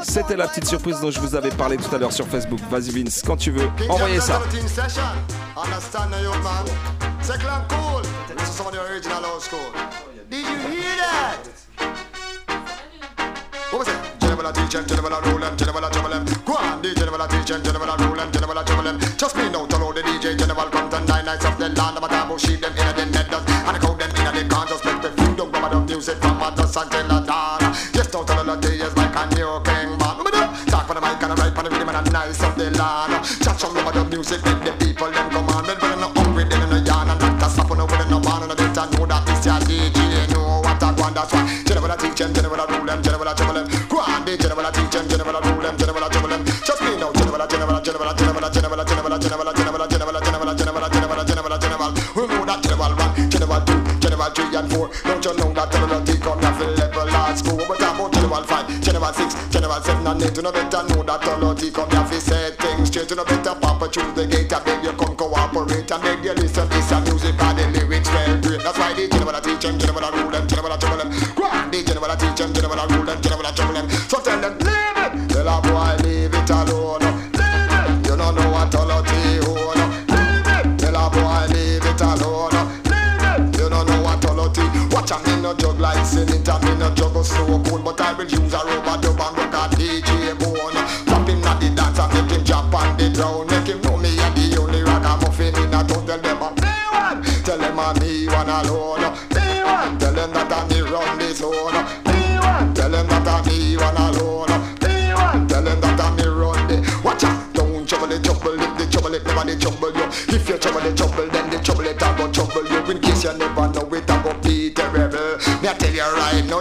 C'était 0.04 0.36
la 0.36 0.48
petite 0.48 0.66
surprise 0.66 1.00
dont 1.00 1.12
je 1.12 1.20
vous 1.20 1.36
avais 1.36 1.52
parlé 1.52 1.78
tout 1.78 1.94
à 1.94 1.98
l'heure 1.98 2.12
sur 2.12 2.28
Facebook. 2.28 2.60
Vas-y 2.70 2.90
Vince, 2.92 3.22
quand 3.26 3.38
tu 3.38 3.52
veux, 3.52 3.70
envoyez 3.90 4.20
ça. 4.20 4.42
Did 10.30 10.46
you 10.46 10.58
hear 10.70 10.96
that? 10.98 12.09
General 14.40 14.56
teach 14.56 14.76
and 14.76 14.88
general 14.88 15.12
a 15.12 15.20
rule 15.28 15.44
and 15.44 15.60
general 15.60 15.90
trouble 15.92 16.10
them. 16.12 16.24
Go 16.48 16.56
on, 16.56 16.82
the 16.82 16.96
general 16.96 17.28
teach 17.28 17.52
and 17.52 17.60
general 17.60 17.92
a 17.92 17.98
rule 18.00 18.20
and 18.22 18.32
general 18.32 18.64
trouble 18.64 18.84
them. 18.84 18.98
Just 19.20 19.36
me 19.36 19.50
now 19.52 19.66
to 19.66 19.78
know 19.78 19.92
the 19.92 20.00
DJ 20.00 20.40
general 20.40 20.70
come 20.72 20.90
to 20.90 21.00
nine 21.12 21.26
nights 21.26 21.44
of 21.44 21.60
the 21.60 21.68
land. 21.68 22.00
I'm 22.00 22.04
a 22.04 22.08
taboo 22.08 22.40
sheep 22.40 22.62
them 22.62 22.72
in 22.72 22.88
a 22.88 22.94
den 22.96 23.12
net 23.12 23.28
dust. 23.28 23.44
And 23.52 23.76
I 23.76 23.80
call 23.84 24.00
them 24.00 24.08
in 24.08 24.16
den 24.16 24.48
can't 24.48 24.70
just 24.70 24.86
make 24.86 25.02
the 25.04 25.12
food. 25.12 25.36
Don't 25.36 25.52
go 25.52 25.60
about 25.60 25.84
music 25.84 26.24
from 26.24 26.40
a 26.40 26.56
dust 26.56 26.78
until 26.80 27.12
a 27.12 27.20
dawn. 27.20 27.60
Just 27.92 28.16
out 28.16 28.32
of 28.32 28.46
the 28.48 28.56
day 28.64 28.80
is 28.80 28.96
like 28.96 29.12
a 29.12 29.28
new 29.36 29.60
king 29.68 29.92
man. 30.00 30.24
Talk 30.72 30.88
for 30.88 30.96
the 30.96 31.04
mic 31.04 31.20
and 31.20 31.34
I 31.34 31.36
write 31.36 31.52
for 31.52 31.64
the 31.68 31.70
rhythm 31.76 31.90
and 31.92 32.08
a 32.08 32.12
nice 32.12 32.40
of 32.40 32.56
the 32.56 32.72
land. 32.80 33.20
Chat 33.44 33.60
some 33.60 33.76
about 33.76 33.92
the 33.92 34.08
music, 34.08 34.40
make 34.48 34.64
the 34.64 34.72
people 34.80 35.12
them 35.12 35.28
come 35.36 35.52
on. 35.52 35.68
When 35.68 35.76
we're 35.84 36.00
not 36.00 36.16
hungry, 36.16 36.48
in 36.48 36.64
a 36.64 36.80
yarn 36.88 37.12
and 37.12 37.20
not 37.20 37.44
to 37.44 37.48
stop 37.52 37.76
on 37.76 37.84
the 37.84 37.86
way, 37.92 38.08
no 38.08 38.24
and 38.24 38.56
and 38.56 38.92
know 38.96 39.04
that 39.04 39.28
your 39.44 39.60
DJ. 39.68 40.32
Know 40.32 40.64
what 40.64 40.80
I 40.80 40.96
want, 40.96 41.16
that's 41.20 41.28
why. 41.36 41.44
General 41.68 41.98
teach 42.00 42.24
them, 42.24 42.32
general 42.32 42.79
general 54.30 54.50
three 54.50 54.60
and 54.60 54.72
four. 54.72 54.90
Don't 55.04 55.26
you 55.26 55.34
know 55.38 55.54
that 55.54 55.72
general 55.72 56.04
take 56.04 56.26
on 56.26 56.40
the 56.42 56.68
level 56.78 57.10
at 57.10 57.34
school? 57.36 57.58
But 57.58 57.82
I'm 57.82 57.96
about 57.96 58.14
general 58.14 58.44
five, 58.44 58.82
general 58.82 59.14
six, 59.14 59.36
general 59.50 59.82
seven 59.82 60.08
and 60.08 60.22
eight. 60.22 60.36
You 60.36 60.44
know 60.44 60.52
better 60.52 60.84
know 60.88 61.04
that 61.04 61.28
all 61.28 61.56
take 61.56 61.78
on 61.78 61.90
the 61.90 62.20
set 62.20 62.58
things 62.58 62.88
straight. 62.90 63.10
You 63.10 63.16
know 63.16 63.26
better 63.26 63.56
papa 63.56 63.90
choose 63.90 64.14
the 64.14 64.26
gate 64.28 64.52
and 64.52 64.66
beg 64.66 64.84
you 64.84 64.94
come 64.94 65.16
cooperate 65.16 65.92
and 65.92 66.04
beg 66.04 66.24
you 66.24 66.34
listen 66.34 66.68
this 66.70 66.92
and 66.92 67.06
music 67.08 67.42
and 67.42 67.58
the 67.58 67.68
lyrics 67.80 68.10
well 68.10 68.42
great. 68.42 68.62
That's 68.62 68.78
why 68.78 68.94
the 68.94 69.08
general 69.08 69.42
teach 69.42 69.62
them, 69.62 69.79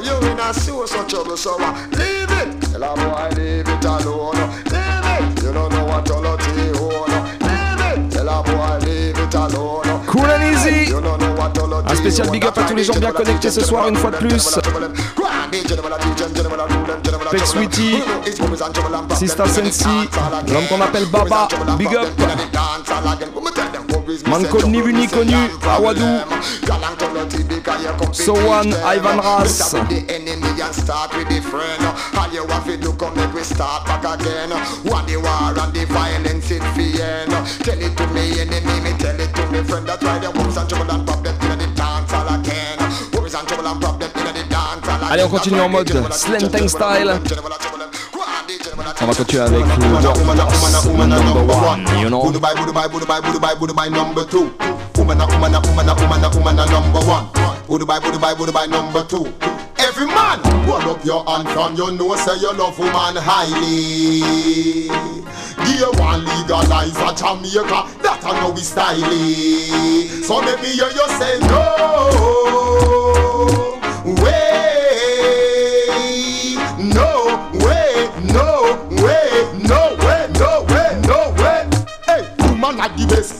you 0.09 0.31
in 0.31 0.41
a 0.41 0.55
so 0.55 0.87
so 0.87 1.05
trouble, 1.07 1.37
so 1.37 1.57
uh, 1.59 1.73
leave 1.93 2.33
it. 2.41 2.49
Tell 2.73 2.83
a 2.83 2.95
boy 2.97 3.29
leave 3.37 3.69
it 3.69 3.85
alone. 3.85 4.41
Leave 4.73 5.09
it. 5.15 5.43
You 5.43 5.53
don't 5.53 5.71
know 5.73 5.85
what 5.85 6.11
all 6.11 6.27
of 6.27 6.41
you 6.57 6.73
own. 6.81 7.13
Leave 7.47 7.85
it. 7.91 8.13
Tell 8.13 8.29
a 8.29 8.43
boy 8.43 8.79
leave 8.87 9.19
it 9.19 9.35
alone. 9.35 10.07
Cool 10.07 10.27
and 10.27 10.45
easy. 10.45 10.93
Un 11.91 11.95
spécial 11.95 12.31
big 12.31 12.45
up 12.45 12.59
à 12.59 12.63
tous 12.65 12.75
les 12.75 12.85
gens 12.85 12.95
bien 12.95 13.13
connectés 13.13 13.51
ce 13.51 13.65
soir 13.65 13.89
une 13.89 13.97
fois 13.97 14.11
de 14.11 14.17
plus. 14.17 14.59
Fake 17.31 17.47
Sweetie, 17.47 18.03
Sista 19.15 19.47
Sensi, 19.47 19.87
l'homme 20.51 20.67
qu'on 20.69 20.81
appelle 20.81 21.07
Baba, 21.07 21.49
big 21.77 21.95
up. 21.95 22.09
Man 24.27 24.43
vu 24.83 24.93
ni 24.93 25.07
connu, 25.07 25.35
Awadou, 25.77 26.21
So 28.13 28.35
One, 28.47 28.73
Ivan 28.75 29.19
Ras. 29.19 29.59
start 30.73 31.17
with 31.17 31.29
the 31.29 31.41
friend. 31.43 31.83
All 32.17 32.31
you 32.33 32.47
have 32.47 32.67
to 32.67 32.93
come 32.95 33.15
make 33.17 33.33
we 33.35 33.43
start 33.43 33.87
back 33.87 34.05
again. 34.05 34.51
What 34.85 35.07
the 35.07 35.17
war 35.17 35.55
and 35.59 35.73
the 35.75 35.85
violence 35.87 36.51
it 36.51 36.63
end. 36.63 37.31
Tell 37.65 37.81
it 37.81 37.97
to 37.97 38.07
me 38.09 38.41
enemy, 38.41 38.81
me 38.81 38.93
tell 38.99 39.19
it 39.19 39.35
to 39.35 39.47
me 39.51 39.63
friend. 39.65 39.87
That's 39.87 40.03
why 40.05 40.19
the 40.19 40.29
and 40.29 40.69
trouble 40.69 40.91
and 40.91 41.07
problem 41.07 41.35
in 41.53 41.59
the 41.59 41.67
dance 41.75 42.13
all 42.13 42.29
again. 42.35 42.79
And 42.79 43.49
trouble 43.49 43.67
and 43.67 43.81
problem 43.81 44.11
in 44.15 44.35
the 44.35 44.45
dance 44.49 44.89
all 44.89 44.97
again. 44.97 45.13
Allez, 45.13 45.23
on 45.25 45.29
continue 45.29 45.61
en 45.61 45.69
mode 45.69 46.13
Slam 46.13 46.49
Tank 46.51 46.71
style. 46.71 47.21
On 49.01 49.07
va 49.07 49.15
continuer 49.15 49.43
avec 49.43 49.65
le 49.65 49.87
number 51.07 51.55
one, 51.55 51.85
you 52.01 52.09
know. 52.09 52.31
Number 53.91 54.25
two. 54.27 54.51
Woman, 57.69 57.87
number 57.87 57.93
one. 57.95 58.01
Goodbye, 58.01 58.01
goodbye, 58.01 58.35
goodbye, 58.35 58.66
number 58.66 59.05
two. 59.05 59.27
Every 59.79 60.07
man, 60.07 60.41
hold 60.64 60.85
up 60.85 61.05
your 61.05 61.25
hand 61.25 61.49
from 61.51 61.77
your 61.77 61.93
nose, 61.93 62.25
say 62.25 62.37
you 62.41 62.53
love 62.53 62.79
woman 62.79 63.16
highly. 63.16 64.21
Give 65.64 65.81
you 65.81 65.91
one 66.01 66.25
legalize 66.25 66.97
a 66.97 67.14
Jamaica, 67.14 68.03
that 68.03 68.21
I 68.25 68.41
know 68.41 68.51
we 68.51 68.61
stylish. 68.61 70.27
So 70.27 70.41
me 70.43 70.69
hear 70.69 70.89
you 70.89 71.09
say 71.19 71.39
no 71.41 72.98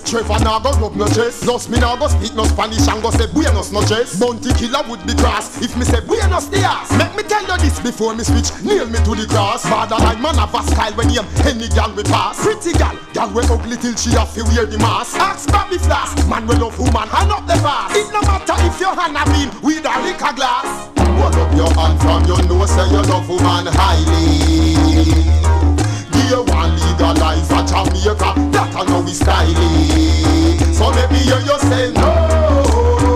Trevor 0.09 0.41
now 0.41 0.59
go 0.59 0.73
rub 0.81 0.97
no 0.97 1.07
chest. 1.07 1.45
Plus 1.45 1.69
me 1.69 1.79
now 1.79 1.95
go 1.95 2.09
speak 2.09 2.35
no 2.35 2.45
Spanish 2.45 2.89
and 2.89 3.03
go 3.03 3.11
say 3.11 3.27
buenos 3.29 3.71
noches. 3.73 4.19
Bounty 4.19 4.55
killer 4.55 4.81
would 4.89 5.05
be 5.05 5.13
cross 5.15 5.61
if 5.61 5.77
me 5.77 5.85
say 5.85 6.01
buenos 6.01 6.49
dias. 6.49 6.89
Make 6.97 7.15
me 7.15 7.23
tell 7.25 7.45
you 7.45 7.57
this 7.61 7.79
before 7.81 8.15
me 8.15 8.25
switch. 8.25 8.49
Nail 8.65 8.89
me 8.89 8.97
to 9.05 9.13
the 9.13 9.27
cross. 9.29 9.69
Borderline 9.69 10.23
man 10.23 10.37
have 10.41 10.55
a 10.55 10.63
style 10.65 10.97
when 10.97 11.11
him 11.11 11.27
any 11.45 11.69
gal 11.69 11.93
we 11.93 12.03
pass. 12.05 12.41
Pretty 12.41 12.73
gal, 12.73 12.97
gal 13.13 13.29
we 13.37 13.45
ugly 13.53 13.77
till 13.77 13.95
she 13.97 14.17
have 14.17 14.33
to 14.33 14.45
wear 14.49 14.65
the 14.65 14.79
mask. 14.79 15.15
Ask 15.21 15.53
Bobby 15.53 15.77
Flash, 15.77 16.17
man 16.25 16.47
we 16.47 16.57
love 16.57 16.79
woman 16.79 17.09
hand 17.13 17.29
up 17.31 17.45
the 17.45 17.61
pass. 17.61 17.93
It 17.93 18.09
no 18.09 18.25
matter 18.25 18.57
if 18.65 18.81
your 18.81 18.97
hand 18.97 19.13
have 19.13 19.29
been 19.29 19.53
with 19.61 19.85
a 19.85 19.93
liquor 20.01 20.33
glass. 20.33 20.89
Hold 21.21 21.37
up 21.37 21.53
your 21.53 21.69
hand 21.77 22.01
from 22.01 22.25
you 22.25 22.49
know 22.49 22.65
say 22.65 22.89
you 22.89 23.03
love 23.05 23.29
woman 23.29 23.69
highly. 23.77 25.48
You 26.29 26.43
want 26.43 26.79
legalize 26.85 27.51
a 27.51 27.65
Jamaica. 27.65 28.35
That 28.53 28.77
I 28.77 28.85
know 28.85 29.01
we 29.01 29.13
stylish. 29.13 30.77
So 30.77 30.91
maybe 30.93 31.25
you 31.25 31.37
hear 31.37 31.41
you 31.41 31.59
say 31.59 31.93
no. 31.93 33.08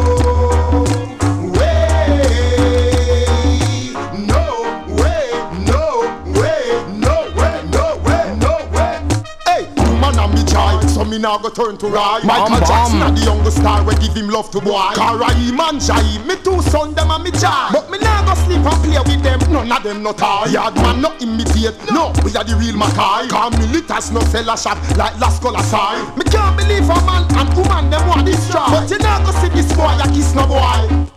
Now 11.18 11.38
go 11.38 11.50
turn 11.50 11.76
to. 11.78 11.90
Bam, 11.90 12.26
Michael. 12.26 12.66
Jackson 12.66 13.02
and 13.02 13.16
the 13.16 13.24
youngest 13.24 13.58
star 13.58 13.84
we 13.84 13.94
give 13.96 14.14
him 14.14 14.28
love 14.28 14.50
to 14.50 14.60
boy. 14.60 14.92
Karai 14.94 15.54
man 15.56 15.80
Jai, 15.80 16.02
me 16.26 16.36
two 16.42 16.60
son 16.62 16.94
them 16.94 17.10
and 17.10 17.24
me 17.24 17.30
jai. 17.30 17.70
But 17.72 17.90
me 17.90 17.98
now 17.98 18.24
go 18.24 18.34
sleep 18.42 18.64
and 18.64 18.82
play 18.84 18.98
with 19.04 19.22
them. 19.22 19.40
None 19.52 19.72
of 19.72 19.82
them 19.82 20.02
not 20.02 20.18
tie. 20.18 20.46
Yard 20.46 20.74
man 20.76 21.00
not 21.00 21.20
imitate. 21.22 21.76
No, 21.90 22.12
we 22.24 22.34
are 22.36 22.44
the 22.44 22.56
real 22.56 22.76
Mackay. 22.76 23.28
Cause 23.28 23.52
militants 23.58 24.10
no 24.10 24.20
sell 24.20 24.48
a 24.50 24.56
shop 24.56 24.78
like 24.96 25.18
Las 25.20 25.38
Colasai. 25.40 26.16
Me 26.16 26.24
can't 26.24 26.56
believe 26.56 26.88
a 26.88 26.98
man 27.04 27.26
and 27.36 27.48
woman 27.56 27.90
them 27.90 28.06
want 28.08 28.26
destroy. 28.26 28.64
But 28.70 28.90
you 28.90 28.98
now 28.98 29.24
go 29.24 29.32
see 29.40 29.48
this 29.48 29.72
boy 29.74 29.92
a 30.00 30.06
kiss 30.12 30.34
no 30.34 30.46
boy. 30.46 31.11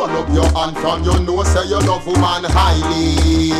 Hold 0.00 0.12
up 0.12 0.28
your 0.32 0.48
hand 0.56 0.78
from 0.78 1.04
your 1.04 1.20
nose, 1.20 1.46
say 1.48 1.66
you 1.68 1.78
love 1.80 2.06
woman 2.06 2.44
highly. 2.48 3.52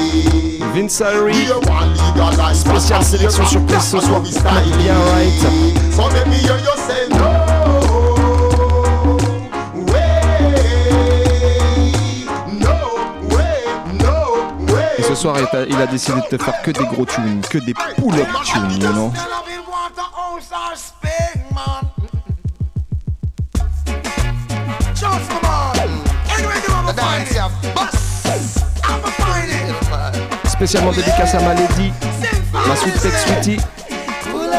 Vince 0.72 1.00
Harry, 1.00 1.36
You 1.36 1.60
want 1.68 1.94
legalize 2.16 2.60
Spéciale 2.60 3.04
sélection 3.04 3.44
surprise 3.44 3.84
ce 3.84 4.00
soir. 4.00 4.22
Bien 4.22 4.94
right. 5.12 5.30
So 5.92 6.08
you 6.08 6.76
say 6.78 7.08
no. 7.10 7.50
Et 14.96 15.02
ce 15.02 15.14
soir, 15.14 15.36
il 15.68 15.76
a, 15.76 15.86
décidé 15.86 16.22
de 16.22 16.36
te 16.36 16.42
faire 16.42 16.62
que 16.62 16.70
des 16.70 16.86
gros 16.86 17.04
tunes, 17.04 17.42
que 17.50 17.58
des 17.58 17.74
pull-up 17.74 18.28
tunes, 18.44 18.80
you 18.80 19.49
Spécialement 30.60 30.92
dédicace 30.92 31.34
à 31.34 31.40
Malady, 31.40 31.90
la 32.68 32.76
Sweet 32.76 33.00
Tech 33.00 33.14
Sweetie. 33.14 33.56
Pull 34.30 34.50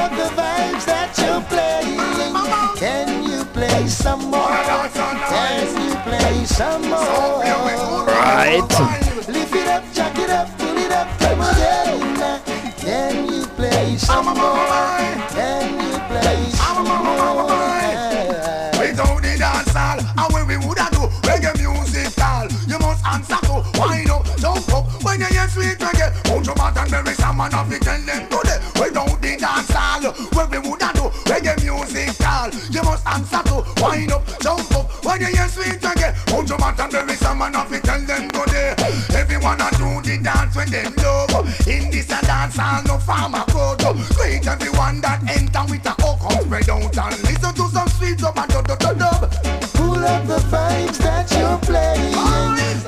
man 27.41 27.55
of 27.55 27.73
it, 27.73 27.81
tell 27.81 28.01
them 28.01 28.29
today. 28.29 28.59
Without 28.77 29.21
the 29.21 29.37
dance 29.37 29.71
hall, 29.73 30.03
when 30.37 30.49
we 30.51 30.57
woulda 30.61 30.91
do 30.93 31.09
reggae 31.25 31.57
music 31.63 32.13
all, 32.21 32.49
you 32.69 32.83
must 32.83 33.05
answer 33.07 33.41
to 33.49 33.65
wind 33.81 34.11
up, 34.11 34.21
jump 34.41 34.69
up 34.77 34.85
when 35.03 35.21
you 35.21 35.27
hear 35.27 35.47
sweet 35.47 35.81
reggae. 35.81 36.13
Put 36.27 36.49
your 36.49 36.59
mouth 36.59 36.79
and 36.79 36.91
bury 36.91 37.15
some 37.15 37.39
man 37.39 37.55
of 37.55 37.73
it, 37.73 37.83
tell 37.83 37.99
them 38.01 38.29
today. 38.29 38.75
Everyone 39.17 39.59
a 39.61 39.69
do 39.73 39.89
the 40.05 40.19
dance 40.21 40.55
when 40.55 40.69
them 40.69 40.93
love. 41.01 41.67
In 41.67 41.89
this 41.89 42.11
a 42.11 42.21
dance 42.21 42.57
hall, 42.57 42.83
no 42.85 42.97
farmer 42.99 43.45
crowd. 43.49 43.81
Great 44.13 44.45
everyone 44.45 45.01
that 45.01 45.25
enter 45.25 45.65
with 45.65 45.85
a 45.85 45.93
hook 45.97 46.19
come 46.21 46.45
spread 46.45 46.69
out 46.69 46.97
and 46.97 47.23
listen 47.25 47.53
to 47.55 47.65
some 47.73 47.89
sweet 47.89 48.19
dub 48.19 48.37
and 48.37 48.51
dub 48.51 48.67
dub 48.67 48.79
dub. 48.79 49.31
Pull 49.73 49.97
up 49.97 50.27
the 50.27 50.37
vibes 50.53 50.97
that 50.99 51.25
you're 51.33 51.57
playing. 51.65 52.13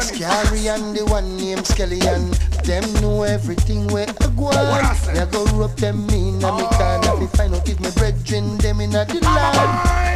Scary 0.00 0.68
and 0.68 0.94
the 0.94 1.04
one 1.06 1.36
named 1.36 1.64
Skellion. 1.64 2.30
Them 2.62 2.84
know 3.00 3.22
everything 3.22 3.86
where 3.88 4.06
I 4.08 4.26
go 4.36 4.46
on. 4.46 5.14
Me 5.14 5.20
go 5.30 5.44
rope 5.56 5.76
them 5.76 6.08
in 6.10 6.44
and 6.44 6.56
me 6.56 6.66
can't 6.72 7.20
me 7.20 7.26
find 7.28 7.54
out 7.54 7.68
if 7.68 7.80
me 7.80 7.90
brethren 7.96 8.58
them 8.58 8.80
in 8.80 8.94
a 8.94 9.04
the 9.04 9.20
land. 9.20 10.13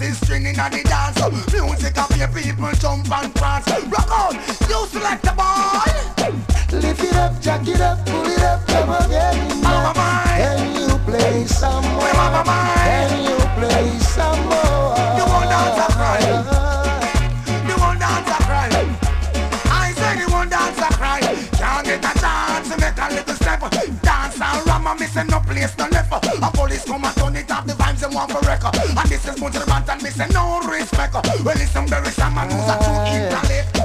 Me 0.00 0.06
sister 0.06 0.36
in 0.36 0.44
the 0.44 0.52
dance. 0.52 1.52
Music 1.52 1.96
a 1.96 2.06
pay 2.08 2.42
people 2.42 2.72
jump 2.72 3.10
and 3.10 3.34
prance. 3.34 3.68
Rock 3.68 4.10
out, 4.10 4.34
you 4.68 4.86
select 4.86 5.22
the 5.22 5.32
boy. 5.36 6.78
Lift 6.78 7.04
it 7.04 7.16
up, 7.16 7.40
jack 7.40 7.66
it 7.68 7.80
up, 7.80 8.04
pull 8.06 8.26
it 8.26 8.40
up, 8.40 8.66
come 8.66 8.90
again. 9.04 9.49
And 28.74 29.08
this 29.10 29.26
is 29.26 29.40
Bunch 29.40 29.56
Rant 29.66 29.88
and 29.88 30.02
missing 30.02 30.32
no 30.32 30.60
respect. 30.68 31.14
Well 31.14 31.56
listen 31.56 31.86
very 31.86 32.10
some 32.10 32.34
man 32.34 32.50
who's 32.50 32.68
a 32.68 32.76
true 32.82 33.00
intellect. 33.10 33.80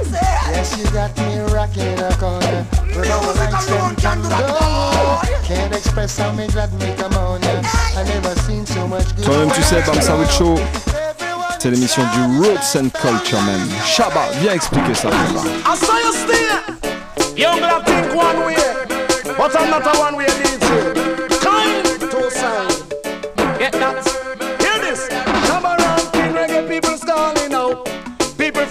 Yes, 0.50 0.78
you 0.78 0.84
got 0.90 1.16
me 1.18 1.38
rocking 1.52 1.82
in 1.82 1.98
a 1.98 2.14
corner. 2.16 2.66
With 2.94 3.10
all 3.10 3.22
Music 3.22 3.52
lights 3.52 3.68
alone 3.68 3.94
them 3.94 3.96
can 3.96 4.22
do 4.22 4.28
that, 4.28 5.42
Can't 5.44 5.74
express 5.74 6.18
how 6.18 6.32
me 6.32 6.46
glad 6.48 6.72
me 6.74 6.94
come 6.96 7.14
on. 7.14 7.42
Yeah. 7.42 7.62
I 7.96 8.04
never 8.04 8.34
seen 8.40 8.64
so 8.66 8.86
much 8.86 9.14
good. 9.16 9.24
Toi-même, 9.24 9.50
tu 9.52 9.62
sais, 9.62 9.82
Bam 9.82 10.00
Sawood 10.00 10.30
Show, 10.30 10.54
c'est 11.58 11.70
l'émission 11.70 12.02
du 12.14 12.38
Roots 12.38 12.76
and 12.76 12.90
Culture, 12.90 13.40
man. 13.42 13.60
Shabba, 13.84 14.30
viens 14.40 14.54
expliquer 14.54 14.94
ça. 14.94 15.08
I 15.08 15.76
saw 15.76 15.98
you 15.98 16.12
stay. 16.12 17.42
Young 17.42 17.60
lad 17.60 17.84
think 17.84 18.14
one 18.14 18.46
way, 18.46 18.56
but 19.36 19.54
I'm 19.56 19.70
not 19.70 19.86
a 19.86 19.98
one 19.98 20.16
way 20.16 20.45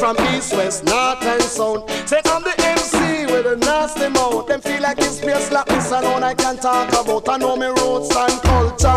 from 0.05 0.35
east, 0.35 0.53
west, 0.53 0.83
north 0.83 1.23
and 1.23 1.41
south. 1.41 1.89
Say 2.07 2.21
I'm 2.25 2.43
the 2.43 2.53
MC 2.59 3.25
with 3.25 3.47
a 3.47 3.55
nasty 3.55 4.07
mouth. 4.09 4.45
Them 4.45 4.61
feel 4.61 4.81
like 4.81 4.99
it's 4.99 5.19
place 5.19 5.51
like 5.51 5.65
this 5.65 5.91
I 5.91 6.33
can 6.35 6.57
talk 6.57 6.89
about. 6.89 7.27
I 7.27 7.37
know 7.37 7.55
me 7.55 7.67
roots 7.67 8.15
and 8.15 8.39
culture. 8.43 8.94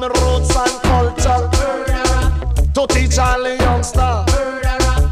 Love 0.00 0.12
me 0.12 0.20
roots 0.20 0.54
and 0.54 0.82
culture. 0.82 1.48
To 2.74 2.86
teach 2.86 3.18
all 3.18 3.42
the 3.42 3.56
youngster. 3.58 4.24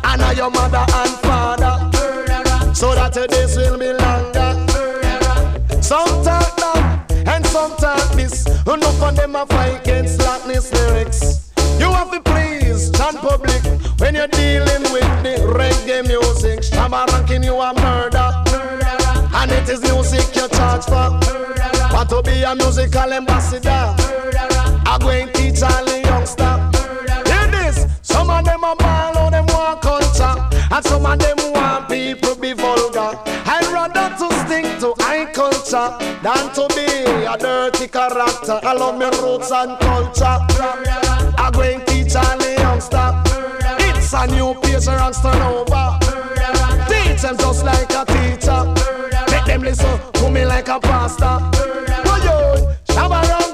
And 0.05 0.23
I 0.23 0.33
your 0.37 0.51
mother 0.51 0.85
and 0.95 1.11
father. 1.27 2.75
So 2.75 2.95
that 2.95 3.15
days 3.15 3.57
will 3.57 3.79
be 3.79 3.93
longer. 3.93 5.83
Some 5.83 6.23
talk 6.23 6.57
that 6.57 7.13
and 7.27 7.45
some 7.47 7.75
talk 7.77 8.13
this. 8.13 8.47
Enough 8.47 9.03
of 9.03 9.17
them 9.17 9.35
are 9.35 9.47
fight 9.47 9.81
against 9.81 10.21
slackness 10.21 10.73
lyrics. 10.73 11.53
You 11.81 11.91
have 11.91 12.13
to 12.13 12.21
please 12.21 12.91
chant 12.93 13.17
public 13.19 13.63
when 13.99 14.15
you're 14.15 14.29
dealing 14.29 14.83
with 14.93 15.11
the 15.25 15.37
reggae 15.59 16.07
music. 16.07 16.61
Shabba 16.61 17.07
ranking 17.09 17.43
you 17.43 17.57
a 17.57 17.75
murder. 17.75 18.31
And 19.35 19.51
it 19.51 19.69
is 19.69 19.83
music 19.83 20.35
you 20.37 20.49
charge 20.49 20.85
for. 20.85 21.19
But 21.91 22.09
to 22.11 22.23
be 22.23 22.43
a 22.43 22.55
musical 22.55 23.13
ambassador, 23.13 23.97
I'm 24.87 25.01
going 25.01 25.27
to 25.27 25.33
teach 25.33 25.63
all 25.63 25.85
the 25.85 26.01
youngsters. 26.05 26.61
Hear 27.29 27.47
this, 27.51 27.87
some 28.03 28.31
of 28.31 28.45
them 28.45 28.65
are 28.65 28.77
ball 28.77 29.19
on 29.19 29.33
them 29.33 29.47
want 29.47 29.83
culture, 29.83 30.37
and 30.71 30.85
some 30.85 31.05
of 31.05 31.19
them 31.19 31.39
want 31.53 31.89
people 31.89 32.35
be 32.37 32.53
vulgar. 32.53 33.19
I'd 33.49 33.67
rather 33.73 34.09
to 34.17 34.27
stick 34.47 34.67
to 34.81 34.95
high 35.03 35.17
better 35.67 35.99
than 36.23 36.55
to 36.55 36.69
be 36.75 36.87
a 37.25 37.37
dirty 37.39 37.89
character. 37.89 38.61
I 38.63 38.73
love 38.73 38.99
me 38.99 39.07
roots 39.21 39.51
and 39.51 39.79
culture. 39.81 40.39
I'm 41.39 41.53
going 41.53 41.81
to 41.81 41.87
teach 41.87 42.15
all 42.15 42.39
the 42.39 42.55
youngster. 42.59 43.23
It's 43.85 44.13
a 44.13 44.27
new 44.29 44.55
page 44.61 44.87
where 44.87 45.13
turn 45.13 45.43
over. 45.43 45.99
Teach 46.89 47.23
them 47.23 47.37
just 47.37 47.65
like 47.65 47.91
a 47.91 48.05
teacher. 48.07 48.75
Make 49.31 49.45
them 49.47 49.63
listen 49.63 49.99
to 50.15 50.31
me 50.31 50.45
like 50.45 50.69
a 50.69 50.79
pastor. 50.81 51.39
Oh 52.09 52.21
yo, 52.25 52.95
Shabba 52.95 53.46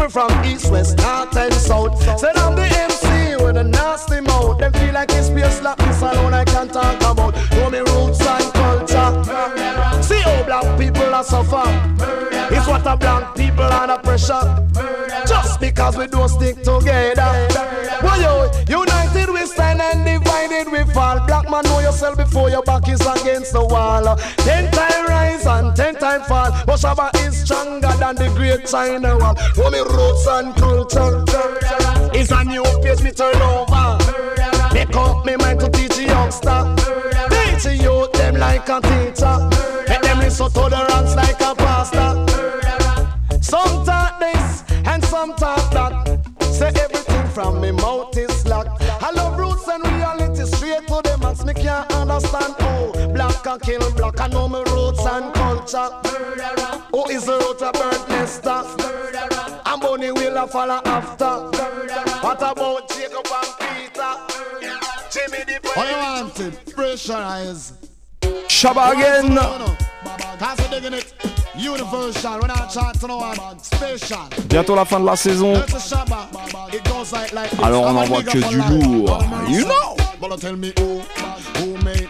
People 0.00 0.28
from 0.28 0.44
east, 0.46 0.70
west, 0.70 0.96
north 0.96 1.36
and 1.36 1.52
south. 1.52 2.00
Said 2.18 2.34
I'm 2.38 2.56
the 2.56 2.64
MC 2.64 3.36
with 3.44 3.58
a 3.58 3.64
nasty 3.64 4.22
mouth. 4.22 4.58
Them 4.58 4.72
feel 4.72 4.94
like 4.94 5.10
it's 5.10 5.26
space 5.26 5.58
slap 5.58 5.76
this 5.76 6.00
alone 6.00 6.32
I 6.32 6.42
can't 6.42 6.72
talk 6.72 6.96
about. 7.02 7.34
Know 7.50 7.68
me 7.68 7.80
roots 7.80 8.26
and 8.26 8.50
culture. 8.54 10.02
See 10.02 10.20
how 10.20 10.42
black 10.44 10.78
people 10.78 11.14
are 11.14 11.22
suffer. 11.22 11.64
It's 12.50 12.66
what 12.66 12.86
a 12.86 12.96
black 12.96 13.36
people 13.36 13.64
under 13.64 13.98
pressure. 13.98 14.66
Just 15.28 15.60
because 15.60 15.98
we 15.98 16.06
don't 16.06 16.30
stick 16.30 16.62
together. 16.62 17.49
Yourself 22.00 22.16
before 22.16 22.48
your 22.48 22.62
back 22.62 22.88
is 22.88 23.00
against 23.00 23.52
the 23.52 23.64
wall. 23.64 24.16
Ten 24.38 24.70
time 24.72 25.06
rise 25.06 25.46
and 25.46 25.76
ten 25.76 25.94
time 25.94 26.22
fall. 26.22 26.50
But 26.64 26.78
Shabba 26.78 27.14
is 27.26 27.42
stronger 27.42 27.92
than 27.98 28.16
the 28.16 28.28
great 28.36 28.66
China 28.66 29.18
wall. 29.18 29.34
For 29.54 29.70
me 29.70 29.80
roots 29.80 30.26
and 30.26 30.54
culture. 30.56 31.24
It's 32.14 32.30
a 32.30 32.42
new 32.44 32.64
page 32.82 33.02
me 33.02 33.10
turn 33.10 33.36
over. 33.36 33.98
Make 34.72 34.96
up 34.96 35.26
me 35.26 35.36
mind 35.36 35.60
to 35.60 35.68
teach 35.70 35.98
youngster. 35.98 36.74
Teach 37.30 37.82
youth 37.82 38.12
them 38.12 38.36
like 38.36 38.68
a 38.68 38.80
teacher. 38.80 39.36
Make 39.88 40.02
them 40.02 40.18
listen 40.20 40.46
to 40.48 40.64
the 40.72 40.86
ranks 40.88 41.14
like 41.16 41.40
a 41.40 41.54
pastor. 41.54 42.10
Some 43.42 43.84
talk 43.84 44.18
this 44.20 44.64
and 44.86 45.04
some 45.04 45.34
talk 45.34 45.70
that. 45.72 46.18
Say 46.40 46.68
everything 46.68 47.28
from 47.28 47.60
me 47.60 47.72
mouth 47.72 48.12
Me 51.50 51.62
can't 51.62 51.92
understand 51.94 52.54
oh 52.60 52.92
black 53.12 53.42
can 53.42 53.58
kill 53.58 53.90
black. 53.94 54.20
I 54.20 54.28
know 54.28 54.46
my 54.46 54.60
roots 54.70 55.04
and 55.04 55.34
culture. 55.34 55.90
Who 56.92 57.08
is 57.08 57.26
the 57.26 57.38
root 57.38 57.60
of 57.60 57.72
bird 57.72 58.08
nester? 58.08 58.62
And 59.66 59.82
Bonnie 59.82 60.12
will 60.12 60.36
a 60.36 60.46
follow 60.46 60.80
after. 60.84 61.50
What 62.24 62.36
about 62.36 62.88
Jacob 62.90 63.26
and 63.26 63.52
Peter? 63.58 64.12
Jimmy 65.10 65.42
the 65.44 65.60
What 65.74 65.90
you 65.90 65.96
wanted? 65.96 66.52
Pressurize. 66.66 67.72
Shabba 68.46 68.92
again. 68.92 69.89
Bientôt 74.48 74.74
la 74.74 74.84
fin 74.86 74.98
de 75.00 75.04
la 75.04 75.16
saison. 75.16 75.52
Alors 77.62 77.82
on 77.82 77.90
I'm 77.90 77.96
a 77.96 78.00
envoie 78.00 78.22
big 78.22 78.28
que 78.28 78.48
du 78.48 78.56
lourd. 78.56 79.18
right. 79.18 79.50
You 79.50 79.64
know. 79.66 79.96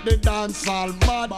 Made 0.02 0.12
the 0.12 0.16
dance 0.16 0.66
all 0.66 0.92
mad? 1.06 1.30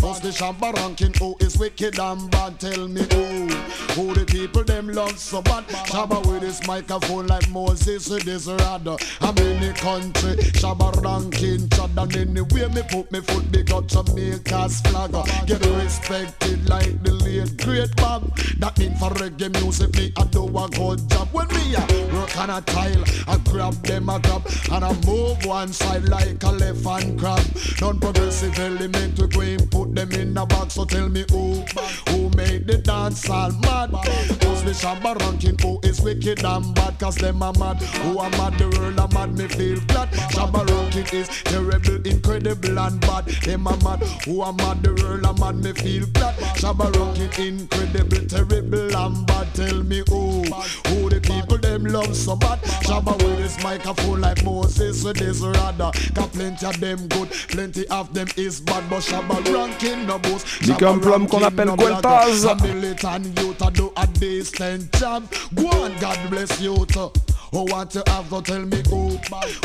Who's 0.00 0.18
the 0.20 0.30
Shabba 0.30 0.74
ranking? 0.74 1.14
Who 1.20 1.36
is 1.40 1.56
wicked 1.56 2.00
and 2.00 2.28
bad? 2.30 2.58
Tell 2.58 2.88
me 2.88 3.02
who, 3.12 3.46
who 3.94 4.14
the 4.14 4.24
people 4.26 4.64
them 4.64 4.88
love 4.88 5.18
so 5.18 5.40
bad? 5.40 5.64
Shabba 5.68 6.26
with 6.26 6.42
his 6.42 6.66
microphone 6.66 7.28
like 7.28 7.48
Moses 7.50 8.08
with 8.08 8.24
his 8.24 8.48
rod. 8.48 8.88
I'm 9.20 9.38
in 9.38 9.60
the 9.60 9.72
country, 9.76 10.34
Shabba 10.58 11.00
ranking 11.02 11.68
chad 11.70 11.90
and 11.96 12.16
anywhere 12.16 12.68
me 12.70 12.82
put 12.90 13.12
me 13.12 13.20
foot, 13.20 13.52
big 13.52 13.70
up 13.70 13.86
Jamaica's 13.86 14.80
flag. 14.80 15.12
Get 15.46 15.64
respected 15.76 16.68
like 16.68 17.00
the 17.04 17.12
late 17.12 17.56
great 17.64 17.94
Bob. 17.96 18.36
That 18.58 18.76
mean 18.78 18.96
for 18.96 19.10
reggae 19.10 19.52
music, 19.60 19.94
me 19.94 20.12
I 20.16 20.24
do 20.24 20.44
a 20.44 20.68
good 20.68 21.08
job. 21.08 21.28
When 21.30 21.46
me 21.48 21.74
a 21.76 21.80
work 22.12 22.36
on 22.36 22.50
a 22.50 22.60
tile, 22.62 23.04
I 23.28 23.38
grab 23.48 23.74
them 23.84 24.08
a 24.08 24.18
grab 24.18 24.42
and 24.72 24.84
I 24.84 24.92
move 25.06 25.44
one 25.46 25.72
side 25.72 26.08
like 26.08 26.42
a 26.42 26.50
left 26.50 26.84
hand 26.84 27.20
crab. 27.20 27.46
Non-progressive 27.80 28.07
element 28.16 29.18
we 29.18 29.26
go 29.28 29.40
and 29.40 29.70
put 29.70 29.94
them 29.94 30.10
in 30.12 30.36
a 30.36 30.46
box. 30.46 30.74
So 30.74 30.84
tell 30.84 31.08
me 31.08 31.24
who, 31.30 31.64
who 32.08 32.30
made 32.36 32.66
the 32.66 32.80
dance 32.82 33.28
all 33.28 33.52
mad? 33.52 33.90
Who's 33.90 34.62
the 34.62 34.72
Shabba 34.72 35.18
ranking? 35.20 35.58
Who 35.58 35.80
is 35.82 36.00
wicked 36.00 36.44
and 36.44 36.74
bad? 36.74 36.98
Cause 36.98 37.16
them 37.16 37.42
are 37.42 37.52
mad. 37.58 37.82
Who 37.82 38.18
are 38.18 38.30
mad? 38.30 38.58
The 38.58 38.68
world 38.78 39.00
are 39.00 39.08
mad. 39.08 39.36
Me 39.36 39.48
feel 39.48 39.80
flat. 39.88 40.10
Shabba 40.32 40.68
ranking 40.68 41.18
is 41.18 41.28
terrible, 41.44 42.06
incredible 42.06 42.78
and 42.78 43.00
bad. 43.00 43.26
Them 43.26 43.66
are 43.66 43.76
mad. 43.78 44.02
Who 44.24 44.40
are 44.40 44.52
mad? 44.52 44.82
The 44.82 44.94
world 44.94 45.26
are 45.26 45.34
mad. 45.34 45.56
Me 45.62 45.72
feel 45.72 46.06
flat. 46.14 46.34
Shabba 46.56 46.94
ranking 46.96 47.60
incredible, 47.60 48.26
terrible 48.26 48.96
and 48.96 49.26
bad. 49.26 49.54
Tell 49.54 49.82
me 49.82 50.02
who, 50.08 50.44
who 50.88 51.08
the 51.10 51.20
people 51.20 51.58
them 51.58 51.84
love 51.84 52.14
so 52.14 52.36
bad. 52.36 52.60
Shabba 52.86 53.16
with 53.22 53.38
his 53.38 53.62
microphone 53.62 54.20
like 54.20 54.44
Moses 54.44 55.02
with 55.04 55.18
his 55.18 55.40
rudder. 55.40 55.90
Got 56.14 56.32
plenty 56.32 56.66
of 56.66 56.78
them 56.80 57.08
good, 57.08 57.30
plenty 57.48 57.88
of 57.88 57.97
them 58.12 58.28
is 58.36 58.60
bad. 58.60 58.84
But 58.88 59.00
Shabba 59.02 59.36
ranking 59.52 60.06
no 60.06 60.18
boss. 60.18 60.44
Dit 60.60 60.76
comme 60.78 61.00
l'homme 61.00 61.26
qu'on 61.26 61.42
appelle 61.42 61.70
Gueltaz. 61.76 62.46
A 62.46 62.54
militant 62.62 63.24
youth 63.40 63.60
a 63.62 63.70
do 63.70 63.92
a 63.96 64.06
decent 64.06 64.92
job. 64.98 65.24
Go 65.54 65.68
on, 65.68 65.92
God 66.00 66.18
bless 66.30 66.60
you. 66.60 66.86
too. 66.86 67.00
Oh, 67.00 67.10
who 67.52 67.72
want 67.72 67.90
to 67.92 68.02
have 68.08 68.28
to 68.28 68.42
tell 68.42 68.64
me 68.64 68.82
who 68.90 69.08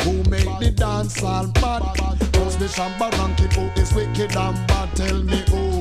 Who 0.04 0.30
make 0.30 0.48
the 0.58 0.72
dance 0.74 1.22
all 1.22 1.46
bad 1.48 1.82
Who's 2.36 2.56
the 2.56 2.66
Shabba 2.66 3.10
ranking 3.18 3.50
Who 3.50 3.80
is 3.80 3.92
wicked 3.92 4.36
and 4.36 4.66
bad 4.66 4.96
Tell 4.96 5.22
me 5.22 5.42
who 5.50 5.73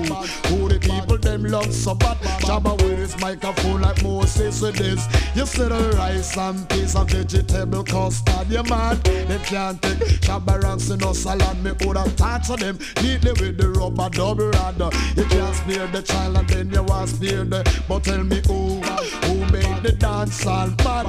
Who 0.48 0.70
the 0.70 0.80
people 0.80 1.18
them 1.18 1.44
love 1.46 1.74
so 1.74 1.96
bad? 1.96 2.18
Shabba 2.42 2.82
with 2.84 2.98
his 3.00 3.20
microphone 3.20 3.82
like 3.82 4.02
Moses 4.04 4.62
with 4.62 4.76
this. 4.76 5.08
You 5.36 5.46
see 5.46 5.64
the 5.64 5.96
rice 5.98 6.38
and 6.38 6.68
piece 6.70 6.96
of 6.96 7.10
vegetable 7.10 7.84
custard 7.84 8.50
You 8.50 8.64
mad 8.64 9.04
They 9.04 9.40
can't 9.40 9.82
take. 9.82 10.22
Shabba 10.22 10.62
ranks 10.62 10.90
in 10.90 11.00
no 11.00 11.14
salad 11.14 11.64
Me 11.64 11.72
woulda 11.82 12.04
touch 12.16 12.48
to 12.48 12.56
them 12.56 12.78
Neatly 13.02 13.32
with 13.40 13.58
the 13.58 13.70
rubber 13.70 14.10
double 14.10 14.50
rod. 14.50 14.80
You 15.18 15.26
can't 15.26 15.56
spare 15.56 15.88
the 15.88 16.02
child 16.02 16.38
and 16.38 16.50
then 16.50 16.72
you 16.72 16.84
want 16.84 17.10
spare 17.10 17.44
the 17.44 17.84
But 17.88 18.04
tell 18.04 18.24
me 18.24 18.42
who 18.48 18.82
Who 19.26 19.36
made 19.52 19.84
the 19.84 19.96
dance 19.98 20.46
all 20.46 20.70
bad 20.70 21.06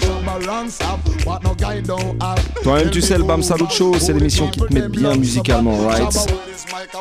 Shabba 0.00 0.46
ranks 0.46 0.78
have 0.80 1.00
What 1.24 1.44
no 1.44 1.54
guy 1.54 1.80
don't 1.80 2.22
have. 2.22 2.62
Toi-même, 2.62 2.90
tu 2.90 3.00
sais, 3.00 3.18
le 3.18 3.24
Bam 3.24 3.42
Salut 3.42 3.66
Show, 3.70 3.94
c'est 3.98 4.12
l'émission 4.12 4.48
qui 4.48 4.60
te 4.60 4.72
met 4.72 4.88
bien 4.88 5.14
musicalement, 5.16 5.76
right. 5.86 6.14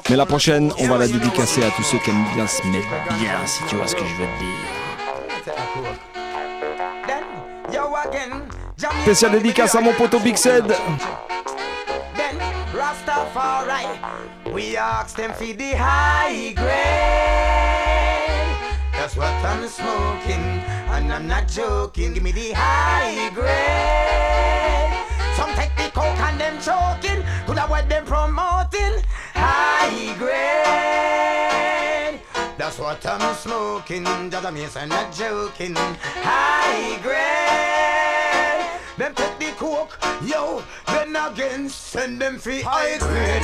Mais 0.09 0.15
la 0.15 0.25
prochaine, 0.25 0.71
on 0.79 0.87
va 0.87 0.97
la 0.97 1.07
dédicacer 1.07 1.36
à 1.39 1.69
tous 1.75 1.83
ceux 1.83 1.99
qui 1.99 2.09
aiment 2.09 2.25
bien 2.33 2.47
se 2.47 2.65
mettre 2.65 2.87
bien, 3.19 3.45
si 3.45 3.63
tu 3.65 3.75
vois 3.75 3.85
ce 3.85 3.93
que 3.93 4.03
je 4.03 4.15
veux 4.15 4.25
te 4.25 4.39
dire. 4.39 4.55
Spécial 9.03 9.31
dédicace 9.33 9.75
à 9.75 9.81
mon 9.81 9.93
poteau 9.93 10.19
Big 10.19 10.35
Sed. 10.35 10.75
Rastafari, 12.73 13.85
we 14.51 14.75
ask 14.77 15.15
them 15.15 15.31
for 15.33 15.45
the 15.45 15.75
high 15.75 16.53
grade. 16.53 16.65
That's 18.93 19.15
what 19.15 19.31
I'm 19.45 19.67
smoking, 19.67 20.63
and 20.91 21.13
I'm 21.13 21.27
not 21.27 21.47
joking. 21.47 22.13
Give 22.13 22.23
me 22.23 22.31
the 22.31 22.53
high 22.55 23.29
grade. 23.35 24.91
Some 25.35 25.53
take 25.55 25.75
the 25.75 25.91
coke 25.93 26.19
and 26.19 26.39
them 26.39 26.57
choking. 26.59 27.23
Could 27.45 27.59
have 27.59 27.69
what 27.69 27.87
them 27.87 28.05
promoting? 28.05 29.03
High 29.39 30.15
grade. 30.17 30.47
That's 32.57 32.79
what 32.79 33.05
I'm 33.05 33.35
smoking. 33.35 34.03
Me, 34.03 34.09
I'm 34.09 34.89
not 34.89 35.13
joking. 35.13 35.75
High 35.75 36.99
grade. 37.01 37.86
Them 38.97 39.13
take 39.13 39.37
the 39.37 39.51
coke, 39.57 39.95
yo, 40.25 40.63
then 40.87 41.15
again 41.15 41.69
send 41.69 42.19
them 42.19 42.39
free 42.39 42.61
high 42.61 42.97
grade. 42.97 43.43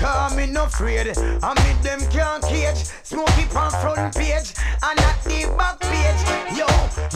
Cause 0.00 0.36
me 0.36 0.46
no 0.46 0.64
afraid, 0.64 1.16
I 1.16 1.54
meet 1.62 1.82
them 1.84 2.00
can't 2.10 2.42
cage. 2.42 2.84
Smoke 3.04 3.28
it 3.38 3.54
on 3.54 3.70
front 3.70 4.14
page, 4.16 4.54
and 4.82 4.98
at 4.98 5.22
the 5.22 5.54
back 5.56 5.78
page. 5.78 6.58
Yo, 6.58 6.66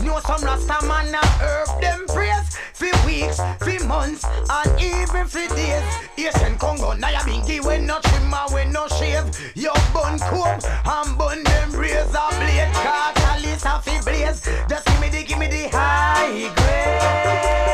know 0.05 0.21
some 0.21 0.43
Rasta 0.43 0.87
man 0.87 1.13
a 1.13 1.27
herb 1.43 1.81
them 1.81 2.07
praise. 2.07 2.57
For 2.73 2.95
weeks, 3.05 3.41
for 3.59 3.85
months, 3.87 4.25
and 4.25 4.81
even 4.81 5.27
for 5.27 5.47
days. 5.53 5.83
Asian 6.17 6.57
Congo, 6.59 6.93
now 6.95 7.11
you 7.11 7.19
bingy 7.19 7.65
when 7.65 7.87
no 7.87 7.99
trim 7.99 8.33
and 8.33 8.53
when 8.55 8.73
no 8.73 8.87
shave. 8.87 9.25
Yo, 9.57 9.73
bun 9.93 10.21
comb, 10.21 10.61
and 10.87 11.19
bun 11.19 11.43
them 11.43 11.73
razor 11.73 12.31
blade. 12.39 12.73
Cause 12.75 13.25
at 13.25 13.43
least 13.43 13.67
I 13.67 13.81
feel 13.81 14.03
blaze. 14.05 14.41
Just 14.69 14.87
give 14.87 15.01
me 15.01 15.09
the, 15.09 15.25
give 15.25 15.39
me 15.39 15.49
the 15.49 15.69
high 15.77 16.49
grade. 16.55 17.72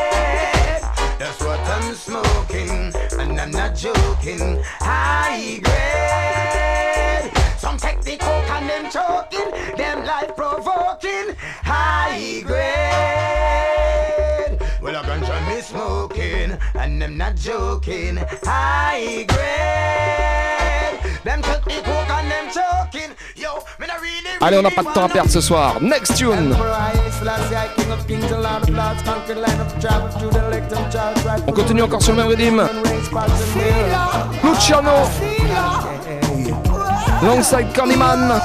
That's 1.38 1.50
what 1.50 1.60
I'm 1.68 1.94
smoking, 1.94 2.92
and 3.20 3.40
I'm 3.40 3.50
not 3.52 3.76
joking. 3.76 4.60
High 4.80 5.60
grade. 5.62 7.30
Some 7.56 7.76
take 7.76 8.00
the 8.00 8.16
coke 8.16 8.50
and 8.50 8.68
them 8.68 8.90
choking, 8.90 9.52
them 9.76 10.04
life 10.04 10.34
provoking. 10.34 11.36
High 11.62 12.40
grade. 12.40 12.58
Well, 14.82 14.96
I 14.96 15.02
ganja 15.04 15.48
me 15.48 15.60
smoking, 15.60 16.58
and 16.74 17.04
I'm 17.04 17.16
not 17.16 17.36
joking. 17.36 18.16
High 18.42 19.24
grade. 19.28 20.97
Allez, 24.40 24.58
on 24.58 24.62
n'a 24.62 24.70
pas 24.70 24.82
de 24.82 24.92
temps 24.92 25.04
à 25.04 25.08
perdre 25.08 25.30
ce 25.30 25.40
soir. 25.40 25.80
Next 25.80 26.16
tune. 26.16 26.54
On 31.46 31.52
continue 31.52 31.82
encore 31.82 32.02
sur 32.02 32.14
le 32.14 32.22
même 32.22 32.28
rythme. 32.28 32.68
Luciano. 34.44 34.90
Longside 37.22 37.72
Candyman. 37.74 38.40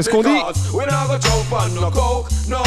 Qu'est-ce 0.00 0.08
qu'on 0.08 0.22
dit? 0.22 0.28
We 0.72 0.86
not 0.86 1.20
choke 1.20 1.52
on 1.52 1.74
no 1.74 1.90
coke, 1.90 2.30
no. 2.48 2.62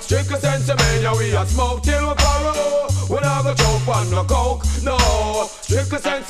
Strictly 0.00 0.40
sensimania, 0.40 1.12
we 1.16 1.32
a 1.32 1.46
smoke 1.46 1.84
till 1.84 2.08
we 2.08 2.14
paro. 2.16 2.88
We 3.08 3.20
not 3.20 3.56
choke 3.56 3.96
on 3.96 4.10
no 4.10 4.24
coke, 4.24 4.64
no. 4.82 4.96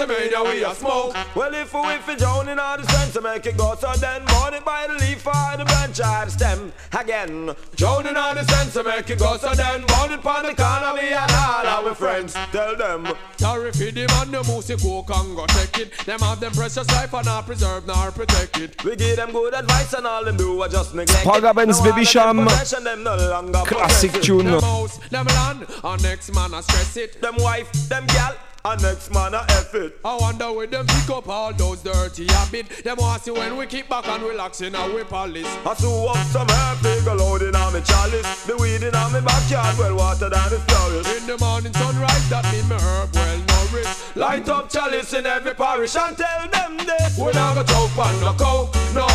Strictly 0.05 0.31
sensimania, 0.31 0.53
we 0.53 0.65
a 0.65 0.75
smoke. 0.75 1.17
Well, 1.35 1.55
if 1.55 1.73
we 1.73 1.81
if 1.95 2.07
we 2.07 2.17
drown 2.17 2.49
in 2.49 2.59
all 2.59 2.77
the 2.77 2.87
sense 2.93 3.13
to 3.15 3.21
make 3.21 3.47
it 3.47 3.57
go, 3.57 3.75
so 3.77 3.93
then 3.95 4.25
burn 4.27 4.55
it 4.55 4.65
by 4.65 4.87
the 4.87 4.95
leaf 4.95 5.27
or 5.27 5.57
the 5.57 5.65
branch 5.65 6.01
or 6.01 6.25
the 6.25 6.31
stem 6.31 6.73
again. 6.93 7.55
Drowning 7.77 8.17
on 8.17 8.37
the 8.37 8.45
sense 8.45 8.75
to 8.75 8.83
make 8.85 9.09
it 9.09 9.19
go, 9.19 9.37
so 9.37 9.55
then 9.55 9.85
burn 9.87 10.13
it 10.13 10.21
pon 10.21 10.45
the 10.45 10.55
corner, 10.55 10.95
me 10.95 11.09
and 11.09 11.31
all 11.33 11.67
our 11.67 11.95
friends. 11.95 12.35
Tell 12.53 12.77
them. 12.77 13.09
Sorry 13.37 13.73
for 13.73 13.91
the 13.91 14.07
man, 14.09 14.31
the 14.31 14.43
moosey 14.43 14.81
coke 14.81 15.11
and 15.17 15.37
go 15.37 15.47
take 15.47 15.79
it. 15.79 15.99
Them 16.05 16.21
have 16.21 16.41
them 16.41 16.53
precious 16.53 16.89
life 16.91 17.15
and 17.15 17.27
not 17.27 17.47
preserve 17.47 17.87
nor 17.87 18.11
protect 18.11 18.59
it. 18.59 18.85
We 18.85 18.97
give 18.97 19.17
them 19.17 19.33
good 19.33 19.55
advice 19.55 19.93
and 19.95 20.07
all 20.07 20.25
them 20.25 20.37
do 20.37 20.61
are 20.61 20.69
just 20.69 20.95
neglect 20.95 21.25
Praga 21.25 21.51
it. 21.51 21.57
Benz 21.57 21.81
Baby 21.81 22.05
Sham. 22.05 22.45
possession, 22.45 22.85
them 22.85 23.03
no 23.05 23.17
longer 23.17 23.63
Classic 23.65 24.13
tune. 24.21 24.47
Them 24.47 24.61
house, 24.61 24.99
them 25.09 25.27
land, 25.27 25.67
and 25.83 26.03
next 26.03 26.35
man 26.35 26.53
a 26.53 26.63
stress 26.63 26.97
it. 26.97 27.21
Them 27.23 27.37
wife, 27.39 27.73
them 27.89 28.07
gal, 28.09 28.35
and 28.67 28.83
next 28.83 29.13
man 29.13 29.35
a 29.35 29.45
F 29.51 29.75
it. 29.75 29.99
I 30.05 30.17
wonder 30.17 30.53
where 30.53 30.67
them 30.67 30.87
pick 30.87 31.11
up 31.11 31.29
all 31.29 31.53
those 31.53 31.83
dirty 31.83 32.27
habits. 32.27 32.83
Them 32.83 32.97
want 32.99 33.23
see 33.23 33.31
when 33.31 33.57
we 33.57 33.67
keep 33.67 33.89
back 33.89 34.09
and 34.09 34.23
relax 34.23 34.61
in 34.63 34.75
our 34.75 34.89
whip 34.89 35.09
palace. 35.09 35.47
I 35.67 35.75
sew 35.75 36.09
up 36.09 36.17
some 36.29 36.49
herb, 36.49 36.79
figure 36.79 37.15
load 37.15 37.43
in 37.43 37.55
on 37.55 37.75
me 37.75 37.81
chalice. 37.83 38.45
The 38.47 38.57
weed 38.57 38.83
in 38.83 38.95
on 38.95 39.13
me 39.13 39.21
backyard, 39.21 39.77
well 39.79 39.97
water 39.97 40.31
than 40.31 40.51
the 40.51 40.59
florist. 40.67 41.11
In 41.21 41.27
the 41.27 41.39
morning 41.39 41.75
sunrise, 41.75 42.29
that 42.31 42.45
mean 42.53 42.67
me 42.69 42.77
herb 42.77 43.15
well 43.15 43.39
nourished. 43.39 43.94
Light 44.17 44.49
up 44.49 44.71
chalice 44.71 45.13
in 45.13 45.27
every 45.27 45.55
parish 45.55 45.97
and 45.97 46.17
tell 46.17 46.49
them 46.53 46.77
this. 46.87 47.19
We 47.19 47.33
not 47.33 47.57
go 47.57 47.65
choke 47.65 47.99
on 47.99 48.21
no 48.21 48.33
coke, 48.35 48.73
no. 48.95 49.09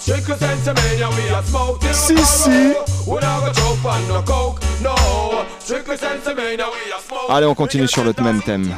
Strictly 0.00 0.34
sensimania, 0.34 1.08
we 1.10 1.28
a 1.28 1.42
smoke 1.44 1.80
till 1.80 1.94
Si, 1.94 2.16
si. 2.16 2.74
We 3.06 3.20
not 3.20 3.44
go 3.44 3.52
choke 3.52 3.84
on 3.84 4.08
no 4.08 4.22
coke, 4.22 4.60
no. 4.82 5.44
Strictly 5.60 5.96
sensimania, 5.96 6.66
we 6.66 6.92
a 6.92 7.00
smoke. 7.00 7.30
Allez, 7.30 7.46
on 7.46 7.54
continue 7.54 7.86
sur 7.86 8.02
le 8.02 8.12
même 8.20 8.42
thème. 8.42 8.68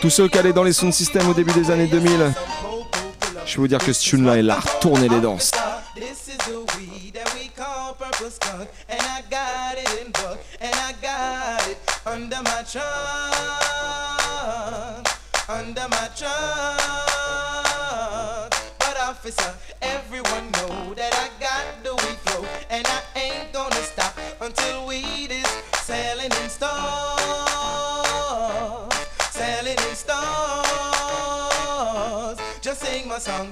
Tous 0.00 0.10
ceux 0.10 0.28
qui 0.28 0.38
allaient 0.38 0.54
dans 0.54 0.62
les 0.62 0.72
sound 0.72 0.94
systems 0.94 1.28
au 1.28 1.34
début 1.34 1.52
des 1.52 1.70
années 1.70 1.86
2000, 1.86 2.32
je 3.44 3.52
vais 3.52 3.56
vous 3.58 3.68
dire 3.68 3.78
que 3.78 3.92
ce 3.92 4.02
tune-là, 4.02 4.38
il 4.38 4.48
a 4.48 4.54
retourné 4.54 5.06
les 5.06 5.20
danses. 5.20 5.50
Skunk, 8.24 8.70
and 8.88 9.00
I 9.00 9.22
got 9.30 9.76
it 9.76 10.00
in 10.00 10.10
book, 10.10 10.38
and 10.60 10.74
I 10.74 10.94
got 11.02 11.68
it 11.68 11.76
under 12.06 12.42
my 12.42 12.62
trunk, 12.62 12.86
under 15.48 15.88
my 15.88 16.08
trunk. 16.16 16.32
But 18.78 18.96
officer, 19.00 19.54
everyone 19.82 20.50
know 20.52 20.94
that 20.94 21.12
I 21.14 21.28
got 21.38 21.66
the 21.84 21.94
weed 21.94 22.18
flow, 22.24 22.46
and 22.70 22.86
I 22.86 23.02
ain't 23.18 23.52
gonna 23.52 23.82
stop 23.82 24.18
until 24.40 24.86
weed 24.86 25.30
is 25.30 25.46
selling 25.82 26.32
in 26.42 26.48
stores, 26.48 26.72
selling 29.30 29.76
in 29.76 29.94
stores. 29.94 30.16
Just 32.62 32.80
sing 32.80 33.08
my 33.08 33.18
song, 33.18 33.50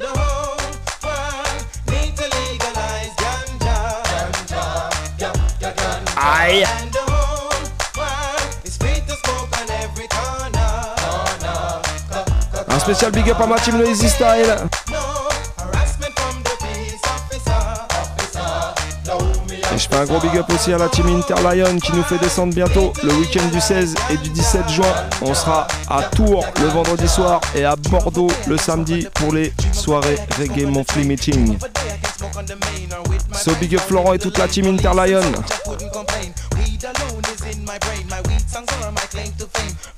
Bye. 6.45 6.63
Un 12.69 12.79
spécial 12.79 13.13
big 13.13 13.31
up 13.31 13.41
à 13.41 13.47
ma 13.47 13.59
team 13.59 13.79
Noisy 13.79 14.11
Style. 14.11 14.55
Je 19.77 19.89
fais 19.89 19.97
un 19.97 20.05
gros 20.05 20.21
big 20.21 20.37
up 20.39 20.47
aussi 20.55 20.73
à 20.73 20.79
la 20.79 20.89
team 20.89 21.07
Interlion 21.09 21.79
qui 21.81 21.93
nous 21.93 22.03
fait 22.05 22.19
descendre 22.19 22.55
bientôt 22.55 22.93
le 23.03 23.13
week-end 23.15 23.47
du 23.53 23.61
16 23.61 23.95
et 24.11 24.17
du 24.19 24.31
17 24.31 24.69
juin. 24.69 24.95
On 25.21 25.35
sera 25.35 25.67
à 25.89 26.03
Tours 26.05 26.45
le 26.61 26.69
vendredi 26.69 27.09
soir 27.09 27.41
et 27.57 27.65
à 27.65 27.75
Bordeaux 27.77 28.31
le 28.47 28.57
samedi 28.57 29.07
pour 29.15 29.33
les 29.33 29.53
soirées 29.73 30.19
Reggae 30.39 30.67
Monthly 30.67 31.05
Meeting. 31.05 31.59
So 33.33 33.53
big 33.61 33.75
up 33.75 33.81
Florent 33.81 34.15
et 34.15 34.19
toute 34.19 34.39
la 34.39 34.47
team 34.47 34.67
Interlion. 34.67 35.23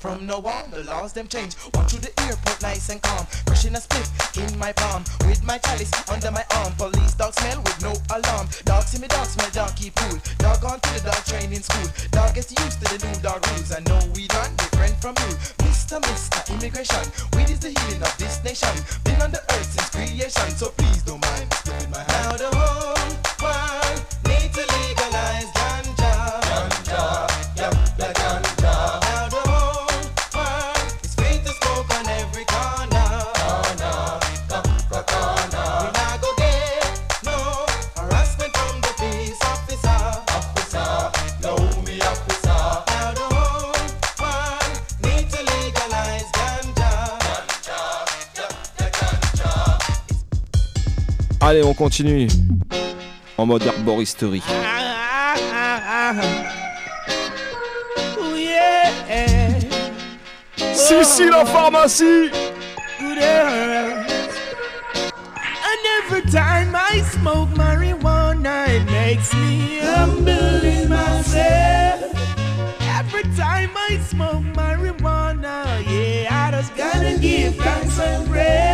From 0.07 0.25
now 0.25 0.39
on, 0.39 0.71
the 0.71 0.85
laws 0.85 1.11
them 1.11 1.27
change. 1.27 1.57
Walk 1.73 1.89
through 1.89 1.99
the 1.99 2.15
airport 2.23 2.61
nice 2.61 2.87
and 2.87 3.01
calm. 3.01 3.27
Brushing 3.45 3.75
a 3.75 3.81
split 3.81 4.07
in 4.39 4.57
my 4.57 4.71
palm. 4.71 5.03
With 5.27 5.43
my 5.43 5.57
chalice 5.57 5.91
under 6.07 6.31
my 6.31 6.45
arm. 6.55 6.71
Police 6.79 7.13
dog 7.15 7.33
smell 7.33 7.59
with 7.59 7.75
no 7.83 7.91
alarm. 8.15 8.47
Dog 8.63 8.83
see 8.83 9.01
me 9.01 9.09
dog 9.09 9.27
smell, 9.27 9.49
dog 9.51 9.75
keep 9.75 9.95
cool. 9.95 10.17
Dog 10.37 10.63
on 10.63 10.79
to 10.79 10.89
the 10.95 11.11
dog 11.11 11.25
training 11.27 11.59
school. 11.59 11.91
Dog 12.11 12.35
gets 12.35 12.55
used 12.55 12.79
to 12.79 12.87
the 12.87 13.03
new 13.03 13.19
dog 13.19 13.43
rules. 13.51 13.73
I 13.75 13.83
know 13.83 13.99
we 14.15 14.27
done 14.27 14.55
different 14.55 14.95
from 15.03 15.15
you. 15.27 15.35
Mr. 15.67 15.99
Mr. 15.99 16.39
Immigration. 16.55 17.03
Weed 17.35 17.49
is 17.51 17.59
the 17.59 17.75
healing 17.75 18.01
of 18.01 18.15
this 18.15 18.39
nation. 18.47 18.71
Been 19.03 19.21
on 19.21 19.31
the 19.35 19.43
earth 19.43 19.75
since 19.75 19.91
creation. 19.91 20.47
So 20.55 20.71
please 20.79 21.03
don't 21.03 21.19
mind. 21.19 21.51
Now 21.91 22.31
the 22.39 22.47
whole 22.55 23.16
Allez, 51.47 51.63
on 51.63 51.73
continue. 51.73 52.27
En 53.37 53.45
mode 53.45 53.63
herboristerie. 53.63 54.43
Ooh, 58.19 58.35
yeah. 58.35 58.91
Si, 60.73 61.23
la 61.29 61.45
pharmacie. 61.45 62.29
And 65.63 65.85
every 66.03 66.29
time 66.29 66.75
I 66.75 67.01
smoke 67.13 67.47
marijuana, 67.55 68.67
it 68.67 68.83
makes 68.91 69.33
me 69.35 69.79
humble 69.81 70.65
in 70.65 70.89
myself. 70.89 72.11
Every 72.99 73.23
time 73.37 73.71
I 73.89 73.97
smoke 74.05 74.43
marijuana, 74.53 75.81
yeah, 75.87 76.27
I 76.29 76.51
just 76.51 76.75
gotta 76.75 77.17
give 77.21 77.55
thanks 77.55 77.97
and 78.01 78.27
praise. 78.29 78.66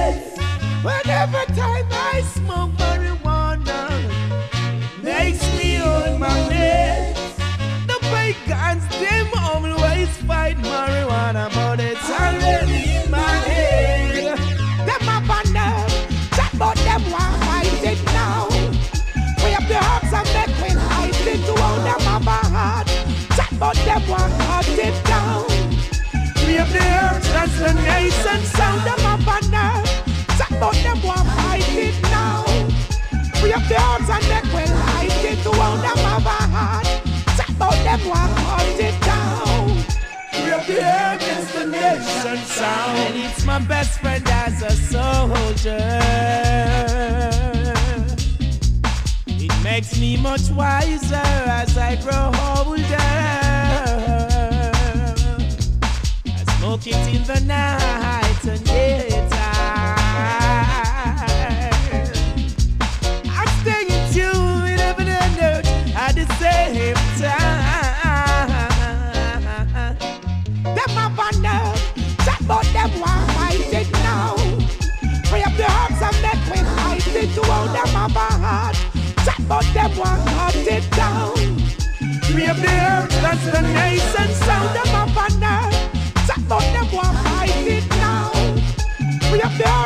My 43.54 43.60
best 43.68 44.00
friend 44.00 44.28
as 44.30 44.64
a 44.64 44.72
soldier. 44.72 45.78
It 49.28 49.64
makes 49.64 50.00
me 50.00 50.18
much 50.18 50.50
wiser 50.50 51.28
as 51.62 51.78
I 51.78 51.96
grow 51.98 52.32
older. 52.50 52.98
I 56.26 56.44
smoke 56.58 56.88
it 56.88 57.16
in 57.16 57.24
the 57.26 57.40
night 57.46 58.23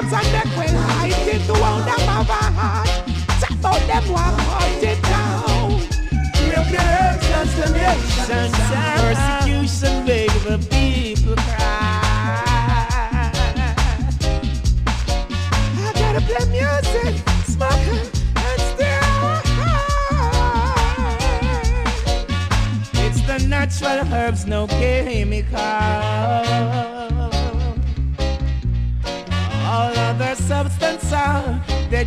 dance 0.09 0.25
and 0.25 0.33
them 0.33 0.49
will 0.57 0.81
hide 0.81 1.27
it 1.27 1.41
While 1.49 1.79
them 1.83 1.99
have 1.99 2.29
a 2.29 2.43
heart. 2.59 2.87
Tap 3.39 3.65
them 3.87 4.11
one 4.11 4.39
heart 4.47 4.83
it 4.83 5.01
down. 5.03 5.69
Real 6.47 6.63
girls, 6.71 7.21
that's 7.29 8.26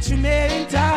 that 0.00 0.10
you 0.10 0.16
made 0.16 0.62
in 0.62 0.66
time. 0.68 0.89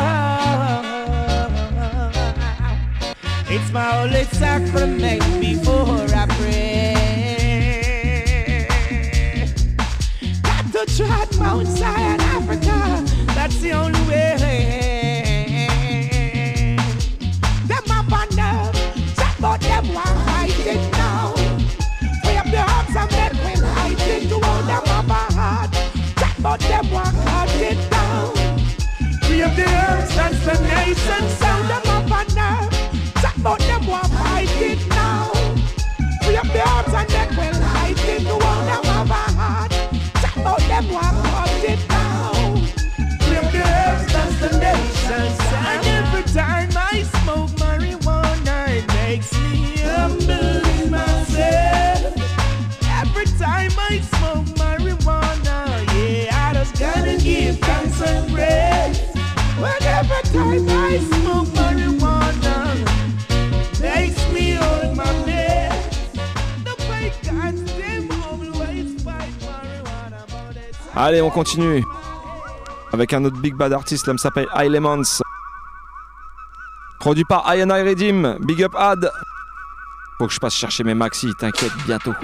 Allez, 71.06 71.20
on 71.20 71.28
continue. 71.28 71.84
Avec 72.90 73.12
un 73.12 73.22
autre 73.26 73.36
big 73.36 73.54
bad 73.54 73.74
artiste, 73.74 74.06
l'homme 74.06 74.16
s'appelle 74.16 74.46
Elements. 74.56 75.20
Produit 76.98 77.26
par 77.26 77.44
I 77.54 77.62
Redeem, 77.62 78.38
Big 78.40 78.62
Up 78.62 78.72
Ad. 78.74 79.10
Faut 80.16 80.26
que 80.26 80.32
je 80.32 80.40
passe 80.40 80.54
chercher 80.54 80.82
mes 80.82 80.94
maxi, 80.94 81.30
t'inquiète, 81.38 81.74
bientôt. 81.84 82.14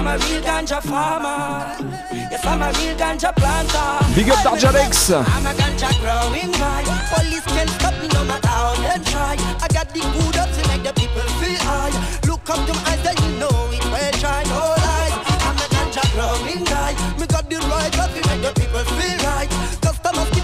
I'm 0.00 0.06
a 0.06 0.16
real 0.16 0.40
ganja 0.40 0.80
farmer. 0.80 1.76
Yes, 2.10 2.46
I'm 2.46 2.62
a 2.62 2.72
real 2.72 2.96
ganja 2.96 3.36
planter. 3.36 4.14
Big 4.14 4.30
up 4.30 4.38
Darjalex. 4.38 5.12
I'm 5.12 5.44
a 5.44 5.52
ganja 5.52 5.92
growing 6.00 6.52
guy. 6.52 6.84
Police 7.12 7.44
can't 7.44 7.68
stop 7.68 7.92
me 8.00 8.08
no 8.08 8.24
matter 8.24 8.48
how 8.48 8.74
they 8.80 8.96
try. 9.04 9.36
I 9.60 9.68
got 9.68 9.92
the 9.92 10.00
good 10.00 10.36
up 10.40 10.48
to 10.56 10.68
make 10.68 10.84
the 10.84 10.94
people 10.96 11.28
feel 11.36 11.60
high. 11.68 11.92
Look 12.26 12.48
up 12.48 12.64
to 12.66 12.72
my 12.72 12.80
eyes, 12.88 13.02
then 13.04 13.14
you 13.20 13.40
know 13.40 13.68
it. 13.76 13.84
Well, 13.92 14.12
try 14.16 14.42
no 14.44 14.72
lies. 14.72 15.12
I'm 15.44 15.60
a 15.60 15.66
ganja 15.68 16.04
growing 16.16 16.64
guy. 16.64 16.96
Me 17.20 17.26
got 17.26 17.50
the 17.50 17.58
right 17.68 17.98
up 18.00 18.08
to 18.08 18.20
make 18.24 18.40
the 18.40 18.52
people 18.58 18.80
feel 18.96 19.18
right. 19.28 19.52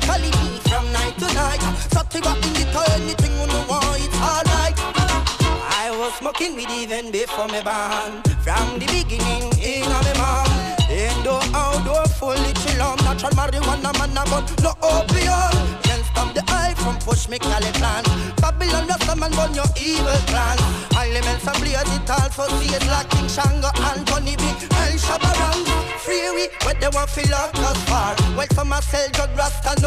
Calling 0.07 0.37
me 0.37 0.61
from 0.69 0.85
night 0.93 1.19
to 1.19 1.27
night. 1.33 1.61
Got 1.91 2.15
in 2.15 2.23
the 2.23 2.93
anything 2.95 3.33
you 3.33 3.47
know, 3.49 3.65
it's 3.97 4.16
alright. 4.16 4.16
I 4.16 4.16
was 4.16 4.16
smoking 6.19 6.57
weed 6.57 6.71
even 6.71 7.11
before 7.11 7.49
me 7.49 7.61
born. 7.63 8.23
From 8.45 8.79
the 8.79 8.87
beginning, 8.87 9.53
in 9.61 9.85
a 9.85 9.99
me 10.05 10.13
mom. 10.17 10.49
Indoor, 10.89 11.43
outdoor, 11.53 12.07
fully 12.17 12.53
chill 12.63 12.83
on. 12.83 12.97
Natural 13.05 13.33
marijuana, 13.33 13.93
man, 13.99 14.17
a 14.17 14.23
gun, 14.31 14.45
no 14.63 14.73
opium. 14.83 15.55
Can't 15.85 16.05
stop 16.11 16.33
the 16.35 16.43
eye 16.49 16.75
from 16.77 16.97
push 16.99 17.29
me 17.29 17.39
call 17.39 17.63
it 17.63 17.75
plan. 17.75 18.05
Babylon, 18.41 18.87
Rasta 18.87 19.15
man, 19.17 19.33
burn 19.33 19.55
your 19.55 19.69
evil 19.77 20.21
plan. 20.31 20.59
Elements 20.97 21.47
and 21.47 21.59
blaze 21.61 21.93
it 21.97 22.11
all 22.11 22.31
for 22.31 22.49
see 22.59 22.75
it 22.75 22.87
like 22.87 23.09
King 23.11 23.29
Shango, 23.29 23.71
Anthony 23.91 24.37
B. 24.37 24.45
El 24.83 24.97
Shabarang. 24.97 25.65
Free 26.01 26.31
we, 26.35 26.49
where 26.65 26.75
they 26.81 26.89
want 26.89 27.11
feel 27.11 27.31
lock 27.31 27.55
us 27.59 27.79
far. 27.91 28.17
Some 28.57 28.73
a 28.73 28.81
sell 28.81 29.09
drug, 29.13 29.37
Rasta 29.37 29.81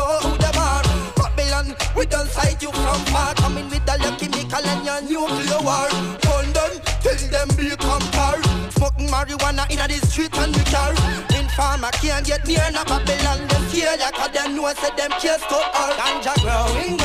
chemical 4.62 4.89
and 4.89 5.10
nuclear 5.10 5.62
war. 5.64 5.88
Hold 6.28 6.53
them 6.53 6.72
till 7.01 7.30
them 7.30 7.47
become 7.55 8.01
tar. 8.12 8.38
Smoking 8.72 9.07
marijuana 9.07 9.70
in 9.70 9.80
the 9.80 10.07
street 10.07 10.36
and 10.38 10.53
the 10.53 10.64
car. 10.70 10.91
Informer 11.38 11.91
can't 12.01 12.26
get 12.26 12.45
near 12.47 12.64
no 12.72 12.84
Babylon. 12.86 13.47
Them 13.47 13.64
fear 13.70 13.95
like 13.99 14.18
a 14.18 14.32
them 14.32 14.55
know 14.55 14.72
say 14.74 14.89
them 14.95 15.12
can't 15.20 15.41
stop 15.41 15.72
all 15.76 15.93
ganja 15.93 16.34
growing. 16.43 16.97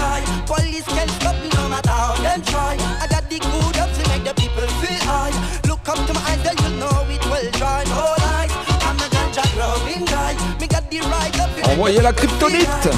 Police 0.46 0.86
can't 0.86 1.10
stop 1.10 1.36
no 1.54 1.68
matter 1.68 1.90
how 1.90 2.14
them 2.22 2.42
try. 2.42 2.76
I 3.00 3.06
got 3.08 3.28
the 3.28 3.38
good 3.38 3.78
up 3.78 3.90
to 3.92 4.02
make 4.10 4.24
the 4.24 4.34
people 4.34 4.66
feel 4.80 5.00
high. 5.06 5.34
Look 5.68 5.88
up 5.88 5.98
to 6.06 6.14
my 6.14 6.20
eyes, 6.30 6.42
then 6.42 6.56
you 6.58 6.80
know 6.80 7.06
it 7.08 7.24
will 7.26 7.50
dry. 7.52 7.84
No 7.84 8.14
lies, 8.24 8.52
I'm 8.86 8.98
a 8.98 9.06
ganja 9.14 9.44
growing 9.54 10.04
guy. 10.06 10.34
Me 10.60 10.66
got 10.66 10.90
the 10.90 11.00
right 11.00 11.40
up 11.40 11.50
Envoyez 11.70 12.02
la 12.02 12.12
kryptonite. 12.12 12.90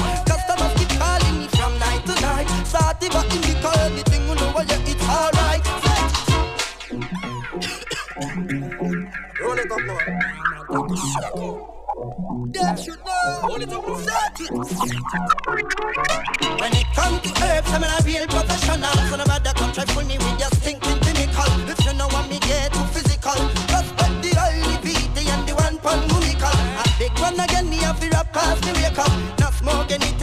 Back 3.17 3.33
in 3.33 3.41
the 3.41 3.53
car, 3.61 3.73
anything 3.85 4.23
you 4.27 4.35
know, 4.35 4.51
yeah, 4.67 4.91
it's 4.91 5.07
alright. 5.09 5.65
Roll 9.41 9.59
it 9.59 9.71
up, 9.71 9.79
should 12.77 12.99
know. 13.05 13.41
Roll 13.47 13.61
it 13.61 13.73
up, 13.73 13.85
set 14.05 14.39
it. 14.41 14.51
When 16.61 16.73
it 16.73 16.87
comes 16.95 17.21
to 17.21 17.31
herbs, 17.43 17.71
I'm 17.73 17.83
a 17.83 17.85
real 18.05 18.27
professional. 18.27 18.97
So 19.09 19.15
no 19.15 19.25
matter 19.25 19.53
come 19.55 19.71
try 19.73 19.85
fool 19.85 20.03
me 20.05 20.17
with 20.17 20.39
your 20.39 20.49
stinking 20.59 20.99
chemical. 20.99 21.51
If 21.69 21.85
you 21.85 21.93
know 21.93 22.07
what 22.07 22.29
me 22.29 22.39
get 22.39 22.73
too 22.73 22.85
physical, 22.93 23.39
respect 23.73 24.21
the 24.21 24.31
oily 24.37 24.77
VT 24.83 25.17
and 25.33 25.47
the 25.47 25.55
one 25.55 25.77
pun 25.79 25.99
musical. 26.07 26.49
A 26.49 26.83
big 26.99 27.17
one 27.19 27.39
again, 27.39 27.69
me 27.69 27.77
have 27.77 27.99
to 27.99 28.09
rap 28.09 28.31
past 28.33 28.65
me 28.65 28.73
wake 28.73 28.99
up. 28.99 29.39
Not 29.39 29.53
smoke 29.53 29.91
anything, 29.91 30.16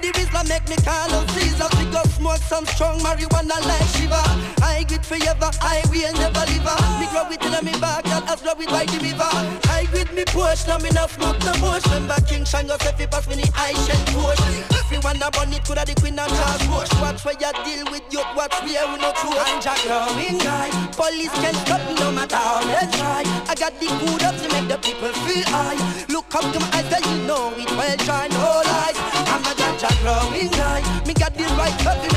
Me 0.00 0.08
the 0.08 0.18
Rizla, 0.18 0.48
make 0.48 0.68
me 0.68 0.76
call 0.80 1.12
out 1.12 1.28
Caesar. 1.30 1.68
We 1.76 1.84
go 1.92 2.02
smoke 2.16 2.40
some 2.48 2.64
strong 2.66 2.98
marijuana 3.00 3.60
like 3.68 3.88
Shiva. 3.92 4.20
I 4.62 4.84
grit 4.88 5.04
forever, 5.04 5.50
I 5.60 5.84
will 5.92 6.12
never 6.16 6.44
leave 6.48 6.64
her. 6.64 6.80
Me 7.00 7.06
grow 7.12 7.28
it 7.28 7.42
in 7.44 7.52
me 7.64 7.72
back, 7.80 8.06
and 8.08 8.24
as 8.28 8.40
grow 8.40 8.56
it 8.56 8.68
by 8.68 8.84
the 8.86 8.98
river. 9.00 9.28
I 9.68 9.84
grit 9.90 10.12
me 10.14 10.24
push, 10.24 10.66
now 10.66 10.78
me 10.78 10.90
not 10.90 11.10
smoke 11.10 11.38
the 11.40 11.52
bush. 11.60 11.84
Remember 11.92 12.16
King 12.26 12.44
Shango 12.44 12.78
say 12.78 12.92
fi 12.96 13.06
pass 13.06 13.28
me 13.28 13.36
the 13.36 13.48
I 13.54 13.76
shed 13.84 14.00
push. 14.16 14.40
Everyone 14.72 15.20
a 15.20 15.28
burn 15.30 15.52
it, 15.52 15.64
coulda 15.64 15.84
the 15.84 15.94
queen 16.00 16.18
and 16.18 16.32
Charles 16.32 16.64
Bush. 16.66 16.92
Watch 17.00 17.24
where 17.24 17.36
you 17.36 17.52
deal 17.64 17.84
with 17.92 18.04
youth, 18.08 18.30
watch 18.32 18.56
where 18.64 18.86
we 18.88 18.96
no 18.96 19.12
true. 19.20 19.36
And 19.36 19.60
Jack 19.60 19.84
growing 19.84 20.40
guy, 20.40 20.72
police 20.96 21.34
can't 21.44 21.56
stop 21.68 21.82
me 21.84 21.92
no 22.00 22.08
matter 22.10 22.40
how 22.40 22.64
they 22.64 22.88
try. 22.96 23.20
I 23.48 23.54
got 23.54 23.76
the 23.76 23.88
good 24.00 24.24
up 24.24 24.36
to 24.40 24.48
make 24.48 24.68
the 24.68 24.78
people 24.80 25.12
feel 25.28 25.44
high. 25.52 25.76
Look 26.08 26.32
up 26.34 26.46
to 26.52 26.58
my 26.58 26.68
eyes, 26.72 26.88
you 27.04 27.20
know 27.28 27.52
it 27.52 27.68
well 27.76 27.96
try 28.08 28.28
no 28.32 28.64
lies. 28.64 28.96
I'm 29.28 29.44
a 29.44 29.59
Jah 29.80 29.88
growing 30.02 30.52
high. 30.60 30.84
Me 31.06 31.14
got 31.14 31.32
the 31.32 31.44
right 31.56 31.72
cup 31.80 31.96
the 32.04 32.08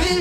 feel. 0.00 0.20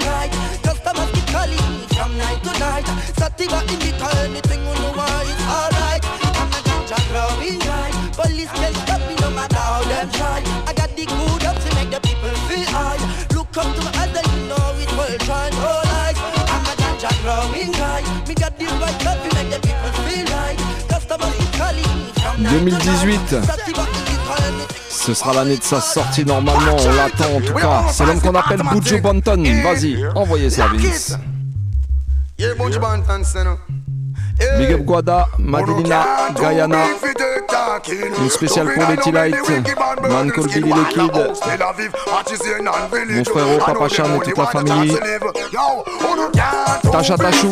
Customers 0.60 1.10
keep 1.16 1.28
calling 1.32 1.68
me 1.72 1.88
from 1.96 2.12
night 2.18 2.44
to 2.44 2.52
night. 2.60 2.84
Sativa 3.16 3.64
in 3.72 3.80
the 3.80 3.96
car, 3.96 4.12
anything 4.28 4.60
why 4.92 5.24
it's 5.24 5.46
alright. 5.48 6.04
I'm 6.36 6.52
a 6.52 6.60
ganja 6.68 7.00
growing 7.08 7.62
high. 7.64 7.96
Police 8.20 8.52
can't 8.52 8.76
stop 8.76 9.00
me 9.08 9.16
no 9.24 9.32
matter 9.32 9.56
how 9.56 9.88
them 9.88 10.12
try. 10.20 10.44
I 10.68 10.74
got 10.76 10.92
the 10.98 11.06
good 11.06 11.46
up 11.48 11.56
to 11.56 11.70
make 11.80 11.92
the 11.96 12.02
people 12.04 12.36
feel 12.52 12.68
high. 12.68 13.00
Look 13.32 13.56
up 13.56 13.72
to 13.72 13.80
my 13.80 13.96
eyes 13.96 14.12
and 14.12 14.28
you 14.36 14.52
know 14.52 14.76
it 14.76 14.92
will 15.00 15.18
shine. 15.24 15.56
I'm 15.56 16.68
a 16.68 16.76
ganja 16.76 17.12
growing 17.24 17.72
high. 17.72 18.04
Me 18.28 18.36
got 18.36 18.60
the 18.60 18.66
right 18.84 19.00
cup 19.00 19.16
the 19.24 19.60
feel. 20.04 20.28
Customers 20.92 21.36
keep 21.40 21.52
calling 21.56 21.88
me 22.04 22.12
from 22.20 22.44
night 22.44 22.68
to 22.68 22.84
night. 22.84 23.32
2018. 23.32 24.15
Ce 24.90 25.14
sera 25.14 25.34
l'année 25.34 25.58
de 25.58 25.64
sa 25.64 25.80
sortie 25.82 26.26
normalement, 26.26 26.76
on 26.80 26.94
l'attend 26.94 27.36
en 27.36 27.42
tout 27.42 27.54
cas. 27.54 27.84
C'est 27.92 28.06
l'homme 28.06 28.22
qu'on 28.22 28.36
appelle 28.36 28.62
Bujo 28.72 29.00
Banton. 29.00 29.44
Vas-y, 29.64 30.04
envoyez 30.16 30.50
ça 30.50 30.68
Vince. 30.74 31.18
Big 34.58 34.72
up 34.74 34.82
Guada, 34.82 35.28
Madilina, 35.40 36.06
Guyana. 36.36 36.86
Une 38.20 38.30
spéciale 38.30 38.74
pour 38.74 38.84
les 38.90 38.98
T-Light. 38.98 39.36
Man 40.10 40.32
called 40.32 40.52
Billy 40.52 40.72
the 40.72 40.88
Kid. 40.90 41.12
Mon 43.10 43.24
frérot, 43.24 43.60
Papa 43.66 43.88
Chan 43.88 44.06
et 44.16 44.20
toute 44.20 44.38
la 44.38 44.46
famille. 44.48 44.98
Tasha 46.92 47.18
Tachou. 47.18 47.52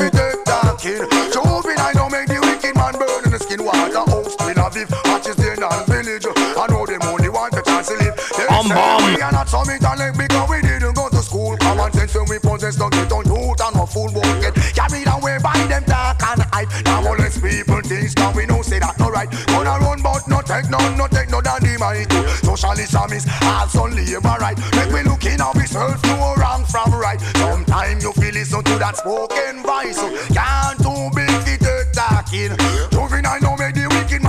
Bam 7.84 8.70
bam. 8.70 9.04
We 9.04 9.22
are 9.22 9.32
not 9.32 9.50
summit 9.50 9.84
and 9.84 10.00
like 10.00 10.18
because 10.18 10.50
we 10.50 10.62
didn't 10.62 10.96
go 10.96 11.10
to 11.10 11.22
school. 11.22 11.58
Common 11.58 11.92
sense 11.92 12.16
when 12.16 12.26
we 12.30 12.40
possess 12.40 12.76
don't 12.78 12.92
get 12.94 13.12
on 13.12 13.26
youth 13.26 13.60
and 13.60 13.76
no 13.76 13.86
fool 13.86 14.10
won't 14.14 14.42
get 14.42 14.56
carried 14.72 15.08
away 15.08 15.38
by 15.44 15.58
them 15.68 15.84
talk 15.84 16.22
and 16.24 16.44
hype. 16.54 16.70
Now 16.86 17.06
all 17.06 17.18
these 17.18 17.40
people 17.40 17.82
things 17.82 18.16
can 18.16 18.36
we 18.36 18.46
know 18.46 18.62
say 18.62 18.80
that 18.80 18.98
no 19.00 19.10
right. 19.10 19.30
Gonna 19.48 19.84
run 19.84 20.02
but 20.02 20.28
no 20.28 20.40
take 20.42 20.70
none, 20.70 20.98
no 20.98 21.08
take 21.08 21.30
no 21.30 21.42
daddy 21.42 21.76
might. 21.78 22.08
Socialism 22.44 23.12
is 23.12 23.28
also 23.44 23.88
labor 23.90 24.38
right. 24.40 24.58
Make 24.76 24.92
we 24.96 25.04
look 25.04 25.26
in 25.26 25.42
ourselves, 25.42 26.02
no 26.04 26.36
wrong 26.36 26.64
from 26.66 26.94
right. 26.94 27.20
Sometimes 27.36 28.04
you 28.04 28.14
feel 28.14 28.34
listen 28.34 28.64
to 28.64 28.78
that 28.80 28.96
spoken 28.96 29.62
voice. 29.64 30.00
Can't 30.32 30.80
too 30.80 31.12
big 31.12 31.28
to 31.28 31.58
take 31.60 31.92
talking. 31.92 32.93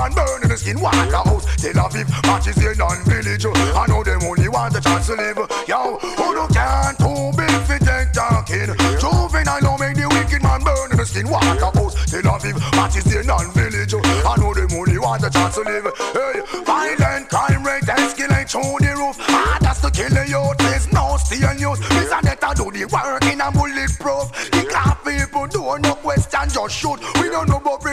Man 0.05 0.13
burn 0.13 0.43
in 0.43 0.49
the 0.51 0.57
skin. 0.59 0.79
Waterhouse, 0.81 1.49
Tel 1.57 1.81
Aviv, 1.81 2.05
matches 2.29 2.61
in 2.61 2.77
non-village. 2.77 3.47
I 3.49 3.87
know 3.89 4.05
them 4.05 4.21
only 4.25 4.49
want 4.49 4.77
a 4.77 4.81
chance 4.83 5.07
to 5.07 5.15
live. 5.15 5.41
Yo, 5.67 5.97
who 5.97 6.35
no 6.35 6.47
can't 6.49 6.99
too 7.01 7.33
big 7.33 7.57
for 7.65 7.81
take 7.81 8.13
talking. 8.13 8.77
Juvenile 9.01 9.65
no 9.65 9.79
make 9.81 9.97
the 9.97 10.05
wicked 10.13 10.43
man 10.43 10.61
burn 10.61 10.93
in 10.93 10.99
the 10.99 11.07
skin. 11.07 11.27
Waterhouse, 11.27 11.97
Tel 12.05 12.21
Aviv, 12.21 12.53
matches 12.77 13.09
in 13.17 13.25
non-village. 13.25 13.95
I 13.97 14.37
know 14.37 14.53
them 14.53 14.77
only 14.77 14.99
want 14.99 15.25
a 15.25 15.31
chance 15.31 15.55
to 15.55 15.63
live. 15.65 15.89
Hey, 16.13 16.45
violent 16.69 17.31
crime 17.31 17.65
rate 17.65 17.89
escalate 17.89 18.53
through 18.53 18.85
the 18.85 18.93
roof. 19.01 19.17
Ah, 19.33 19.57
that's 19.63 19.81
the 19.81 19.89
youth. 20.29 20.59
There's 20.59 20.93
no 20.93 21.17
steel 21.17 21.55
news. 21.55 21.81
Miss 21.97 22.13
Anetta 22.13 22.53
do 22.55 22.71
the 22.71 22.85
work 22.93 23.25
in 23.25 23.41
a 23.41 23.51
bulletproof. 23.51 24.29
The 24.53 24.69
car 24.69 24.99
people 25.01 25.47
do 25.47 25.79
no 25.81 25.95
question, 25.97 26.49
just 26.51 26.77
shoot. 26.77 27.01
We 27.21 27.31
don't 27.31 27.49
know 27.49 27.57
about 27.57 27.84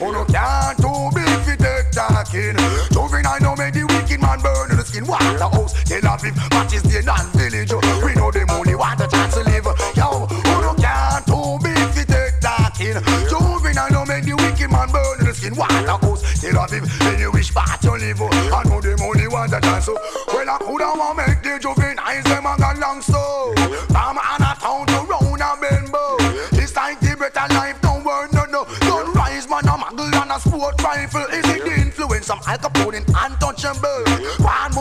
Who 0.00 0.12
no 0.12 0.24
can't 0.24 0.78
too 0.80 1.10
big 1.14 1.28
for 1.44 1.56
take 1.60 1.90
talking. 1.92 2.56
Juvenile 2.88 3.40
no 3.42 3.54
make 3.54 3.74
the 3.74 3.84
wicked 3.84 4.20
man 4.22 4.40
burn 4.40 4.70
in 4.70 4.78
the 4.78 4.84
skin. 4.84 5.04
Waterhouse, 5.04 5.76
Tel 5.84 6.00
Aviv, 6.00 6.32
matches 6.56 6.82
the 6.84 7.02
non-village. 7.04 7.72
We 8.02 8.14
know 8.14 8.30
them 8.32 8.48
only 8.48 8.74
want 8.74 8.98
a 9.00 9.06
chance 9.06 9.34
to 9.34 9.44
live. 9.44 9.68
Yo, 9.92 10.24
who 10.24 10.56
no 10.64 10.72
can't 10.80 11.26
too 11.28 11.60
big 11.60 11.84
for 11.92 12.04
take 12.08 12.40
talking. 12.40 12.96
Juvenile 13.28 13.92
no 13.92 14.04
make 14.08 14.24
the 14.24 14.32
wicked 14.40 14.72
man 14.72 14.88
burn 14.88 15.20
in 15.20 15.26
the 15.26 15.34
skin. 15.34 15.54
Waterhouse, 15.54 16.24
Tel 16.40 16.56
Aviv, 16.56 16.88
any 17.04 17.28
wish 17.28 17.52
part 17.52 17.84
you 17.84 17.92
live. 17.92 18.22
I 18.24 18.64
know 18.72 18.80
them 18.80 19.04
only 19.04 19.28
want 19.28 19.52
a 19.52 19.60
chance. 19.60 19.84
So, 19.84 20.00
well, 20.32 20.48
I 20.48 20.56
coulda 20.64 20.96
want 20.96 21.18
make 21.20 21.39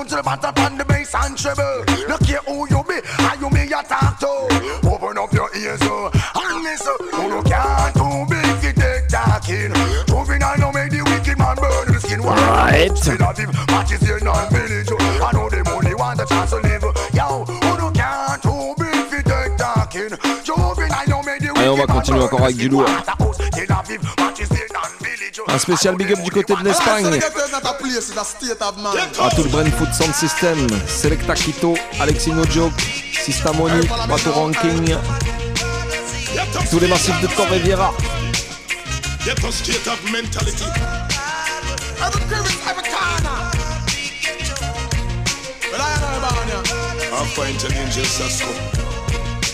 to 0.10 0.16
the 0.16 0.24
on 0.60 0.78
the 0.78 0.86
bass 0.86 1.14
and 1.14 1.38
treble. 1.38 1.86
Look 2.10 2.26
here 2.26 2.42
who 2.48 2.66
you 2.70 2.82
be, 2.84 2.98
how 3.04 3.36
you 3.36 3.50
me 3.50 3.70
talk 3.84 4.18
to. 4.20 4.50
Open 4.90 5.18
up 5.18 5.32
your 5.34 5.50
ears, 5.56 5.82
uh, 5.84 6.10
and 6.10 6.64
listen. 6.64 6.98
You 7.30 7.42
can't 7.46 7.94
too 7.94 8.26
big 8.26 8.54
to 8.62 8.70
take 8.74 9.08
talking. 9.08 9.72
Juvenile 10.10 10.58
no 10.58 10.72
make 10.72 10.90
the 10.90 11.06
wicked 11.06 11.38
man 11.38 11.56
burn 11.56 11.94
the 11.94 12.00
skin. 12.02 12.22
Right. 12.22 12.90
Still 12.98 13.18
live, 13.18 13.54
matches 13.70 14.02
here 14.02 14.20
village. 14.50 14.90
I 15.22 15.30
know 15.34 15.50
the 15.50 15.64
money 15.64 15.94
want 15.94 16.22
a 16.22 16.26
chance 16.26 16.50
to 16.50 16.58
live. 16.58 16.84
Yo, 17.14 17.46
who 17.46 17.70
you 17.78 17.92
can't 17.94 18.42
too 18.42 18.74
big 18.82 19.10
to 19.14 19.20
take 19.22 19.58
talking. 19.62 20.18
Juvenile 20.42 21.08
no 21.08 21.22
make 21.22 21.42
the 21.42 21.54
on 21.54 21.78
va 21.78 21.86
wicked 21.86 21.86
man 21.86 21.88
continuer 21.88 22.24
encore 22.24 22.46
avec 22.46 22.58
Un 25.52 25.58
spécial 25.58 25.96
big 25.96 26.12
up 26.14 26.20
du 26.24 26.32
côté 26.32 26.54
de 26.56 26.64
l'Espagne. 26.64 27.20
À 29.20 29.30
tout 29.36 29.44
le 29.44 29.50
Brain 29.50 29.70
Food 29.72 29.94
Sound 29.94 30.14
System, 30.14 30.68
Selecta 30.88 31.34
Quito, 31.34 31.76
Alexino 32.00 32.44
Joke, 32.52 32.74
Sistamoni, 33.24 33.88
Mato 34.08 34.32
Ranking, 34.32 34.96
tous 36.70 36.80
les 36.80 36.88
massifs 36.88 37.20
de 37.22 37.28
Torreviera. 37.28 37.94
Get 39.26 39.44
a 39.44 39.52
state 39.52 39.88
of 39.88 40.00
mentality. 40.12 40.64
Every 42.02 42.22
crevice, 42.30 42.58
every 42.70 42.84
corner. 42.84 43.52
Well, 45.72 45.82
I 45.82 46.00
know 46.00 46.18
about 46.18 46.48
you. 46.48 46.62
I'm 47.14 47.28
fine 47.36 47.58
to 47.58 47.68
ninja 47.68 48.06
Sasko. 48.06 48.54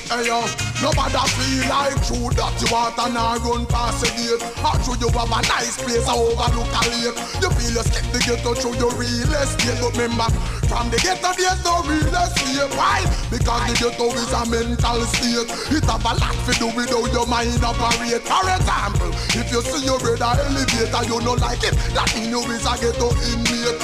Hey 0.08 0.28
yo, 0.28 0.44
nobody 0.86 1.18
feel 1.34 1.66
like 1.66 1.98
true 2.06 2.30
that 2.38 2.54
you 2.62 2.70
want 2.70 2.94
and 3.02 3.18
I 3.18 3.42
run 3.42 3.66
past 3.66 4.06
the 4.06 4.10
gate. 4.14 4.38
How 4.62 4.78
true 4.86 4.94
you 5.02 5.10
have 5.18 5.34
a 5.34 5.42
nice 5.50 5.82
place, 5.82 6.06
I 6.06 6.14
overlook 6.14 6.70
a 6.70 6.82
lake. 6.94 7.18
You 7.42 7.50
feel 7.58 7.74
you 7.82 7.86
skip 7.90 8.06
the 8.14 8.22
ghetto 8.22 8.54
through 8.54 8.78
your 8.78 8.94
real 8.94 9.32
estate, 9.34 9.82
but 9.82 9.98
remember, 9.98 10.30
from 10.70 10.94
the 10.94 11.02
ghetto 11.02 11.34
there's 11.34 11.58
no 11.66 11.82
real 11.90 12.14
estate. 12.14 12.70
Why? 12.78 13.02
Because 13.34 13.66
the 13.66 13.74
ghetto 13.82 14.14
is 14.14 14.30
a 14.30 14.46
mental 14.46 15.02
state. 15.10 15.50
It 15.74 15.86
have 15.90 16.06
a 16.06 16.14
lot 16.22 16.38
to 16.46 16.52
do 16.62 16.70
with 16.78 16.94
how 16.94 17.02
your 17.10 17.26
mind 17.26 17.66
operate. 17.66 18.22
For 18.22 18.46
example, 18.46 19.10
if 19.34 19.50
you 19.50 19.66
see 19.66 19.90
your 19.90 19.98
brother 19.98 20.38
elevator, 20.38 21.02
you 21.10 21.18
don't 21.18 21.42
like 21.42 21.66
it, 21.66 21.74
that 21.98 22.14
mean 22.14 22.30
you 22.30 22.46
is 22.54 22.62
a 22.62 22.78
ghetto 22.78 23.10
inmate. 23.34 23.75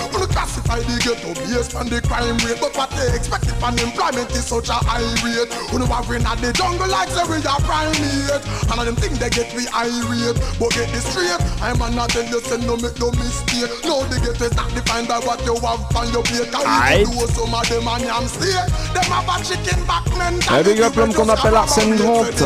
When 1.11 1.27
you 1.27 1.35
classify 1.35 1.35
the 1.35 1.35
ghetto 1.35 1.51
based 1.51 1.75
on 1.75 1.87
the 1.89 1.99
crime 2.01 2.37
rate, 2.47 2.59
but 2.61 2.75
what 2.75 2.89
they 2.91 3.11
expect 3.15 3.47
if 3.47 3.63
unemployment 3.63 4.31
is 4.31 4.45
such 4.47 4.69
a 4.69 4.79
high 4.79 5.03
rate. 5.23 5.51
When 5.71 5.81
you 5.83 5.87
have 5.91 6.07
in 6.07 6.23
the 6.23 6.51
jungle 6.55 6.87
like 6.87 7.09
say 7.09 7.23
we 7.27 7.43
are 7.43 7.59
primate? 7.67 8.39
And 8.71 8.79
I 8.79 8.83
them 8.85 8.95
think 8.95 9.19
they 9.19 9.29
get 9.29 9.51
we 9.51 9.67
irate. 9.75 10.39
But 10.59 10.71
get 10.71 10.87
this 10.95 11.03
straight 11.11 11.41
I'm 11.61 11.79
not 11.95 12.09
tell 12.11 12.23
you 12.23 12.39
say 12.41 12.57
no 12.63 12.77
make 12.77 12.95
no 12.99 13.11
mistake. 13.11 13.71
No 13.83 14.07
the 14.07 14.23
ghetto 14.23 14.45
is 14.47 14.55
not 14.55 14.71
defined 14.71 15.07
by 15.07 15.19
what 15.19 15.43
you 15.43 15.55
have 15.59 15.83
on 15.95 16.07
your 16.15 16.23
plate. 16.23 16.51
Aight. 16.51 17.03
you 17.03 17.11
do 17.11 17.27
some 17.33 17.51
of 17.51 17.67
them 17.67 17.87
and 17.87 18.03
yam 18.07 18.25
steak 18.27 18.67
Them 18.95 19.07
have 19.11 19.27
a 19.27 19.35
chicken 19.43 19.83
back 19.83 20.07
Un 20.07 20.17
mentality 20.19 20.79
big 20.79 20.81
up 20.81 20.95
l'homme 20.95 21.13
qu'on 21.13 21.29
appelle 21.29 21.55
Arsène 21.55 21.95
Grant. 21.97 22.39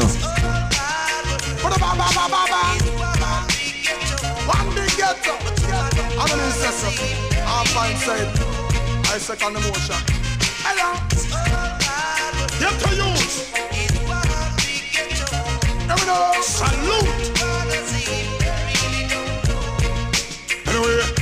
One 4.46 4.70
big 4.74 4.90
ghetto? 4.98 5.34
I'm 6.18 6.32
an 6.32 7.26
I'm 7.48 7.66
fine 7.68 8.55
my 9.16 9.20
second 9.20 9.56
emotion. 9.56 9.96
Hello. 10.66 10.92
Get 12.60 12.74
to 12.82 12.90
you. 13.00 13.10
Here 15.86 15.96
we 15.96 16.06
go. 16.06 16.18
Salute. 16.42 17.16
Anyway. 20.68 21.15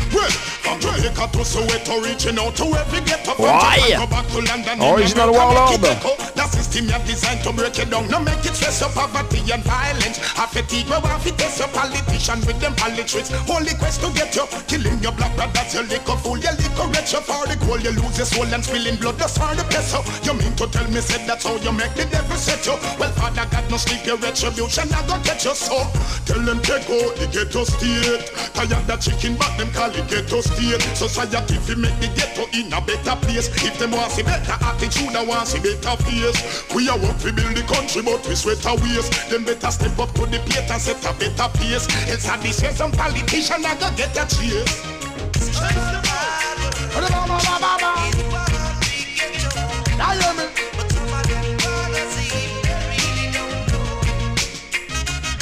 Why? 3.38 3.78
Japan, 3.78 4.00
go 4.00 4.08
back 4.08 4.28
to 4.32 4.40
London. 4.40 4.76
Original 4.82 5.30
in 5.30 5.36
Warlord. 5.36 5.82
make 5.82 5.84
it 5.84 5.98
echo. 6.00 6.16
The 6.34 6.46
system 6.48 6.86
you 6.88 7.00
designed 7.06 7.44
to 7.44 7.52
break 7.52 7.78
it 7.80 7.90
down. 7.90 8.08
No 8.10 8.20
make 8.20 8.46
it 8.46 8.56
stress 8.56 8.82
up 8.82 8.94
poverty 8.94 9.44
and 9.52 9.64
violence. 9.64 10.18
A 10.40 10.48
fatigue 10.48 10.88
we 10.88 10.98
want 10.98 11.22
to 11.24 11.32
test 11.36 11.60
your 11.60 11.68
politician 11.70 12.40
with 12.48 12.60
them 12.60 12.76
politics. 12.76 13.32
Only 13.50 13.74
quest 13.76 14.02
to 14.02 14.10
get 14.14 14.36
you. 14.36 14.46
Killing 14.68 15.00
your 15.04 15.12
black 15.14 15.36
brothers, 15.36 15.74
your 15.74 15.84
liquor 15.84 16.18
fool, 16.24 16.38
your 16.40 16.56
liquor 16.56 16.88
rich. 16.94 17.12
For 17.14 17.46
the 17.46 17.56
goal, 17.62 17.80
you 17.80 17.92
lose 17.92 18.18
your 18.18 18.26
soul 18.26 18.50
and 18.50 18.64
spilling 18.64 18.98
blood. 18.98 19.18
That's 19.20 19.38
for 19.38 19.54
the 19.56 19.64
peso. 19.70 20.02
You 20.24 20.34
mean 20.34 20.56
to 20.58 20.66
tell 20.68 20.88
me, 20.90 21.02
said 21.02 21.28
that's 21.28 21.46
how 21.46 21.56
you 21.58 21.72
make 21.72 21.94
the 21.94 22.06
devil 22.06 22.38
set 22.38 22.66
you. 22.66 22.74
Well, 22.98 23.12
Father 23.14 23.46
God, 23.52 23.66
no 23.70 23.78
sleep 23.78 24.06
your 24.06 24.18
retribution. 24.18 24.90
I 24.94 25.02
go 25.08 25.20
get 25.24 25.44
you 25.46 25.54
so. 25.54 25.84
Tell 26.26 26.42
them 26.42 26.62
take 26.64 26.90
out 26.90 27.14
the 27.20 27.28
ghetto 27.32 27.64
state. 27.64 28.26
Tired 28.54 28.86
the 28.88 28.96
chicken, 28.98 29.36
but 29.38 29.54
them 29.58 29.70
call 29.72 29.92
it 29.94 30.08
ghetto 30.10 30.42
state. 30.42 30.82
Society 30.96 31.56
fi 31.56 31.76
make 31.76 31.98
the 32.00 32.08
ghetto 32.14 32.46
in 32.54 32.72
a 32.72 32.80
better 32.80 33.16
place. 33.26 33.50
If 33.66 33.80
them 33.80 33.92
want 33.92 34.12
see 34.12 34.24
better 34.24 34.58
attitude, 34.62 35.16
I 35.16 35.26
want 35.26 35.48
see 35.48 35.60
better 35.60 35.98
face. 36.04 36.64
We 36.74 36.88
are 36.90 36.98
work 36.98 37.18
to 37.20 37.34
build 37.34 37.56
the 37.56 37.64
country, 37.64 38.02
but 38.04 38.26
we 38.28 38.36
sweat 38.36 38.66
our 38.66 38.78
ways. 38.78 39.10
Them 39.30 39.44
better 39.44 39.72
step 39.72 39.98
up 39.98 40.14
to 40.14 40.26
the 40.26 40.40
plate 40.46 40.70
and 40.70 40.82
set 40.82 41.04
a 41.04 41.14
better 41.18 41.50
pace. 41.58 41.88
Else 42.10 42.30
I 42.30 42.40
say 42.52 42.72
some 42.72 42.92
politician 42.92 43.66
I 43.66 43.76
go 43.76 43.90
get 43.98 44.16
a 44.18 44.26
chase. 44.30 44.86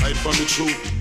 Right 0.02 0.16
from 0.16 0.34
the 0.34 0.46
truth. 0.48 1.01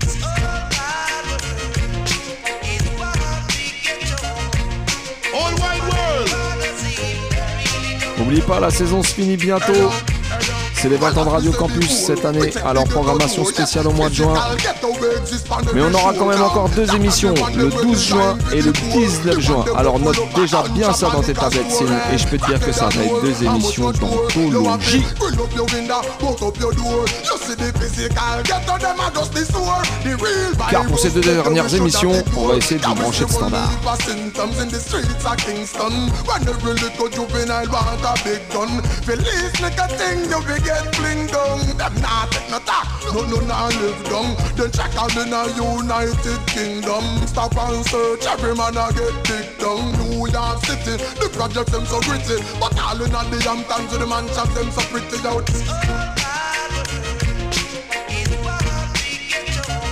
N'oublie 8.31 8.47
pas, 8.47 8.61
la 8.61 8.69
saison 8.69 9.03
se 9.03 9.13
finit 9.13 9.35
bientôt. 9.35 9.73
C'est 10.81 10.89
les 10.89 10.97
20 10.97 11.15
ans 11.15 11.25
de 11.25 11.29
Radio 11.29 11.51
Campus 11.51 11.91
cette 11.91 12.25
année, 12.25 12.51
alors 12.65 12.85
programmation 12.85 13.45
spéciale 13.45 13.85
au 13.85 13.91
mois 13.91 14.09
de 14.09 14.15
juin. 14.15 14.33
Mais 15.75 15.81
on 15.83 15.93
aura 15.93 16.11
quand 16.15 16.25
même 16.25 16.41
encore 16.41 16.69
deux 16.69 16.91
émissions, 16.95 17.35
le 17.55 17.69
12 17.69 18.03
juin 18.03 18.35
et 18.51 18.63
le 18.63 18.71
19 18.71 19.39
juin. 19.39 19.63
Alors 19.77 19.99
note 19.99 20.17
déjà 20.33 20.63
bien 20.73 20.91
ça 20.91 21.11
dans 21.11 21.21
tes 21.21 21.33
tablettes, 21.33 21.83
et 22.11 22.17
je 22.17 22.27
peux 22.27 22.39
te 22.39 22.47
dire 22.47 22.59
que 22.59 22.71
ça 22.71 22.89
va 22.89 23.03
être 23.03 23.21
deux 23.21 23.43
émissions 23.43 23.91
d'anthologie. 23.91 25.05
Car 30.71 30.85
pour 30.87 30.99
ces 30.99 31.11
deux 31.11 31.21
dernières 31.21 31.75
émissions, 31.75 32.23
on 32.35 32.47
va 32.47 32.55
essayer 32.55 32.79
de 32.79 32.85
vous 32.87 32.95
brancher 32.95 33.25
de 33.25 33.29
standard. 33.29 33.69
Big 40.71 40.85
get 40.85 40.95
fling 40.95 41.27
down. 41.27 41.59
Them 41.77 41.93
not 42.01 42.31
take 42.31 42.49
no 42.49 42.59
talk, 42.59 42.87
no 43.13 43.21
no 43.25 43.39
nah 43.45 43.67
live 43.67 44.03
down. 44.05 44.35
Then 44.55 44.71
check 44.71 44.95
out 44.95 45.15
in 45.15 45.33
a 45.33 45.43
United 45.55 46.41
Kingdom. 46.47 47.03
Stop 47.27 47.55
and 47.57 47.85
search, 47.85 48.25
every 48.25 48.55
man 48.55 48.77
a 48.77 48.91
get 48.93 49.15
dick 49.23 49.57
down. 49.59 49.91
New 50.09 50.27
York 50.27 50.65
City, 50.65 50.97
the 51.19 51.29
project 51.33 51.71
them 51.71 51.85
so 51.85 51.99
gritty. 52.01 52.37
But 52.59 52.77
all 52.79 53.01
in 53.01 53.15
a 53.15 53.21
the 53.29 53.39
Hamptons, 53.43 53.91
the 53.91 54.07
man 54.07 54.25
mansion 54.27 54.53
them 54.55 54.71
so 54.71 54.81
pretty 54.91 55.17
out. 55.27 55.49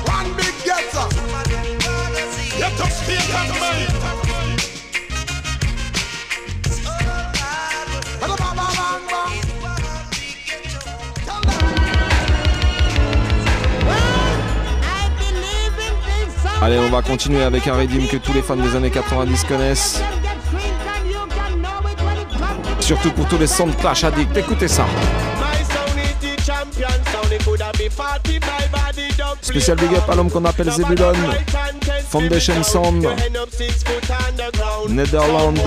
One 0.08 0.30
big 0.38 0.56
ghetto. 0.64 0.99
Allez, 16.70 16.78
on 16.78 16.90
va 16.92 17.02
continuer 17.02 17.42
avec 17.42 17.66
un 17.66 17.74
redeem 17.74 18.08
que 18.08 18.18
tous 18.18 18.32
les 18.32 18.44
fans 18.44 18.56
des 18.56 18.76
années 18.76 18.92
90 18.92 19.44
connaissent. 19.46 20.04
Surtout 22.80 23.10
pour 23.10 23.28
tous 23.28 23.40
les 23.40 23.48
sons 23.48 23.66
de 23.66 23.72
Clash 23.72 24.04
Addict, 24.04 24.38
écoutez 24.38 24.68
ça. 24.68 24.86
Spécial 29.42 29.78
big 29.78 29.96
up 29.96 30.04
à 30.12 30.14
l'homme 30.14 30.30
qu'on 30.30 30.46
appelle 30.46 30.70
Zebulon, 30.70 31.16
Foundation 32.08 32.62
Sound, 32.62 33.08
Netherland. 34.90 35.60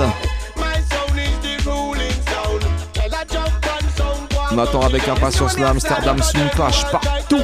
On 4.52 4.58
attend 4.58 4.82
avec 4.82 5.08
impatience 5.08 5.58
le 5.58 5.66
Amsterdam 5.66 6.22
Swing 6.22 6.48
Clash 6.50 6.84
partout. 6.92 7.42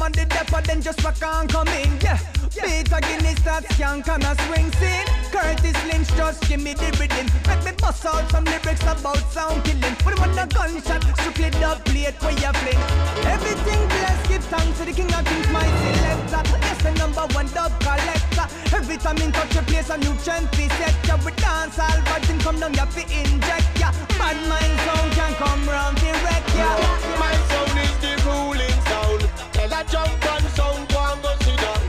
Them 0.00 0.06
on 0.06 0.12
the 0.12 0.24
depot, 0.24 0.60
then 0.62 0.80
just 0.80 1.02
rock 1.04 1.22
on 1.22 1.46
come 1.48 1.68
in, 1.68 1.90
yeah. 2.00 2.18
Peter 2.50 3.00
Guinness, 3.00 3.40
that 3.44 3.64
skank 3.70 4.08
on 4.08 4.22
a 4.22 4.34
swing 4.46 4.70
scene. 4.80 5.06
Curtis 5.30 5.76
Lynch, 5.86 6.08
just 6.16 6.42
give 6.48 6.60
me 6.60 6.74
the 6.74 6.90
rhythm. 6.98 7.26
Let 7.46 7.64
me 7.64 7.72
bust 7.78 8.04
out 8.04 8.28
some 8.30 8.44
lyrics 8.44 8.82
about 8.82 9.22
sound 9.30 9.62
killing. 9.64 9.96
But 10.04 10.18
when 10.18 10.36
a 10.38 10.46
gunshot, 10.46 11.04
strictly 11.18 11.50
the 11.50 11.80
plate 11.84 12.18
where 12.20 12.32
you 12.32 12.52
fling. 12.60 12.80
Everything 13.28 13.80
blessed, 13.88 14.28
give 14.28 14.44
thanks 14.44 14.78
to 14.78 14.84
the 14.84 14.92
king 14.92 15.12
of 15.12 15.24
kings, 15.24 15.48
my 15.50 15.64
selector. 15.64 16.42
Yes, 16.64 16.82
the 16.82 16.92
number 16.98 17.24
one 17.34 17.48
dub 17.52 17.72
collector. 17.80 18.46
Every 18.74 18.96
time 18.96 19.18
in 19.18 19.32
touch 19.32 19.56
a 19.56 19.62
place, 19.62 19.90
a 19.90 19.96
new 19.98 20.14
trend 20.24 20.48
fi 20.56 20.68
set 20.80 20.96
ya. 21.06 21.16
We 21.24 21.32
dance 21.38 21.78
all 21.78 22.00
vibes 22.08 22.30
and 22.30 22.40
come 22.40 22.58
down 22.58 22.74
ya 22.74 22.86
fi 22.86 23.02
inject 23.04 23.68
ya. 23.78 23.92
Bad 24.18 24.36
mind 24.48 24.76
sound 24.84 25.12
can 25.12 25.32
come 25.34 25.62
round 25.68 25.98
fi 26.00 26.10
wreck 26.24 26.44
ya. 26.56 26.70
My 27.20 27.32
sound 27.48 27.59
jump 29.90 30.26
and 30.32 30.46
sound, 30.54 30.88
go 30.88 31.00
and 31.02 31.22
go 31.22 31.32
sit 31.42 31.58
down. 31.58 31.82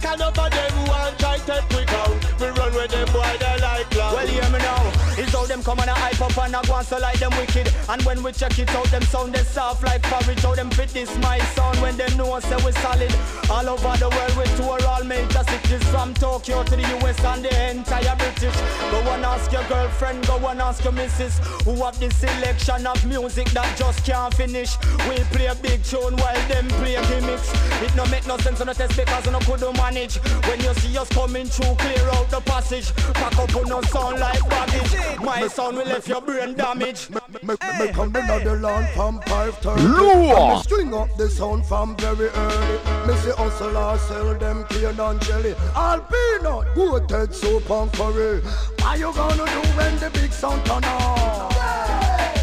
Can 0.00 0.22
over 0.22 0.48
them 0.50 0.74
want 0.86 1.18
try 1.18 1.38
take 1.38 1.68
we 1.70 1.84
down. 1.84 2.12
We 2.40 2.46
run 2.58 2.72
with 2.74 2.90
them 2.90 3.08
boy 3.12 3.32
they 3.40 3.56
like 3.60 3.90
clown. 3.90 4.14
Well, 4.14 4.26
hear 4.26 4.48
me 4.52 4.58
now. 4.58 4.92
It's 5.16 5.32
how 5.32 5.46
them 5.46 5.62
come 5.62 5.80
and 5.80 5.90
a 5.90 5.94
hype 5.94 6.17
up 6.28 6.44
and 6.44 6.54
a 6.54 6.66
go 6.66 6.76
and 6.76 6.86
so 6.86 6.98
like 6.98 7.18
them 7.18 7.32
wicked. 7.36 7.72
And 7.88 8.02
when 8.02 8.22
we 8.22 8.32
check 8.32 8.58
it 8.58 8.70
out, 8.70 8.86
them 8.86 9.02
sound 9.02 9.34
they 9.34 9.44
soft 9.44 9.84
like 9.84 10.02
porridge. 10.02 10.40
How 10.40 10.54
them 10.54 10.70
fit 10.70 10.90
this 10.90 11.16
my 11.18 11.38
sound 11.54 11.80
when 11.80 11.96
them 11.96 12.16
know 12.16 12.34
us, 12.34 12.44
say 12.44 12.56
we 12.64 12.72
solid. 12.72 13.14
All 13.50 13.68
over 13.68 13.96
the 13.96 14.08
world 14.08 14.34
we 14.36 14.44
tour 14.56 14.78
all 14.86 15.04
major 15.04 15.44
cities 15.44 15.84
from 15.88 16.14
Tokyo 16.14 16.62
to 16.64 16.76
the 16.76 16.82
US 16.98 17.18
and 17.24 17.44
the 17.44 17.70
entire 17.70 18.16
British. 18.16 18.56
Go 18.90 19.00
and 19.12 19.24
ask 19.24 19.50
your 19.52 19.64
girlfriend, 19.64 20.26
go 20.26 20.36
and 20.48 20.60
ask 20.60 20.84
your 20.84 20.92
missus 20.92 21.38
who 21.64 21.74
have 21.84 21.98
this 21.98 22.16
selection 22.16 22.86
of 22.86 23.04
music 23.06 23.48
that 23.50 23.76
just 23.76 24.04
can't 24.04 24.32
finish. 24.34 24.76
We 25.08 25.16
play 25.34 25.46
a 25.46 25.54
big 25.54 25.82
tune 25.82 26.16
while 26.16 26.48
them 26.48 26.68
play 26.80 26.98
gimmicks. 27.08 27.50
It 27.82 27.94
no 27.94 28.04
make 28.06 28.26
no 28.26 28.36
sense 28.38 28.60
on 28.60 28.66
the 28.66 28.74
test 28.74 28.96
because 28.96 29.26
we 29.26 29.32
no 29.32 29.40
couldn't 29.40 29.76
manage. 29.76 30.16
When 30.48 30.60
you 30.60 30.74
see 30.74 30.96
us 30.98 31.08
coming 31.08 31.46
through, 31.46 31.74
clear 31.76 32.08
out 32.12 32.30
the 32.30 32.40
passage. 32.40 32.92
Pack 33.14 33.38
up 33.38 33.54
on 33.56 33.68
no 33.68 33.80
sound 33.82 34.20
like 34.20 34.42
baggage. 34.48 35.20
My 35.20 35.46
sound 35.48 35.76
will 35.76 35.86
left 35.86 36.08
your 36.18 36.26
brain 36.26 36.54
damage. 36.54 37.10
Me, 37.10 37.20
me, 37.42 37.54
me 37.78 37.92
come 37.92 38.14
in 38.16 38.44
the 38.44 38.58
land 38.60 38.88
from 38.94 39.20
5:30 39.20 39.98
Lure. 39.98 40.36
And 40.36 40.56
me 40.56 40.62
string 40.62 40.94
up 40.94 41.08
the 41.16 41.28
sound 41.30 41.66
from 41.66 41.96
very 41.96 42.28
early 42.28 42.78
Me 43.06 43.14
see 43.16 43.30
hustlers 43.30 44.00
sell 44.02 44.34
them 44.34 44.64
cane 44.70 44.98
and 44.98 45.20
jelly 45.22 45.54
All 45.74 46.00
peanut, 46.00 46.66
goated 46.74 47.34
soup 47.34 47.70
and 47.70 47.92
curry 47.92 48.40
What 48.80 48.98
you 48.98 49.12
gonna 49.12 49.44
do 49.46 49.60
when 49.76 49.98
the 49.98 50.10
big 50.10 50.32
sound 50.32 50.64
turn 50.66 50.84
on? 50.84 51.52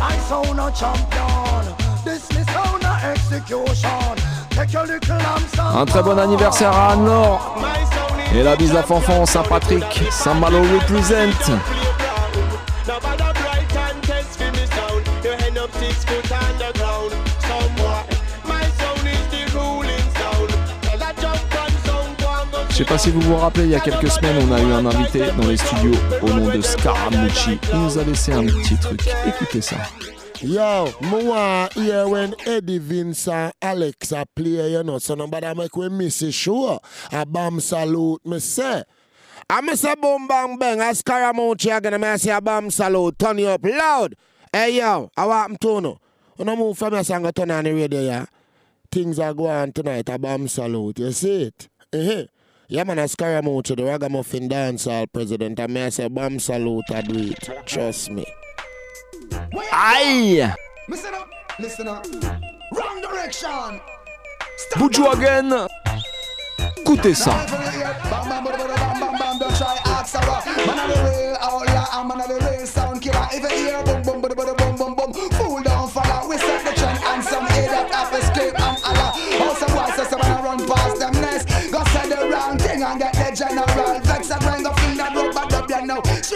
I 0.02 0.18
sound 0.30 0.60
a 0.60 0.72
champion 0.72 1.66
This 2.06 2.30
me 2.32 2.44
sound 2.54 2.84
a 2.84 2.94
execution 3.12 4.16
Take 4.52 4.74
your 4.74 4.86
little 4.86 5.18
lamb 5.18 5.48
sound 5.56 5.78
Un 5.78 5.86
très 5.86 6.04
bon 6.04 6.18
anniversaire 6.18 6.72
à 6.72 6.94
Anne-Laure. 6.94 7.58
Et 8.34 8.44
la 8.44 8.56
bise 8.56 8.76
à 8.76 8.84
Fanfan, 8.84 9.26
Saint-Patrick, 9.26 9.86
Saint-Malo 10.12 10.62
represent. 10.62 11.32
My 18.46 18.62
sound 18.78 19.08
is 19.08 19.26
the 19.32 19.42
ruling 19.54 20.08
sound. 20.18 20.50
Tell 20.82 21.02
a 21.02 21.14
jump 21.22 21.56
and 21.56 21.76
sound, 21.86 22.18
go 22.18 22.28
and 22.30 22.52
go 22.52 22.58
Je 22.70 22.76
sais 22.76 22.86
pas 22.86 22.98
si 22.98 23.10
vous 23.10 23.22
vous 23.22 23.36
rappelez, 23.36 23.66
il 23.66 23.72
y 23.72 23.76
a 23.76 23.80
quelques 23.80 24.10
semaines, 24.12 24.38
on 24.48 24.52
a 24.54 24.62
eu 24.62 24.72
un 24.72 24.86
invité 24.86 25.32
dans 25.38 25.48
les 25.48 25.58
studios 25.58 25.96
au 26.22 26.30
nom 26.30 26.50
de 26.50 26.62
Scaramucci. 26.62 27.60
Il 27.74 27.80
nous 27.80 27.98
a 27.98 28.04
laissé 28.04 28.34
un 28.34 28.46
petit 28.46 28.78
truc. 28.78 29.02
Écoutez 29.28 29.62
ça. 29.62 29.78
Yo, 30.42 30.86
want 31.02 31.74
hear 31.74 32.08
when 32.08 32.36
Eddie 32.46 32.78
Vince 32.78 33.28
and 33.30 33.54
Alexa 33.62 34.26
play, 34.36 34.74
you 34.74 34.84
know, 34.84 35.00
so 35.00 35.16
nobody 35.16 35.48
make 35.56 35.76
we 35.76 35.90
miss 35.90 36.22
it, 36.22 36.34
sure. 36.34 36.80
A 37.12 37.26
bomb 37.26 37.60
salute, 37.60 38.24
me 38.26 38.40
say. 38.40 38.84
I 39.50 39.62
miss 39.62 39.84
a 39.86 39.96
boom 39.96 40.28
bang 40.28 40.58
bang, 40.58 40.82
a 40.82 40.94
Scaramucci 40.94 41.76
again, 41.76 42.04
I 42.04 42.18
say 42.18 42.32
a 42.32 42.42
bomb 42.42 42.70
salute, 42.70 43.18
turn 43.18 43.38
you 43.38 43.48
up 43.48 43.64
loud. 43.64 44.16
Hey 44.56 44.78
yo, 44.78 45.12
I 45.18 45.26
want 45.26 45.60
to 45.60 45.82
know. 45.82 46.00
When 46.38 46.48
I 46.48 46.56
move 46.56 46.78
from 46.78 46.94
your 46.94 47.04
song, 47.04 47.26
I 47.26 47.32
turn 47.32 47.52
on 47.52 47.66
the 47.66 47.74
radio, 47.74 48.00
yeah. 48.00 48.26
Things 48.90 49.20
are 49.20 49.34
going 49.34 49.74
tonight, 49.74 50.08
a 50.08 50.18
bomb 50.18 50.48
salute, 50.48 50.98
you 51.00 51.12
see 51.12 51.42
it? 51.48 51.68
Uh-huh. 51.92 52.24
Yeah, 52.70 52.86
man, 52.86 53.00
a 53.00 53.02
Scaramucci, 53.04 53.76
the 53.76 53.84
ragamuffin 53.84 54.48
dancehall 54.48 55.12
president, 55.12 55.60
and 55.60 55.74
me 55.74 55.82
I 55.82 55.90
say 55.90 56.08
bomb 56.08 56.40
salute, 56.40 56.86
I 56.90 57.02
do 57.02 57.32
it. 57.32 57.50
Trust 57.66 58.12
me. 58.12 58.26
Aïe 59.74 60.56
Listen 60.88 61.16
up, 61.16 61.30
listen 61.60 61.88
up. 61.90 62.06
Wrong 62.72 63.02
direction. 63.02 63.82
Buju 64.78 65.12
again 65.12 65.68
Écoutez 66.78 67.14
ça. 67.14 67.36
Try. 70.22 70.66
Man 70.66 70.80
of 70.80 70.88
the 70.96 71.00
real 71.04 71.38
oh 71.42 71.60
outlaw, 71.64 71.88
I'm 71.92 72.08
man 72.08 72.22
of 72.22 72.28
the 72.28 72.38
real 72.46 72.66
sound 72.66 73.02
killer. 73.02 73.28
If 73.32 73.42
you 73.44 73.50
hear 73.50 73.84
boom 73.84 74.02
boom 74.04 74.22
boom 74.22 74.36
boom 74.36 74.56
boom 74.56 74.76
boom 74.76 74.94
boom, 74.96 75.30
fool 75.38 75.62
don't 75.64 75.90
follow. 75.92 76.30
We 76.30 76.38
set 76.38 76.64
the 76.66 76.74
trend 76.80 77.00
and 77.04 77.24
some 77.24 77.46
idiot 77.48 77.92
have 77.92 78.14
escape 78.14 78.60
and 78.60 78.78
Allah. 78.84 79.12
Oh, 79.44 79.56
some 79.60 79.74
boys 79.76 79.96
say 79.96 80.06
some 80.10 80.22
man 80.22 80.44
run 80.44 80.60
past 80.68 81.00
them 81.00 81.14
nest. 81.22 81.48
Go 81.72 81.84
say 81.94 82.10
the 82.10 82.30
wrong 82.30 82.58
thing 82.58 82.84
and 82.84 83.00
get 83.00 83.14
the 83.14 83.36
general 83.36 83.85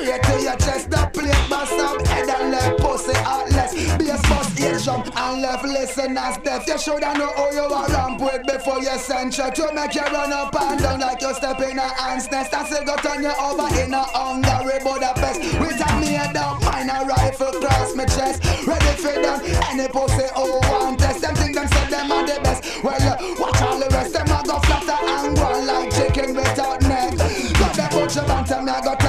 Straight 0.10 0.23
to 0.23 0.41
your 0.41 0.56
chest, 0.57 0.90
the 0.90 0.98
plate 1.14 1.49
bust 1.52 1.77
up, 1.77 2.07
head 2.07 2.30
and 2.30 2.49
left 2.49 2.80
pussy 2.80 3.14
heartless. 3.14 3.77
Bass 3.94 4.22
bust 4.27 4.60
ear 4.60 4.80
jump 4.80 5.06
and 5.06 5.41
left 5.44 5.64
listeners 5.64 6.38
deaf. 6.44 6.65
You 6.65 6.80
shoulda 6.80 7.14
know 7.14 7.30
who 7.38 7.53
you 7.53 7.69
are 7.69 7.88
ramp 7.90 8.19
with 8.19 8.41
before 8.48 8.81
you 8.81 8.98
send 8.98 9.34
check 9.34 9.53
to 9.53 9.69
make 9.72 9.94
you 9.94 10.02
run 10.02 10.34
up 10.34 10.60
and 10.60 10.81
down 10.81 10.99
like 10.99 11.22
you 11.22 11.31
step 11.36 11.61
in 11.61 11.77
a 11.77 11.88
ant's 12.10 12.26
nest. 12.31 12.52
I 12.56 12.65
say 12.65 12.84
go 12.86 12.95
turn 12.95 13.22
you 13.22 13.30
over 13.38 13.69
in 13.77 13.94
a 13.94 14.02
Hungary 14.02 14.81
Budapest 14.81 15.41
with 15.61 15.77
a 15.77 15.90
made 16.02 16.36
up 16.36 16.60
minor 16.64 17.06
rifle 17.06 17.53
cross 17.61 17.94
my 17.95 18.06
chest. 18.06 18.41
Ready 18.65 18.94
for 18.98 19.14
them 19.14 19.45
any 19.69 19.88
pussy 19.90 20.26
who 20.34 20.57
want 20.73 20.98
test. 20.98 21.22
Them 21.22 21.36
think 21.36 21.53
them 21.53 21.68
say 21.68 21.86
them 21.86 22.11
are 22.11 22.26
the 22.26 22.41
best. 22.41 22.84
Well, 22.84 22.98
uh, 22.98 23.36
watch 23.38 23.61
all 23.61 23.77
the 23.77 23.86
rest. 23.94 24.14
Them 24.14 24.26
a 24.26 24.41
go 24.41 24.57
flatter 24.57 25.06
and 25.06 25.38
go 25.38 25.49
like 25.69 25.94
chicken 25.94 26.34
without 26.34 26.81
neck. 26.81 27.14
Got 27.60 27.76
that 27.76 27.91
bantam, 28.26 28.65
me 28.65 28.72
I 28.72 28.81
go 28.81 28.95
tell 28.95 29.09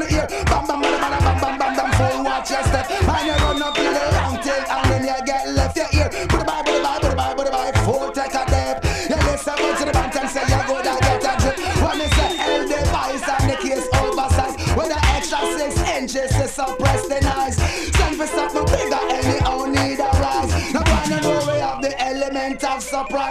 the 0.00 0.08
ear. 0.14 0.26
Bam 0.48 0.66
bam 0.66 0.80
bam 0.80 0.96
bam 1.00 1.12
bam 1.20 1.36
bam 1.40 1.58
bam 1.58 1.72
bam. 1.76 1.88
Full 1.98 2.24
watch 2.24 2.50
your 2.50 2.64
step. 2.64 2.90
And 2.90 3.26
you 3.26 3.36
run 3.44 3.62
up 3.62 3.78
in 3.78 3.92
the 3.92 4.04
long 4.16 4.36
tail 4.42 4.64
and 4.64 4.84
then 4.90 5.02
you 5.04 5.18
get 5.26 5.48
left 5.52 5.76
your 5.76 5.90
ear. 5.92 6.08
Put 6.28 6.40
the 6.40 6.44
bye, 6.44 6.62
put 6.64 6.74
the 6.74 6.82
bye, 6.82 6.98
put 7.00 7.10
the 7.10 7.16
bye, 7.16 7.34
put 7.34 7.44
the 7.46 7.52
bye. 7.52 7.72
Full 7.84 8.10
take 8.12 8.34
a 8.34 8.44
dip. 8.48 8.76
You 9.10 9.16
listen 9.28 9.56
to 9.56 9.84
the 9.84 9.92
bantam, 9.92 10.26
say 10.28 10.44
you 10.48 10.60
go 10.66 10.82
that 10.82 10.98
get 11.04 11.22
a 11.22 11.32
drip. 11.38 11.56
When 11.84 11.98
me 12.00 12.06
say 12.16 12.30
L 12.40 12.62
device 12.66 13.24
and 13.28 13.44
the 13.50 13.56
case 13.60 13.86
oversized. 14.00 14.56
With 14.76 14.88
the 14.88 15.00
extra 15.14 15.38
six 15.58 15.72
inches 15.92 16.30
to 16.32 16.48
suppress 16.48 16.89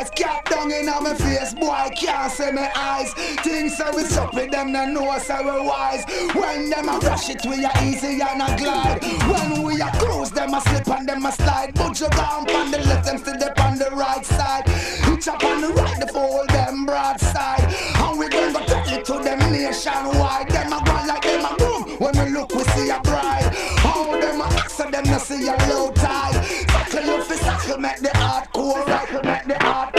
surprise. 0.10 0.20
Cap 0.20 0.50
down 0.50 0.72
in 0.72 0.86
my 0.86 1.14
face, 1.16 1.54
boy, 1.54 1.70
I 1.70 1.90
can't 1.90 2.32
see 2.32 2.52
my 2.52 2.72
eyes. 2.76 3.14
Things 3.44 3.78
so 3.78 3.92
we 3.96 4.04
suck 4.04 4.34
with 4.34 4.52
them, 4.52 4.72
no 4.72 4.86
know 4.86 5.18
so 5.20 5.38
we 5.42 5.68
wise. 5.68 6.06
When 6.34 6.70
them 6.70 6.90
a 6.90 7.00
rush 7.00 7.30
it, 7.30 7.42
we 7.46 7.66
are 7.66 7.84
easy 7.84 8.20
and 8.22 8.42
a 8.42 8.56
glide. 8.58 9.04
When 9.04 9.64
we 9.64 9.82
a 9.82 9.92
cruise, 9.94 10.32
them 10.32 10.54
a 10.54 10.62
slip 10.62 10.88
and 10.88 11.08
them 11.08 11.26
a 11.26 11.32
slide. 11.32 11.74
But 11.76 12.00
you 12.00 12.10
down 12.10 12.50
on 12.50 12.72
the 12.72 12.80
left, 12.80 13.06
them 13.06 13.18
still 13.18 13.38
dip 13.38 13.60
on 13.64 13.78
the 13.78 13.90
right 13.92 14.26
side. 14.26 14.68
Hitch 14.68 15.28
up 15.28 15.44
on 15.44 15.62
the 15.62 15.70
right, 15.70 16.00
the 16.00 16.08
fool 16.08 16.46
them 16.50 16.86
broadside. 16.86 17.74
And 17.96 18.20
we 18.20 18.28
then 18.28 18.54
go 18.54 18.60
tell 18.66 18.88
it 18.88 19.06
to 19.06 19.14
them 19.14 19.40
nationwide. 19.52 20.50
Them 20.50 20.74
a 20.74 20.84
go 20.86 20.94
like 21.08 21.22
them 21.22 21.46
a 21.46 21.56
boom. 21.58 21.98
When 22.00 22.18
we 22.18 22.32
look, 22.32 22.54
we 22.54 22.64
see 22.64 22.90
a 22.90 23.00
bride. 23.02 23.54
How 23.78 24.20
them 24.20 24.42
a 24.42 24.46
ask 24.46 24.78
them 24.78 25.04
no 25.04 25.18
see 25.18 25.48
a 25.48 25.56
low 25.70 25.92
tide. 25.92 26.34
Tackle 26.68 27.06
you 27.06 27.24
fi 27.24 27.36
tackle, 27.38 27.78
make 27.80 28.00
the 28.00 28.10
hardcore 28.10 28.86
right. 28.86 29.24
Make 29.24 29.46
the 29.46 29.54
hardcore 29.66 29.99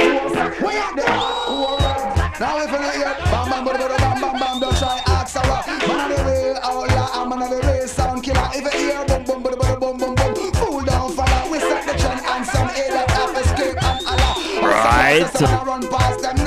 right. 2.67 2.71
Now 2.71 2.71
if 2.71 2.73
you 2.73 2.79
not 2.79 2.95
hear 2.95 3.15
bam 3.31 3.51
bam 3.51 3.65
bam 3.65 3.77
bam 3.77 3.97
bam 3.99 4.21
bam 4.21 4.41
bam, 4.41 4.61
don't 4.61 4.77
try 4.77 5.03
ask 5.07 5.29
Sarah. 5.29 5.65
Man 5.89 6.11
of 6.11 6.17
the 6.17 6.25
real 6.25 6.57
outlaw, 6.63 7.23
I'm 7.23 7.29
man 7.29 7.43
of 7.43 7.51
the 7.51 7.73
real 7.73 7.89
sound 7.89 8.23
killer. 8.23 8.49
If 8.55 8.75
you 8.75 8.81
hear 8.81 9.05
boom 9.07 9.25
boom 9.25 9.43
boom 9.43 9.59
boom 9.59 9.81
boom 9.81 9.99
boom 9.99 10.15
boom, 10.15 10.53
fool 10.55 10.81
down 10.83 11.13
follow. 11.13 11.51
We 11.51 11.59
set 11.61 11.87
the 11.87 11.95
trend 11.99 12.21
and 12.25 12.47
some 12.47 12.71
idiot 12.71 13.11
have 13.11 13.37
escape 13.37 13.83
and 13.83 14.07
Allah. 14.07 14.35
Right. 14.63 15.41
Run 15.67 15.89
past 15.89 16.23
them 16.23 16.40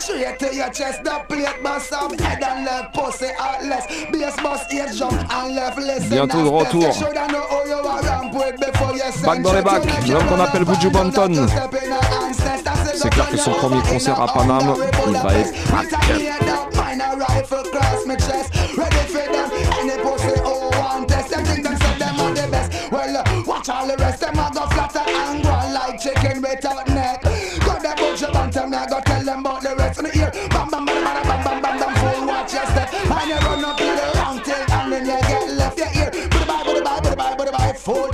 Straight 0.00 0.38
to 0.38 0.54
your 0.54 0.70
chest, 0.70 1.04
the 1.04 1.20
plate 1.28 1.62
bust 1.62 1.92
up, 1.92 2.18
head 2.18 2.42
and 2.42 2.64
left 2.64 2.94
pussy 2.94 3.26
heartless. 3.38 3.84
Bass 4.10 4.36
bust 4.42 4.72
ear 4.72 4.88
jump 4.88 5.12
and 5.12 5.54
left 5.54 5.78
listen. 5.78 6.08
Bientôt 6.08 6.42
de 6.42 6.48
retour. 6.48 6.92
Back 9.24 9.42
dans 9.42 9.52
les 9.52 9.62
bacs, 9.62 9.84
l'homme 10.08 10.26
qu'on 10.26 10.40
appelle 10.40 10.64
Buju 10.64 10.90
Banton. 10.90 11.46
C'est 12.94 13.10
clair 13.10 13.28
que 13.30 13.36
son 13.36 13.50
premier 13.52 13.82
concert 13.82 14.20
à 14.20 14.26
Paname, 14.32 14.74
il 15.06 15.12
va 15.12 15.34
être. 15.34 15.52
Well, 22.90 23.14
watch 23.46 23.46
Watch 23.46 23.68
all 23.70 23.86
the 23.88 23.96
rest 23.96 24.20
them 24.20 24.38
a 24.38 24.50
go 24.52 24.66
flatter 24.68 24.98
and 24.98 25.42
go 25.42 25.50
on 25.50 25.72
like 25.74 26.00
chicken 26.00 26.42
without 26.42 26.86
tell 29.24 29.34
them 29.34 29.40
about 29.46 29.62
the 29.62 29.74
rest 29.76 29.98
of 29.98 30.04
the 30.12 30.18
year. 30.18 30.30
Bam 30.50 30.68
bam 30.70 30.84
bam 30.84 31.04
bam 31.04 31.22
bam 31.26 31.44
bam 31.44 31.62
bam 31.62 31.78
bam. 31.78 31.94
Full 31.96 32.26
watch 32.26 32.52
your 32.52 32.66
step, 32.66 32.94
and 32.94 33.28
you 33.28 33.36
run 33.36 33.64
up 33.64 33.76
to 33.76 33.84
the 33.84 34.18
wrong 34.18 34.38
thing, 34.40 34.66
and 34.70 34.92
then 34.92 35.06
you 35.06 35.28
get 35.28 35.50
left 35.50 35.78
your 35.78 35.88
ear. 35.96 36.10
Bye 36.30 36.44
bye 36.46 36.64
bye 36.64 37.00
bye 37.00 37.14
bye 37.14 37.36
bye 37.36 37.50
bye 37.50 37.72
bye. 37.74 38.13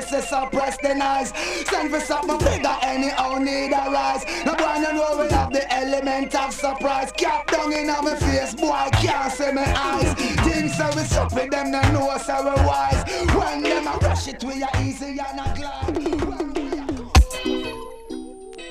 Six 0.00 0.12
inches 0.12 0.30
to 0.30 0.34
suppress 0.34 0.76
the 0.78 0.94
noise. 0.94 1.32
Send 1.68 1.90
for 1.90 2.00
something 2.00 2.38
bigger, 2.38 2.76
anyhow 2.82 3.38
need 3.38 3.72
a 3.72 3.90
rise. 3.90 4.24
No 4.44 4.54
boy 4.54 4.78
no 4.80 4.92
know 4.92 5.22
we 5.22 5.28
have 5.32 5.52
the 5.52 5.72
element 5.72 6.34
of 6.34 6.52
surprise. 6.52 7.12
Cap 7.12 7.50
down 7.50 7.72
in 7.72 7.90
on 7.90 8.04
my 8.04 8.16
face, 8.16 8.54
boy 8.54 8.88
can't 8.92 9.32
see 9.32 9.52
my 9.52 9.64
eyes. 9.76 10.14
Things 10.14 10.76
so 10.76 10.86
we 10.96 11.02
stupid, 11.02 11.50
them 11.50 11.70
no 11.70 11.80
know 11.92 12.18
so 12.18 12.42
we 12.44 12.50
wise. 12.66 13.04
When 13.34 13.62
them 13.62 13.86
a 13.86 13.96
rush 13.98 14.28
it, 14.28 14.44
we 14.44 14.62
are 14.62 14.82
easy 14.82 15.18
and 15.18 15.40
a 15.40 15.54
glide. 15.54 15.98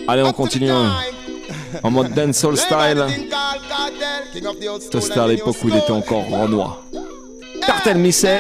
Allez, 0.07 0.23
on 0.23 0.33
continue. 0.33 0.71
En 1.83 1.91
mode 1.91 2.13
dancehall 2.13 2.57
style. 2.57 3.05
C'était 5.01 5.19
à 5.19 5.27
l'époque 5.27 5.55
où 5.63 5.69
il 5.69 5.75
était 5.75 5.91
encore 5.91 6.27
renois. 6.27 6.81
Cartel 7.65 7.97
Missé. 7.97 8.39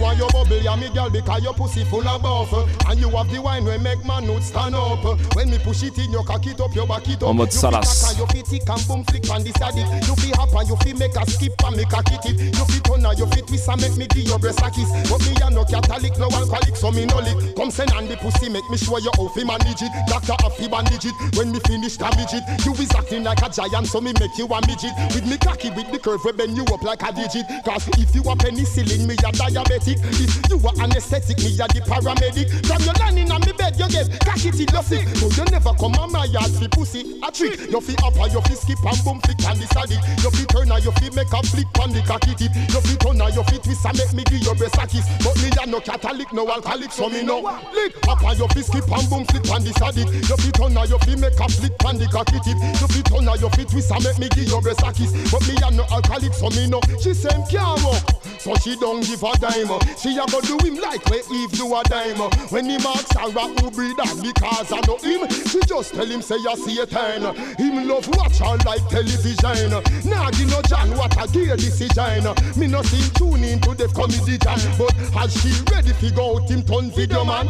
Want 0.00 0.18
your 0.18 0.28
bubble, 0.30 0.60
yeah, 0.60 0.76
me 0.76 0.88
girl, 0.90 1.10
because 1.10 1.42
your 1.42 1.54
pussy 1.54 1.84
full 1.84 2.06
of 2.06 2.22
buff. 2.22 2.52
And 2.88 2.98
you 3.00 3.10
have 3.10 3.30
the 3.30 3.40
wine 3.40 3.64
when 3.64 3.82
make 3.82 4.04
man 4.04 4.26
not 4.26 4.42
stand 4.42 4.74
up. 4.74 5.04
When 5.34 5.50
me 5.50 5.58
push 5.58 5.82
it 5.82 5.98
in, 5.98 6.12
you 6.12 6.22
cock 6.24 6.46
it 6.46 6.60
up, 6.60 6.74
you 6.74 6.86
back 6.86 7.08
it 7.08 7.22
up. 7.22 7.34
You 7.34 7.46
Salas. 7.50 8.10
and 8.10 8.18
You 8.18 8.26
fi 8.26 8.42
tick 8.42 8.68
and 8.68 8.82
boom 8.86 9.04
flick 9.04 9.30
on 9.30 9.42
the 9.42 9.52
saddle. 9.58 9.86
You 10.06 10.14
fi 10.16 10.30
hop 10.36 10.54
and 10.54 10.68
you 10.68 10.76
fi 10.76 10.92
make 10.94 11.16
a 11.16 11.24
skip 11.30 11.54
and 11.64 11.76
make 11.76 11.92
a 11.92 12.02
kick 12.02 12.24
it. 12.30 12.36
You 12.56 12.64
fi 12.64 12.78
turn 12.84 13.06
and 13.06 13.18
you 13.18 13.26
fi 13.26 13.40
twist 13.40 13.68
and 13.68 13.80
make 13.80 13.96
me 13.96 14.06
give 14.08 14.28
your 14.28 14.38
breast 14.38 14.60
a 14.60 14.70
kiss. 14.70 14.90
But 15.08 15.20
me 15.26 15.34
a 15.42 15.50
no 15.50 15.64
Catholic, 15.64 16.14
no 16.18 16.28
alcoholic, 16.30 16.76
so 16.76 16.90
me 16.92 17.06
no 17.06 17.18
lick. 17.18 17.56
Come 17.56 17.70
send 17.70 17.92
on 17.92 18.06
the 18.06 18.16
pussy, 18.16 18.48
make 18.48 18.68
me 18.70 18.76
show 18.76 18.98
you 18.98 19.10
how 19.16 19.28
fi 19.28 19.44
manage 19.44 19.82
it. 19.82 19.92
Doctor 20.06 20.36
fi 20.54 20.68
bandage 20.68 21.06
it. 21.06 21.16
When 21.36 21.52
me 21.52 21.60
finish 21.66 21.96
damage 21.96 22.34
it, 22.36 22.44
you 22.64 22.72
is 22.76 22.92
acting 22.92 23.24
like 23.24 23.42
a 23.42 23.48
giant, 23.48 23.86
so 23.88 24.00
me 24.00 24.12
make 24.20 24.36
you 24.36 24.46
a 24.46 24.58
midget. 24.66 24.92
With 25.14 25.26
me 25.26 25.38
cocky, 25.38 25.70
with 25.70 25.90
the 25.90 25.98
curve, 25.98 26.22
we 26.24 26.32
bend 26.32 26.56
you 26.56 26.64
up 26.68 26.82
like 26.82 27.02
a 27.02 27.12
digit. 27.12 27.46
Cause 27.64 27.88
if 27.98 28.14
you 28.14 28.22
a 28.22 28.34
penicillin, 28.36 29.06
me 29.06 29.14
a 29.14 29.30
diabetic. 29.32 29.87
If 29.96 30.50
you 30.50 30.58
a 30.60 30.70
anesthetic, 30.84 31.38
me 31.38 31.56
a 31.56 31.64
the 31.70 31.80
paramedic. 31.80 32.48
From 32.66 32.82
your 32.84 32.96
landing 33.00 33.30
on 33.32 33.40
me 33.46 33.52
bed, 33.56 33.78
you 33.78 33.88
get 33.88 34.12
cocky 34.20 34.50
till 34.52 34.68
you 34.68 34.82
sick. 34.84 35.08
So 35.16 35.32
you 35.32 35.44
never 35.48 35.72
come 35.80 35.96
on 35.96 36.12
my 36.12 36.26
yard 36.28 36.52
fi 36.52 36.68
pussy. 36.68 37.20
A 37.24 37.32
trick, 37.32 37.70
you 37.70 37.80
fi 37.80 37.94
up 38.04 38.16
and 38.20 38.32
you 38.32 38.42
fi 38.42 38.54
skip 38.54 38.82
and 38.84 39.00
boom 39.04 39.18
flick 39.24 39.40
and 39.48 39.56
the 39.56 39.66
saddle. 39.72 40.00
You 40.20 40.30
fi 40.34 40.44
turn 40.52 40.72
and 40.72 40.84
you 40.84 40.92
fi 40.92 41.08
make 41.16 41.32
a 41.32 41.40
flick 41.40 41.68
on 41.80 41.92
the 41.96 42.02
cocky 42.04 42.34
tip. 42.36 42.52
You 42.52 42.80
fi 42.84 42.94
turn 43.00 43.20
and 43.20 43.32
you 43.32 43.44
fi 43.48 43.56
twist 43.56 43.86
and 43.86 43.96
make 43.96 44.12
me 44.12 44.22
give 44.28 44.42
your 44.44 44.56
breast 44.56 44.76
a 44.76 44.84
kiss. 44.84 45.06
But 45.24 45.36
me 45.40 45.48
a 45.56 45.64
no 45.64 45.80
Catholic, 45.80 46.28
no 46.36 46.42
alcoholic, 46.44 46.92
so 46.92 47.08
me 47.08 47.22
no 47.24 47.40
lick. 47.72 47.96
Up 48.08 48.20
and 48.20 48.36
you 48.36 48.48
fi 48.52 48.60
skip 48.60 48.88
and 48.92 49.06
boom 49.08 49.24
flick 49.32 49.48
on 49.48 49.64
the 49.64 49.72
saddle. 49.80 50.04
You 50.04 50.36
fi 50.36 50.50
turn 50.52 50.76
and 50.76 50.88
you 50.90 50.98
fi 51.00 51.16
make 51.16 51.40
a 51.40 51.46
flick 51.48 51.72
on 51.88 51.96
the 51.96 52.06
cocky 52.12 52.36
tip. 52.44 52.58
You 52.76 52.88
fi 52.92 53.00
turn 53.08 53.24
and 53.24 53.40
you 53.40 53.48
fi 53.56 53.64
twist 53.64 53.88
and 53.88 54.04
make 54.04 54.18
me 54.20 54.28
give 54.36 54.52
your 54.52 54.60
breast 54.60 54.84
a 54.84 54.92
kiss. 54.92 55.16
But 55.32 55.40
me 55.48 55.56
a 55.64 55.68
no 55.72 55.84
alcoholic, 55.88 56.34
so 56.34 56.52
me 56.52 56.68
no. 56.68 56.80
She 57.00 57.14
say 57.14 57.32
can't 57.48 57.80
walk, 57.80 58.04
so 58.36 58.52
she 58.60 58.76
don't 58.76 59.00
give 59.00 59.22
a 59.22 59.32
dime. 59.38 59.77
She 59.98 60.16
a 60.18 60.26
go 60.26 60.40
do 60.40 60.56
him 60.64 60.76
like 60.76 61.04
where 61.10 61.22
Eve 61.32 61.52
do 61.52 61.74
a 61.74 61.82
dime. 61.84 62.20
When 62.50 62.66
he 62.66 62.78
marks 62.78 63.10
Sarah 63.10 63.48
who 63.58 63.70
breed 63.70 63.96
her 63.98 64.14
because 64.22 64.72
I 64.72 64.80
know 64.86 64.98
him, 64.98 65.28
she 65.48 65.60
just 65.66 65.94
tell 65.94 66.06
him 66.06 66.22
say 66.22 66.36
you 66.36 66.56
see 66.56 66.80
a 66.80 66.86
turn. 66.86 67.22
Him 67.56 67.88
love 67.88 68.08
watch 68.16 68.38
her 68.38 68.56
like 68.64 68.86
television. 68.88 69.70
Nah 70.08 70.30
give 70.32 70.50
no 70.50 70.62
John 70.62 70.90
what 70.96 71.14
a 71.16 71.30
gay 71.30 71.54
decision. 71.56 72.24
Me 72.56 72.66
no 72.66 72.82
see 72.82 73.08
tune 73.14 73.44
into 73.44 73.74
the 73.74 73.88
comedy 73.94 74.38
jam, 74.38 74.60
but 74.78 74.94
as 75.22 75.34
she 75.40 75.50
ready 75.72 75.92
fi 75.92 76.10
go 76.10 76.36
out 76.36 76.50
him 76.50 76.62
turn 76.62 76.90
video 76.90 77.24
man. 77.24 77.48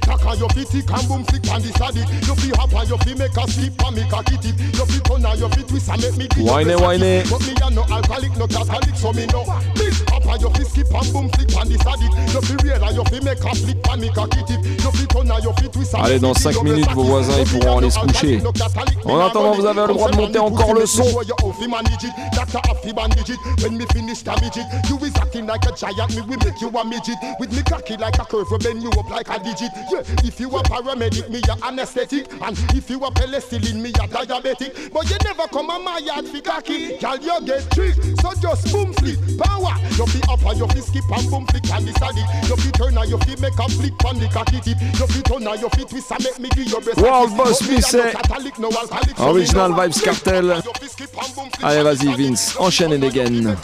Taka 0.00 0.36
your 0.36 0.48
fi 0.50 0.64
tick 0.64 0.90
and 0.90 1.08
boom 1.08 1.24
flick 1.24 1.46
and 1.50 1.62
the 1.64 1.72
saddle. 1.78 2.04
You 2.26 2.34
fi 2.36 2.50
hop 2.58 2.72
and 2.74 2.88
you 2.88 2.98
fi 2.98 3.14
make 3.14 3.36
a 3.36 3.44
slip 3.50 3.82
and 3.82 3.96
make 3.96 4.12
a 4.12 4.22
kitty. 4.22 4.50
You 4.78 4.86
fi 4.86 4.98
turn 5.02 5.24
and 5.26 5.38
you 5.40 5.48
fi 5.48 5.62
twist 5.62 5.88
and 5.90 6.02
make 6.02 6.36
me 6.36 6.44
Whine, 6.44 6.70
a 6.70 6.78
whine. 6.78 7.00
But 7.28 7.40
me 7.42 7.54
a 7.62 7.70
no 7.70 7.82
alcoholic, 7.82 8.36
no 8.36 8.46
Catholic, 8.46 8.96
so 8.96 9.12
me 9.12 9.26
no 9.26 9.44
big 9.74 9.94
up 10.32 10.40
and 10.40 10.42
you 10.42 10.50
fi 10.50 10.62
skip 10.70 10.94
and 10.94 11.12
boom 11.12 11.28
flick 11.30 11.56
and 11.56 11.70
the 11.70 11.78
saddle? 11.78 12.10
You 12.32 12.40
fi 12.40 12.54
real 12.62 12.84
and 12.84 12.96
you 12.96 13.04
fi 13.04 13.20
make 13.24 13.44
a 13.44 13.54
flip 13.54 13.86
and 13.90 14.00
make 14.00 14.16
a 14.16 14.26
kitty. 14.28 14.56
You 14.82 14.90
fi 14.92 15.06
turn 15.06 15.30
and 15.30 15.44
you 15.44 15.52
fi 15.52 15.68
twist 15.68 15.94
and 15.94 16.04
Allez, 16.04 16.18
dans 16.18 16.32
give 16.32 16.42
5 16.42 16.54
you 16.54 16.62
minutes, 16.64 16.92
vos 16.92 17.04
voisins 17.04 17.38
ils 17.38 17.48
pourront 17.48 17.78
aller 17.78 17.90
se 17.90 17.98
coucher. 17.98 18.42
En 19.04 19.20
attendant, 19.20 19.52
vous 19.52 19.66
avez 19.66 19.80
le 19.80 19.88
droit 19.88 20.10
de 20.10 20.16
monter 20.16 20.38
encore 20.38 20.74
le 20.74 20.86
son. 20.86 21.04
When 23.62 23.76
me 23.78 23.86
finish 23.92 24.22
damage 24.22 24.56
it, 24.56 24.66
you 24.88 24.98
is 25.04 25.14
acting 25.16 25.46
like 25.46 25.64
a 25.66 25.72
giant. 25.72 26.14
Me 26.14 26.20
will 26.22 26.38
make 26.44 26.60
you 26.60 26.68
a 26.68 26.84
midget. 26.84 27.16
With 27.38 27.52
me 27.52 27.62
cocky 27.62 27.96
like 27.96 28.18
a 28.18 28.24
curve, 28.24 28.50
we 28.50 28.58
bend 28.58 28.82
you 28.82 28.90
up 28.90 29.08
like 29.10 29.28
a 29.28 29.38
digit. 29.42 29.70
Yeah, 29.90 30.02
if 30.24 30.40
you 30.40 30.48
a 30.50 30.62
paramedic, 30.62 31.30
me 31.30 31.40
a 31.48 31.66
anesthetic, 31.66 32.30
and 32.42 32.58
if 32.74 32.90
you 32.90 32.98
a 33.04 33.10
penicillin, 33.10 33.80
me 33.80 33.90
a 33.90 34.06
diabetic. 34.08 34.92
But 34.92 35.08
you 35.10 35.16
never 35.24 35.46
come 35.48 35.70
on 35.70 35.84
my 35.84 35.98
yard 35.98 36.26
fi 36.26 36.40
cocky, 36.40 36.98
girl 36.98 37.16
you 37.18 37.46
get 37.46 37.70
tricked. 37.70 38.20
So 38.20 38.32
just 38.40 38.72
boom 38.72 38.92
flip, 38.94 39.18
power. 39.38 39.74
You 39.96 40.06
fi 40.06 40.20
up 40.28 40.44
and 40.44 40.58
you 40.58 40.66
fi 40.68 40.80
skip 40.80 41.10
and 41.10 41.30
boom 41.30 41.46
flick 41.46 41.70
and 41.70 41.86
the 41.86 41.92
saddle. 41.92 42.26
You 42.48 42.56
fi 42.56 42.70
turn 42.70 42.98
and 42.98 43.10
you 43.10 43.18
fi 43.18 43.34
make 43.40 43.58
a 43.58 43.68
flick 43.68 44.04
on 44.04 44.18
the 44.18 44.28
cocky 44.28 44.60
tip. 44.60 44.78
You 44.80 45.06
fi 45.06 45.20
turn 45.22 45.46
and 45.46 45.60
you 45.60 45.68
fi 45.70 45.84
twist 45.84 46.10
and 46.10 46.24
make 46.24 46.38
me 46.38 46.48
give 46.50 46.68
your 46.68 46.80
World 46.96 47.30
kiss. 47.30 47.38
Boss 47.38 47.94
Original 49.20 49.72
Vibes 49.72 50.00
Cartel. 50.02 50.62
Allez, 51.62 51.82
vas-y, 51.82 52.14
Vince, 52.14 52.56
enchaîne 52.58 52.92
et 52.92 52.98
dégaine. 52.98 53.56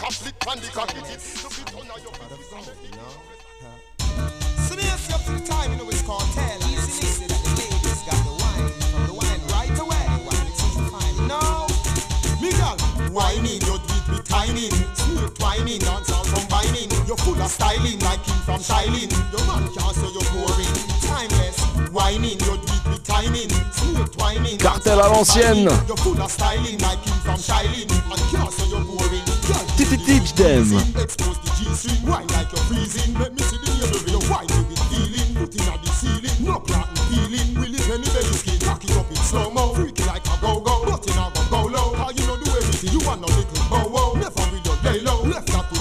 To 13.59 13.98
the 14.09 14.15
you 14.15 14.17
you 14.17 14.23
timing. 14.23 14.73
Smooth 14.95 15.37
twining, 15.37 15.79
dance 15.79 16.11
all 16.11 16.25
combining. 16.25 16.89
You're 17.05 17.17
full 17.17 17.39
of 17.41 17.49
styling, 17.49 17.99
like 17.99 18.23
him 18.25 18.39
from 18.45 18.61
Shiling. 18.61 19.09
Your 19.31 19.43
man 19.45 19.63
can't 19.73 19.95
say 19.95 20.09
you're 20.09 20.29
boring. 20.33 20.73
Timeless, 21.05 21.57
whining, 21.91 22.39
you 22.39 22.57
do 22.57 22.73
it 22.73 22.85
with 22.89 23.03
timing. 23.03 23.49
Smooth 23.71 24.11
twining. 24.11 24.57
Cartel 24.57 24.99
à 24.99 25.09
l'ancienne. 25.09 25.69
You're 25.87 25.97
full 25.97 26.21
of 26.21 26.31
styling, 26.31 26.77
like 26.79 27.01
him 27.05 27.17
from 27.23 27.39
Shiling. 27.39 27.89
And 27.89 28.21
can't 28.31 28.51
say 28.51 28.67
you're 28.69 28.83
boring. 28.83 29.25
Teach 30.05 30.33
them. 30.33 30.65
Expose 30.97 31.37
the 31.39 31.49
G-string, 31.57 32.09
wine 32.09 32.27
like 32.27 32.51
you're 32.51 32.65
freezing? 32.65 33.13
Let 33.19 33.33
me 33.33 33.41
see 33.41 33.57
the 33.57 33.71
where 33.79 34.09
you 34.09 34.21
wine 34.29 34.47
with 34.47 34.73
it 34.73 34.79
feeling. 34.89 35.33
Put 35.35 35.55
in 35.55 35.69
at 35.69 35.81
the 35.83 35.91
ceiling, 35.91 36.45
no 36.45 36.59
plot 36.59 36.89
and 36.89 36.99
peeling. 37.09 37.53
Will 37.55 37.73
it 37.73 37.89
any 37.89 38.09
belly 38.09 38.37
skin? 38.37 38.59
Cock 38.59 38.83
it 38.83 38.97
up 38.97 39.09
in 39.09 39.15
slow 39.17 39.51
mo. 39.51 39.73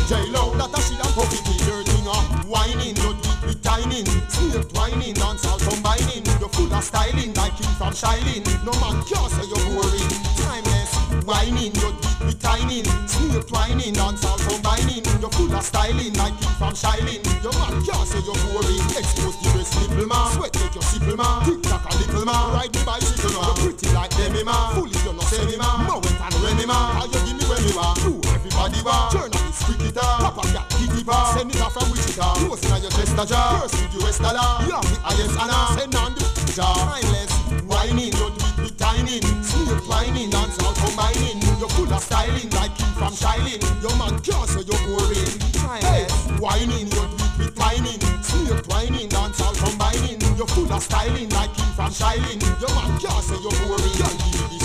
That 0.09 0.25
J-Lo. 0.25 0.57
That 0.57 0.73
a 0.73 0.81
she 0.81 0.97
and 0.97 1.13
puppy 1.13 1.37
the 1.45 1.53
dirty 1.69 2.01
up. 2.09 2.25
Whining, 2.49 2.97
you 2.97 3.13
do 3.13 3.29
it 3.29 3.45
with 3.45 3.61
tining. 3.61 4.09
Snake 4.33 4.65
twining, 4.73 5.13
dance 5.13 5.45
all 5.45 5.61
combining. 5.61 6.25
You're 6.41 6.49
full 6.49 6.73
of 6.73 6.81
styling 6.81 7.37
like 7.37 7.53
him 7.61 7.69
from 7.77 7.93
Shiling. 7.93 8.41
No 8.65 8.73
man 8.81 9.05
can 9.05 9.29
say 9.29 9.45
you're 9.45 9.61
boring. 9.69 10.09
Timeless, 10.41 10.97
whining, 11.29 11.77
you 11.77 11.93
do 11.93 12.09
it 12.09 12.25
with 12.25 12.41
tining. 12.41 12.89
Snake 13.05 13.45
twining, 13.53 13.93
dance 13.93 14.25
all 14.25 14.41
combining. 14.49 15.05
You're 15.21 15.35
full 15.37 15.53
of 15.53 15.61
styling 15.61 16.17
like 16.17 16.41
him 16.41 16.53
from 16.57 16.73
Shiling. 16.73 17.21
Your 17.45 17.53
man 17.61 17.77
can't 17.85 18.09
say 18.09 18.25
you're 18.25 18.41
boring. 18.49 18.81
Expose 18.97 19.37
the 19.45 19.49
breast 19.53 19.77
nipple 19.77 20.09
man. 20.09 20.33
Sweat 20.33 20.53
take 20.57 20.73
your 20.73 20.89
simple 20.89 21.21
man. 21.21 21.45
Tick 21.45 21.61
tock 21.69 21.85
a 21.85 21.93
little 22.01 22.25
man. 22.25 22.57
Ride 22.57 22.73
the 22.73 22.81
bicycle 22.81 23.37
man. 23.37 23.45
You're 23.45 23.77
pretty 23.77 23.93
like 23.93 24.13
Demi 24.17 24.41
man. 24.41 24.73
Fully 24.73 24.89
you 24.89 25.13
know 25.13 25.29
semi 25.29 25.61
man. 25.61 25.85
Mowet 25.85 26.17
and 26.17 26.37
Remy 26.41 26.65
man. 26.65 26.97
How 26.97 27.05
you 27.05 27.21
give 27.29 27.37
me 27.37 27.45
when 27.45 27.61
me 27.61 27.77
man? 27.77 28.28
Ooh, 28.59 28.83
bar. 28.83 29.11
Turn 29.11 29.23
on 29.23 29.31
this 29.31 29.63
cricket 29.63 29.95
Papa 29.95 30.43
got 30.53 30.69
kitty 30.71 31.05
bar. 31.05 31.39
Send 31.39 31.55
it 31.55 31.61
off 31.61 31.75
from 31.75 31.91
Wichita. 31.91 32.35
Close 32.35 32.65
in 32.65 32.83
your 32.83 32.91
chest 32.91 33.15
a 33.15 33.25
jar. 33.27 33.61
First 33.63 33.95
with 33.95 34.03
US 34.03 34.19
dollar. 34.19 34.65
You 34.65 34.71
the 34.83 34.99
highest 35.03 35.39
honor. 35.39 35.79
Send 35.79 35.95
on 35.95 36.15
the 36.15 36.53
jar. 36.55 36.75
Timeless. 36.75 37.33
Whining, 37.69 38.13
you 38.13 38.13
do 38.13 38.27
it 38.27 38.59
with 38.59 38.77
tining. 38.77 39.23
Smooth 39.45 39.87
whining, 39.87 40.31
dance 40.31 40.57
combining. 40.59 41.39
You're 41.61 41.69
full 41.71 41.93
of 41.93 42.03
styling 42.03 42.51
like 42.51 42.75
from 42.99 43.15
Shiling. 43.15 43.63
Your 43.83 43.95
man 43.95 44.19
can't 44.21 44.49
say 44.49 44.65
you're 44.67 44.83
boring. 44.91 45.33
Timeless. 45.55 46.13
Whining, 46.43 46.89
you 46.91 47.03
do 47.07 47.15
it 47.15 47.39
with 47.39 47.55
tining. 47.55 48.01
Smooth 48.23 48.67
whining, 48.67 49.09
dance 49.09 49.39
combining. 49.63 50.19
You're 50.37 50.51
full 50.51 50.73
of 50.73 50.83
styling 50.83 51.29
like 51.31 51.55
from. 51.77 52.41
Your 52.59 52.73
man 52.75 52.91
can't 52.99 53.23
you're 53.39 53.55
boring. 53.69 54.58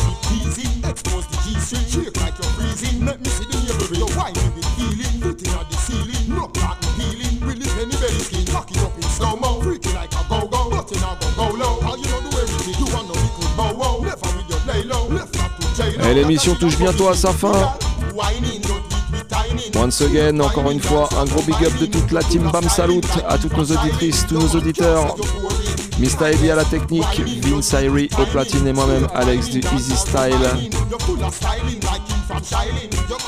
Expose 0.89 1.27
the 1.27 1.37
G-string. 1.43 1.85
Shake 1.87 2.17
like 2.21 2.35
you're 2.39 2.53
freezing. 2.55 3.05
Let 3.05 3.19
me 3.21 3.29
see 3.29 3.45
the 3.45 3.57
navel 3.65 3.87
where 3.87 3.99
you're 3.99 4.15
whining 4.17 4.49
with 4.55 4.69
feeling. 4.77 5.15
Putting 5.21 5.53
at 5.53 5.65
the 5.69 5.77
ceiling. 5.77 6.25
No 6.35 6.47
plot 6.47 6.77
and 6.83 6.93
peeling. 6.97 7.35
Really 7.41 7.67
penny 7.75 7.95
belly 8.01 8.21
skin. 8.23 8.45
Cock 8.47 8.71
it 8.71 8.77
up 8.79 8.95
in 8.97 9.03
slow 9.03 9.35
mo. 9.35 9.61
Freaky 9.61 9.93
like 9.93 10.13
a 10.13 10.21
go-go. 10.29 10.69
But 10.69 10.91
in 10.91 11.03
a 11.03 11.11
go 11.19 11.27
go 11.35 11.47
low. 11.55 11.81
How 11.81 11.95
you 11.95 12.07
know 12.11 12.21
do 12.21 12.31
everything? 12.37 12.75
You 12.79 12.87
want? 12.93 13.07
No 13.07 13.15
little 13.15 13.49
bow 13.57 13.71
wow. 13.73 13.95
Never 14.03 14.29
with 14.35 14.49
your 14.49 14.61
lay 14.67 14.83
low. 14.83 15.07
Left 15.07 15.35
not 15.35 15.51
to 15.59 16.09
Et 16.09 16.13
l'émission 16.13 16.55
touche 16.55 16.77
bientôt 16.77 17.09
à 17.09 17.15
sa 17.15 17.31
fin. 17.31 17.75
Once 19.75 20.01
again, 20.01 20.39
encore 20.39 20.69
une 20.69 20.79
fois, 20.79 21.09
un 21.19 21.25
gros 21.25 21.41
big 21.41 21.55
up 21.65 21.77
de 21.79 21.87
toute 21.87 22.11
la 22.11 22.21
team 22.21 22.49
Bam 22.51 22.67
Salut 22.69 23.01
à 23.27 23.37
toutes 23.37 23.57
nos 23.57 23.65
auditrices, 23.65 24.25
tous 24.27 24.39
nos 24.39 24.47
auditeurs. 24.49 25.15
Mr. 25.99 26.31
Eddie 26.33 26.51
à 26.51 26.55
la 26.55 26.65
technique, 26.65 27.21
Vince 27.43 27.71
Irie 27.73 28.09
au 28.19 28.25
platine 28.25 28.67
et 28.67 28.73
moi-même 28.73 29.07
Alex 29.13 29.49
du 29.49 29.59
Easy 29.59 29.95
Style. 29.95 30.33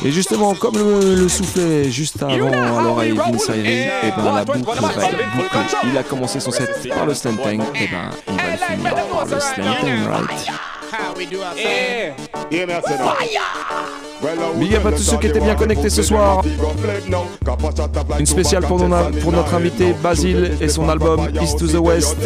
Et 0.03 0.11
justement, 0.11 0.53
comme 0.55 0.75
le, 0.77 1.15
le 1.15 1.29
soufflait 1.29 1.91
juste 1.91 2.21
avant 2.21 2.51
à 2.51 2.81
l'oreille 2.81 3.11
Vince 3.11 3.47
Irie, 3.49 3.83
et 3.83 4.11
ben 4.17 4.33
la 4.35 4.45
boucle 4.45 4.81
va 4.81 4.89
être 4.89 5.17
bouclée. 5.35 5.89
Il 5.91 5.97
a 5.97 6.03
commencé 6.03 6.39
son 6.39 6.51
set 6.51 6.89
par 6.89 7.05
le 7.05 7.13
Slantang, 7.13 7.61
et 7.75 7.87
ben 7.87 8.09
il 8.27 8.35
va 8.35 8.43
le 8.51 8.57
finir 8.57 8.95
par 9.07 9.25
le 9.25 9.39
Slantang, 9.39 10.07
right? 10.09 10.49
Big 14.59 14.75
up 14.75 14.85
à 14.85 14.91
tous 14.91 15.03
ceux 15.03 15.17
qui 15.17 15.27
étaient 15.27 15.39
bien 15.39 15.55
connectés 15.55 15.89
ce 15.89 16.03
soir. 16.03 16.43
Une 18.19 18.25
spéciale 18.25 18.63
pour, 18.63 18.79
notre 18.79 19.53
invité 19.53 19.93
Basile 20.01 20.57
et 20.61 20.69
son 20.69 20.89
album 20.89 21.27
East 21.41 21.59
to 21.59 21.67
the 21.67 21.75
West. 21.75 22.17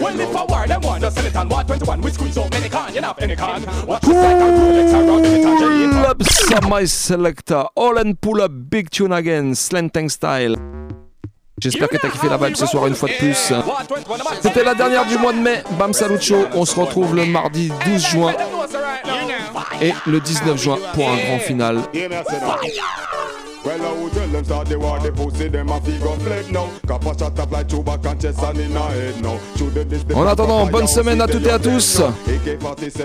Well, 0.00 0.20
if 0.20 0.36
I 0.36 0.44
were 0.48 0.66
them 0.66 0.82
one, 0.82 1.00
just 1.00 1.16
sell 1.16 1.26
it 1.26 1.36
on 1.36 1.48
121, 1.48 2.00
we 2.00 2.10
squeeze 2.10 2.38
out 2.38 2.50
many 2.52 2.68
can, 2.68 2.94
you 2.94 3.00
know, 3.00 3.14
any 3.18 3.34
can. 3.34 3.62
Watch 3.86 4.02
this 4.02 4.14
like 4.14 4.36
a 4.36 4.44
Rolex 4.44 4.92
around 4.92 5.22
the 5.22 5.42
tangerine. 5.42 5.90
Pull 5.90 6.06
up 6.06 6.22
some 6.22 6.68
my 6.68 6.84
selector. 6.84 7.66
All 7.74 7.98
and 7.98 8.20
pull 8.20 8.40
up 8.40 8.52
big 8.70 8.90
tune 8.90 9.12
again. 9.12 9.54
Slantang 9.54 10.10
style. 10.10 10.54
J'espère 11.60 11.88
que 11.88 11.96
t'as 11.96 12.08
kiffé 12.08 12.28
la 12.28 12.36
vibe 12.36 12.56
ce 12.56 12.66
soir 12.66 12.86
une 12.86 12.94
fois 12.94 13.08
de 13.08 13.14
plus. 13.14 13.52
C'était 14.42 14.64
la 14.64 14.74
dernière 14.74 15.06
du 15.06 15.18
mois 15.18 15.32
de 15.32 15.38
mai. 15.38 15.62
Bam 15.78 15.92
Salut 15.92 16.20
Show. 16.20 16.46
On 16.54 16.64
se 16.64 16.78
retrouve 16.78 17.14
le 17.14 17.26
mardi 17.26 17.70
12 17.84 18.06
juin 18.06 18.34
et 19.80 19.92
le 20.06 20.20
19 20.20 20.56
juin 20.60 20.78
pour 20.94 21.08
un 21.08 21.16
grand 21.16 21.38
final. 21.38 21.82
Well, 24.38 24.58
I 24.60 24.60
would 24.60 24.68
tell 24.68 24.68
them 24.68 24.68
start 24.68 24.68
the 24.68 24.78
war, 24.78 24.98
the 25.00 25.12
pussy, 25.12 25.48
them 25.48 25.68
a 25.68 25.80
figure 25.80 26.16
fled 26.18 26.52
now. 26.52 26.70
Copper 26.86 27.18
shot 27.18 27.38
up 27.38 27.50
like 27.50 27.68
tuba 27.68 27.98
and 28.04 28.20
chest 28.20 28.42
and 28.42 28.58
in 28.58 28.76
a 28.76 28.80
head 28.80 29.20
now. 29.22 29.38
This, 29.88 30.04
En 30.14 30.26
attendant, 30.26 30.66
bonne 30.66 30.86
semaine 30.86 31.20
à 31.20 31.26
toutes 31.26 31.46
et 31.46 31.50
à 31.50 31.58
tous. 31.58 32.02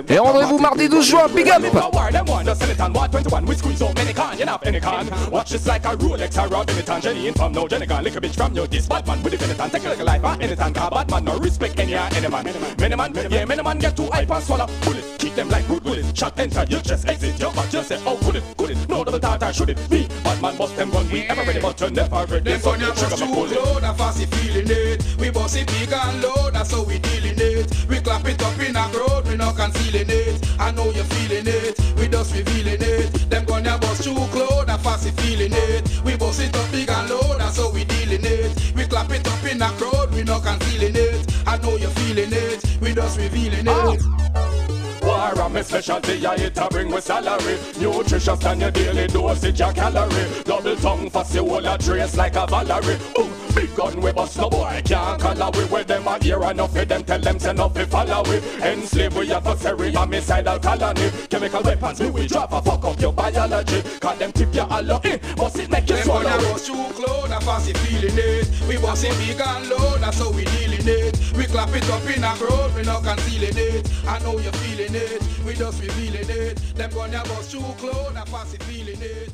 Et 0.10 0.20
rendez-vous 0.20 0.60
mardi 0.60 0.90
12 0.90 1.06
juin. 1.06 1.28
Big 1.34 1.50
up! 1.50 1.64
If 1.64 1.76
I 1.76 1.90
were 1.90 2.12
them 2.12 2.26
one, 2.28 2.46
just 2.46 2.60
sell 2.60 2.70
it 2.70 2.80
on 2.80 2.94
121, 2.94 3.46
we 3.46 3.56
squeeze 3.56 3.82
out 3.82 3.96
many 3.96 4.14
can, 4.14 4.38
you 4.38 4.46
know, 4.46 4.58
any 4.64 4.80
can. 4.80 5.08
Watch 5.32 5.52
this 5.52 5.66
like 5.68 5.86
a 5.86 5.96
Rolex 5.96 6.38
around 6.38 6.68
the 6.68 6.84
tangerine 6.84 7.34
from 7.34 7.54
no 7.54 7.68
Jenny 7.68 7.88
can 7.88 8.04
lick 8.04 8.16
a 8.16 8.22
bitch 8.22 8.36
from 8.36 8.56
you. 8.56 8.68
This 8.68 8.88
bad 8.88 9.08
man 9.08 9.22
with 9.24 9.34
the 9.34 9.46
Benetton, 9.46 9.72
take 9.72 9.86
a 9.86 9.90
little 9.90 10.06
life, 10.06 10.24
anytime, 10.42 10.74
car 10.74 10.90
bad 10.92 11.10
man, 11.10 11.26
no 11.26 11.38
respect 11.38 11.80
any, 11.80 11.96
any 11.96 12.28
man. 12.28 12.46
Many 12.80 12.96
man, 12.96 13.14
yeah, 13.30 13.46
many 13.46 13.64
man 13.64 13.80
get 13.80 13.96
too 13.98 14.10
hype 14.12 14.30
and 14.30 14.44
swallow 14.44 14.68
bullet. 14.84 15.04
Keep 15.20 15.36
them 15.36 15.50
like 15.50 15.68
good 15.68 15.84
bullets. 15.84 16.18
Shot 16.18 16.40
enter 16.40 16.66
your 16.70 16.82
chest, 16.82 17.08
exit 17.08 17.40
your 17.40 17.54
back, 17.54 17.70
just 17.70 17.90
say, 17.90 18.00
oh, 18.06 18.18
could 18.24 18.36
it, 18.36 18.44
could 18.58 18.72
it, 18.72 18.90
no 18.90 19.04
double 19.04 19.20
tartar, 19.20 19.52
should 19.54 19.70
it 19.70 19.90
be? 19.90 20.08
Bad 20.24 20.42
man 20.42 20.58
bust 20.58 20.76
them 20.76 20.90
gun, 20.92 21.10
we 21.10 21.23
ever 21.30 21.44
ready, 21.44 21.60
but 21.60 21.80
you 21.82 21.90
never 21.90 22.26
ready. 22.26 22.52
Them 22.52 22.60
So 22.60 22.72
gun 22.72 22.80
you 22.82 22.88
ya 22.88 22.94
trigger 22.94 23.10
bust 23.10 23.22
me 23.22 23.28
too 23.28 23.34
pull 23.34 23.52
it. 23.52 23.56
low, 23.56 23.80
that 23.80 23.98
fast 23.98 24.26
feeling 24.26 24.68
it. 24.70 25.16
We 25.20 25.30
bust 25.30 25.58
it 25.58 25.68
big 25.68 25.92
and 25.94 26.22
low, 26.22 26.50
that's 26.52 26.72
how 26.72 26.84
we 26.84 27.00
dealing 27.00 27.36
it. 27.38 27.86
We 27.90 28.00
clap 28.00 28.26
it 28.28 28.42
up 28.42 28.60
in 28.60 28.76
a 28.76 28.84
crowd, 28.90 29.28
we 29.28 29.36
not 29.36 29.56
concealing 29.56 30.10
it. 30.10 30.48
I 30.60 30.72
know 30.72 30.86
you're 30.92 31.04
feeling 31.06 31.48
it, 31.48 31.80
we 31.98 32.08
just 32.08 32.34
revealing 32.36 32.82
it. 32.82 33.30
Them 33.30 33.46
gun 33.46 33.66
ya 33.66 33.78
bust 33.78 34.04
too 34.04 34.16
close, 34.32 34.66
that 34.66 34.82
fast 34.82 35.10
feeling 35.20 35.54
it. 35.54 36.02
We 36.04 36.16
bust 36.16 36.42
it 36.42 36.56
up 36.56 36.72
big 36.72 36.90
and 36.90 37.10
low, 37.10 37.38
that's 37.38 37.58
how 37.58 37.72
we 37.72 37.84
dealing 37.86 38.24
it. 38.24 38.74
We 38.76 38.86
clap 38.86 39.12
it 39.12 39.28
up 39.28 39.44
in 39.44 39.62
a 39.62 39.70
crowd, 39.80 40.14
we 40.14 40.24
not 40.24 40.44
concealing 40.44 40.96
it. 40.96 41.34
I 41.48 41.58
know 41.58 41.76
you're 41.78 41.90
feeling 42.02 42.32
it, 42.32 42.64
we 42.82 42.94
just 42.94 43.18
revealing 43.20 43.68
it. 43.68 44.02
Ah. 44.36 44.53
War 45.24 45.46
a 45.46 45.50
me 45.50 45.64
specialty, 45.64 46.26
I 46.26 46.38
hit 46.38 46.58
a 46.58 46.68
bring 46.68 46.92
with 46.92 47.06
salary. 47.06 47.58
Nutritious 47.80 48.40
than 48.40 48.60
your 48.60 48.72
daily 48.72 49.08
dosage 49.08 49.62
of 49.62 49.74
calorie. 49.74 50.44
Double 50.44 50.76
tongue 50.76 51.10
for 51.10 51.24
the 51.24 51.40
whole 51.40 51.66
a 51.66 51.78
trace 51.78 52.18
like 52.18 52.36
a 52.36 52.46
Valerie. 52.46 53.00
Ooh, 53.18 53.30
big 53.56 53.74
gun 53.74 54.02
we 54.02 54.12
bust 54.12 54.38
no 54.38 54.50
boy 54.50 54.82
can't 54.84 55.22
color 55.22 55.50
we. 55.54 55.64
Where 55.66 55.86
them 55.86 56.08
a 56.08 56.22
hear 56.22 56.44
enough 56.44 56.76
of 56.76 56.88
them 56.90 57.04
tell 57.06 57.20
them 57.20 57.40
send 57.40 57.62
up 57.62 57.74
fi 57.74 57.86
follow 57.86 58.24
we. 58.30 58.38
Enslave 58.62 59.16
we 59.16 59.32
adversary 59.32 59.90
a 59.94 60.06
misidal 60.06 60.62
colony. 60.62 61.10
Chemical 61.30 61.64
weapons 61.64 62.00
we 62.02 62.10
we 62.10 62.28
drop 62.28 62.52
a 62.52 62.62
fuck 62.62 62.84
up 62.84 63.00
your 63.00 63.14
biology. 63.14 63.82
Cause 64.02 64.20
them 64.20 64.32
tip 64.34 64.54
your 64.54 64.70
allo 64.74 65.00
in, 65.06 65.12
eh, 65.22 65.36
bust 65.38 65.58
it 65.58 65.72
make 65.72 65.90
you 65.90 65.96
swallow 65.98 66.24
Them 66.24 66.32
gun 66.32 66.42
swallow 66.42 66.44
ya 66.44 66.50
it. 66.50 66.52
bust 66.52 66.66
too 66.68 67.02
close, 67.02 67.30
that 67.30 67.44
fast 67.44 67.78
feeling 67.78 68.18
it. 68.18 68.50
We 68.68 68.76
bust 68.76 69.06
it 69.06 69.18
big 69.18 69.40
and 69.40 69.70
low, 69.70 69.98
that's 70.00 70.20
how 70.20 70.32
we 70.32 70.44
it. 70.88 71.34
We 71.38 71.46
clap 71.46 71.70
it 71.76 71.90
up 71.90 72.04
in 72.16 72.24
a 72.24 72.34
crowd, 72.36 72.76
we 72.76 72.84
not 72.84 73.04
concealing 73.04 73.58
it. 73.58 73.90
I 74.08 74.20
know 74.20 74.40
you're 74.40 74.52
feeling 74.54 74.96
it, 74.96 75.22
we 75.46 75.54
just 75.54 75.82
revealing 75.82 76.30
it. 76.30 76.58
Them 76.76 76.92
gun 76.92 77.12
ya 77.12 77.24
bust 77.24 77.52
too 77.52 77.64
close, 77.78 78.14
that 78.14 78.28
fast 78.30 78.62
feeling 78.64 79.02
it. 79.02 79.32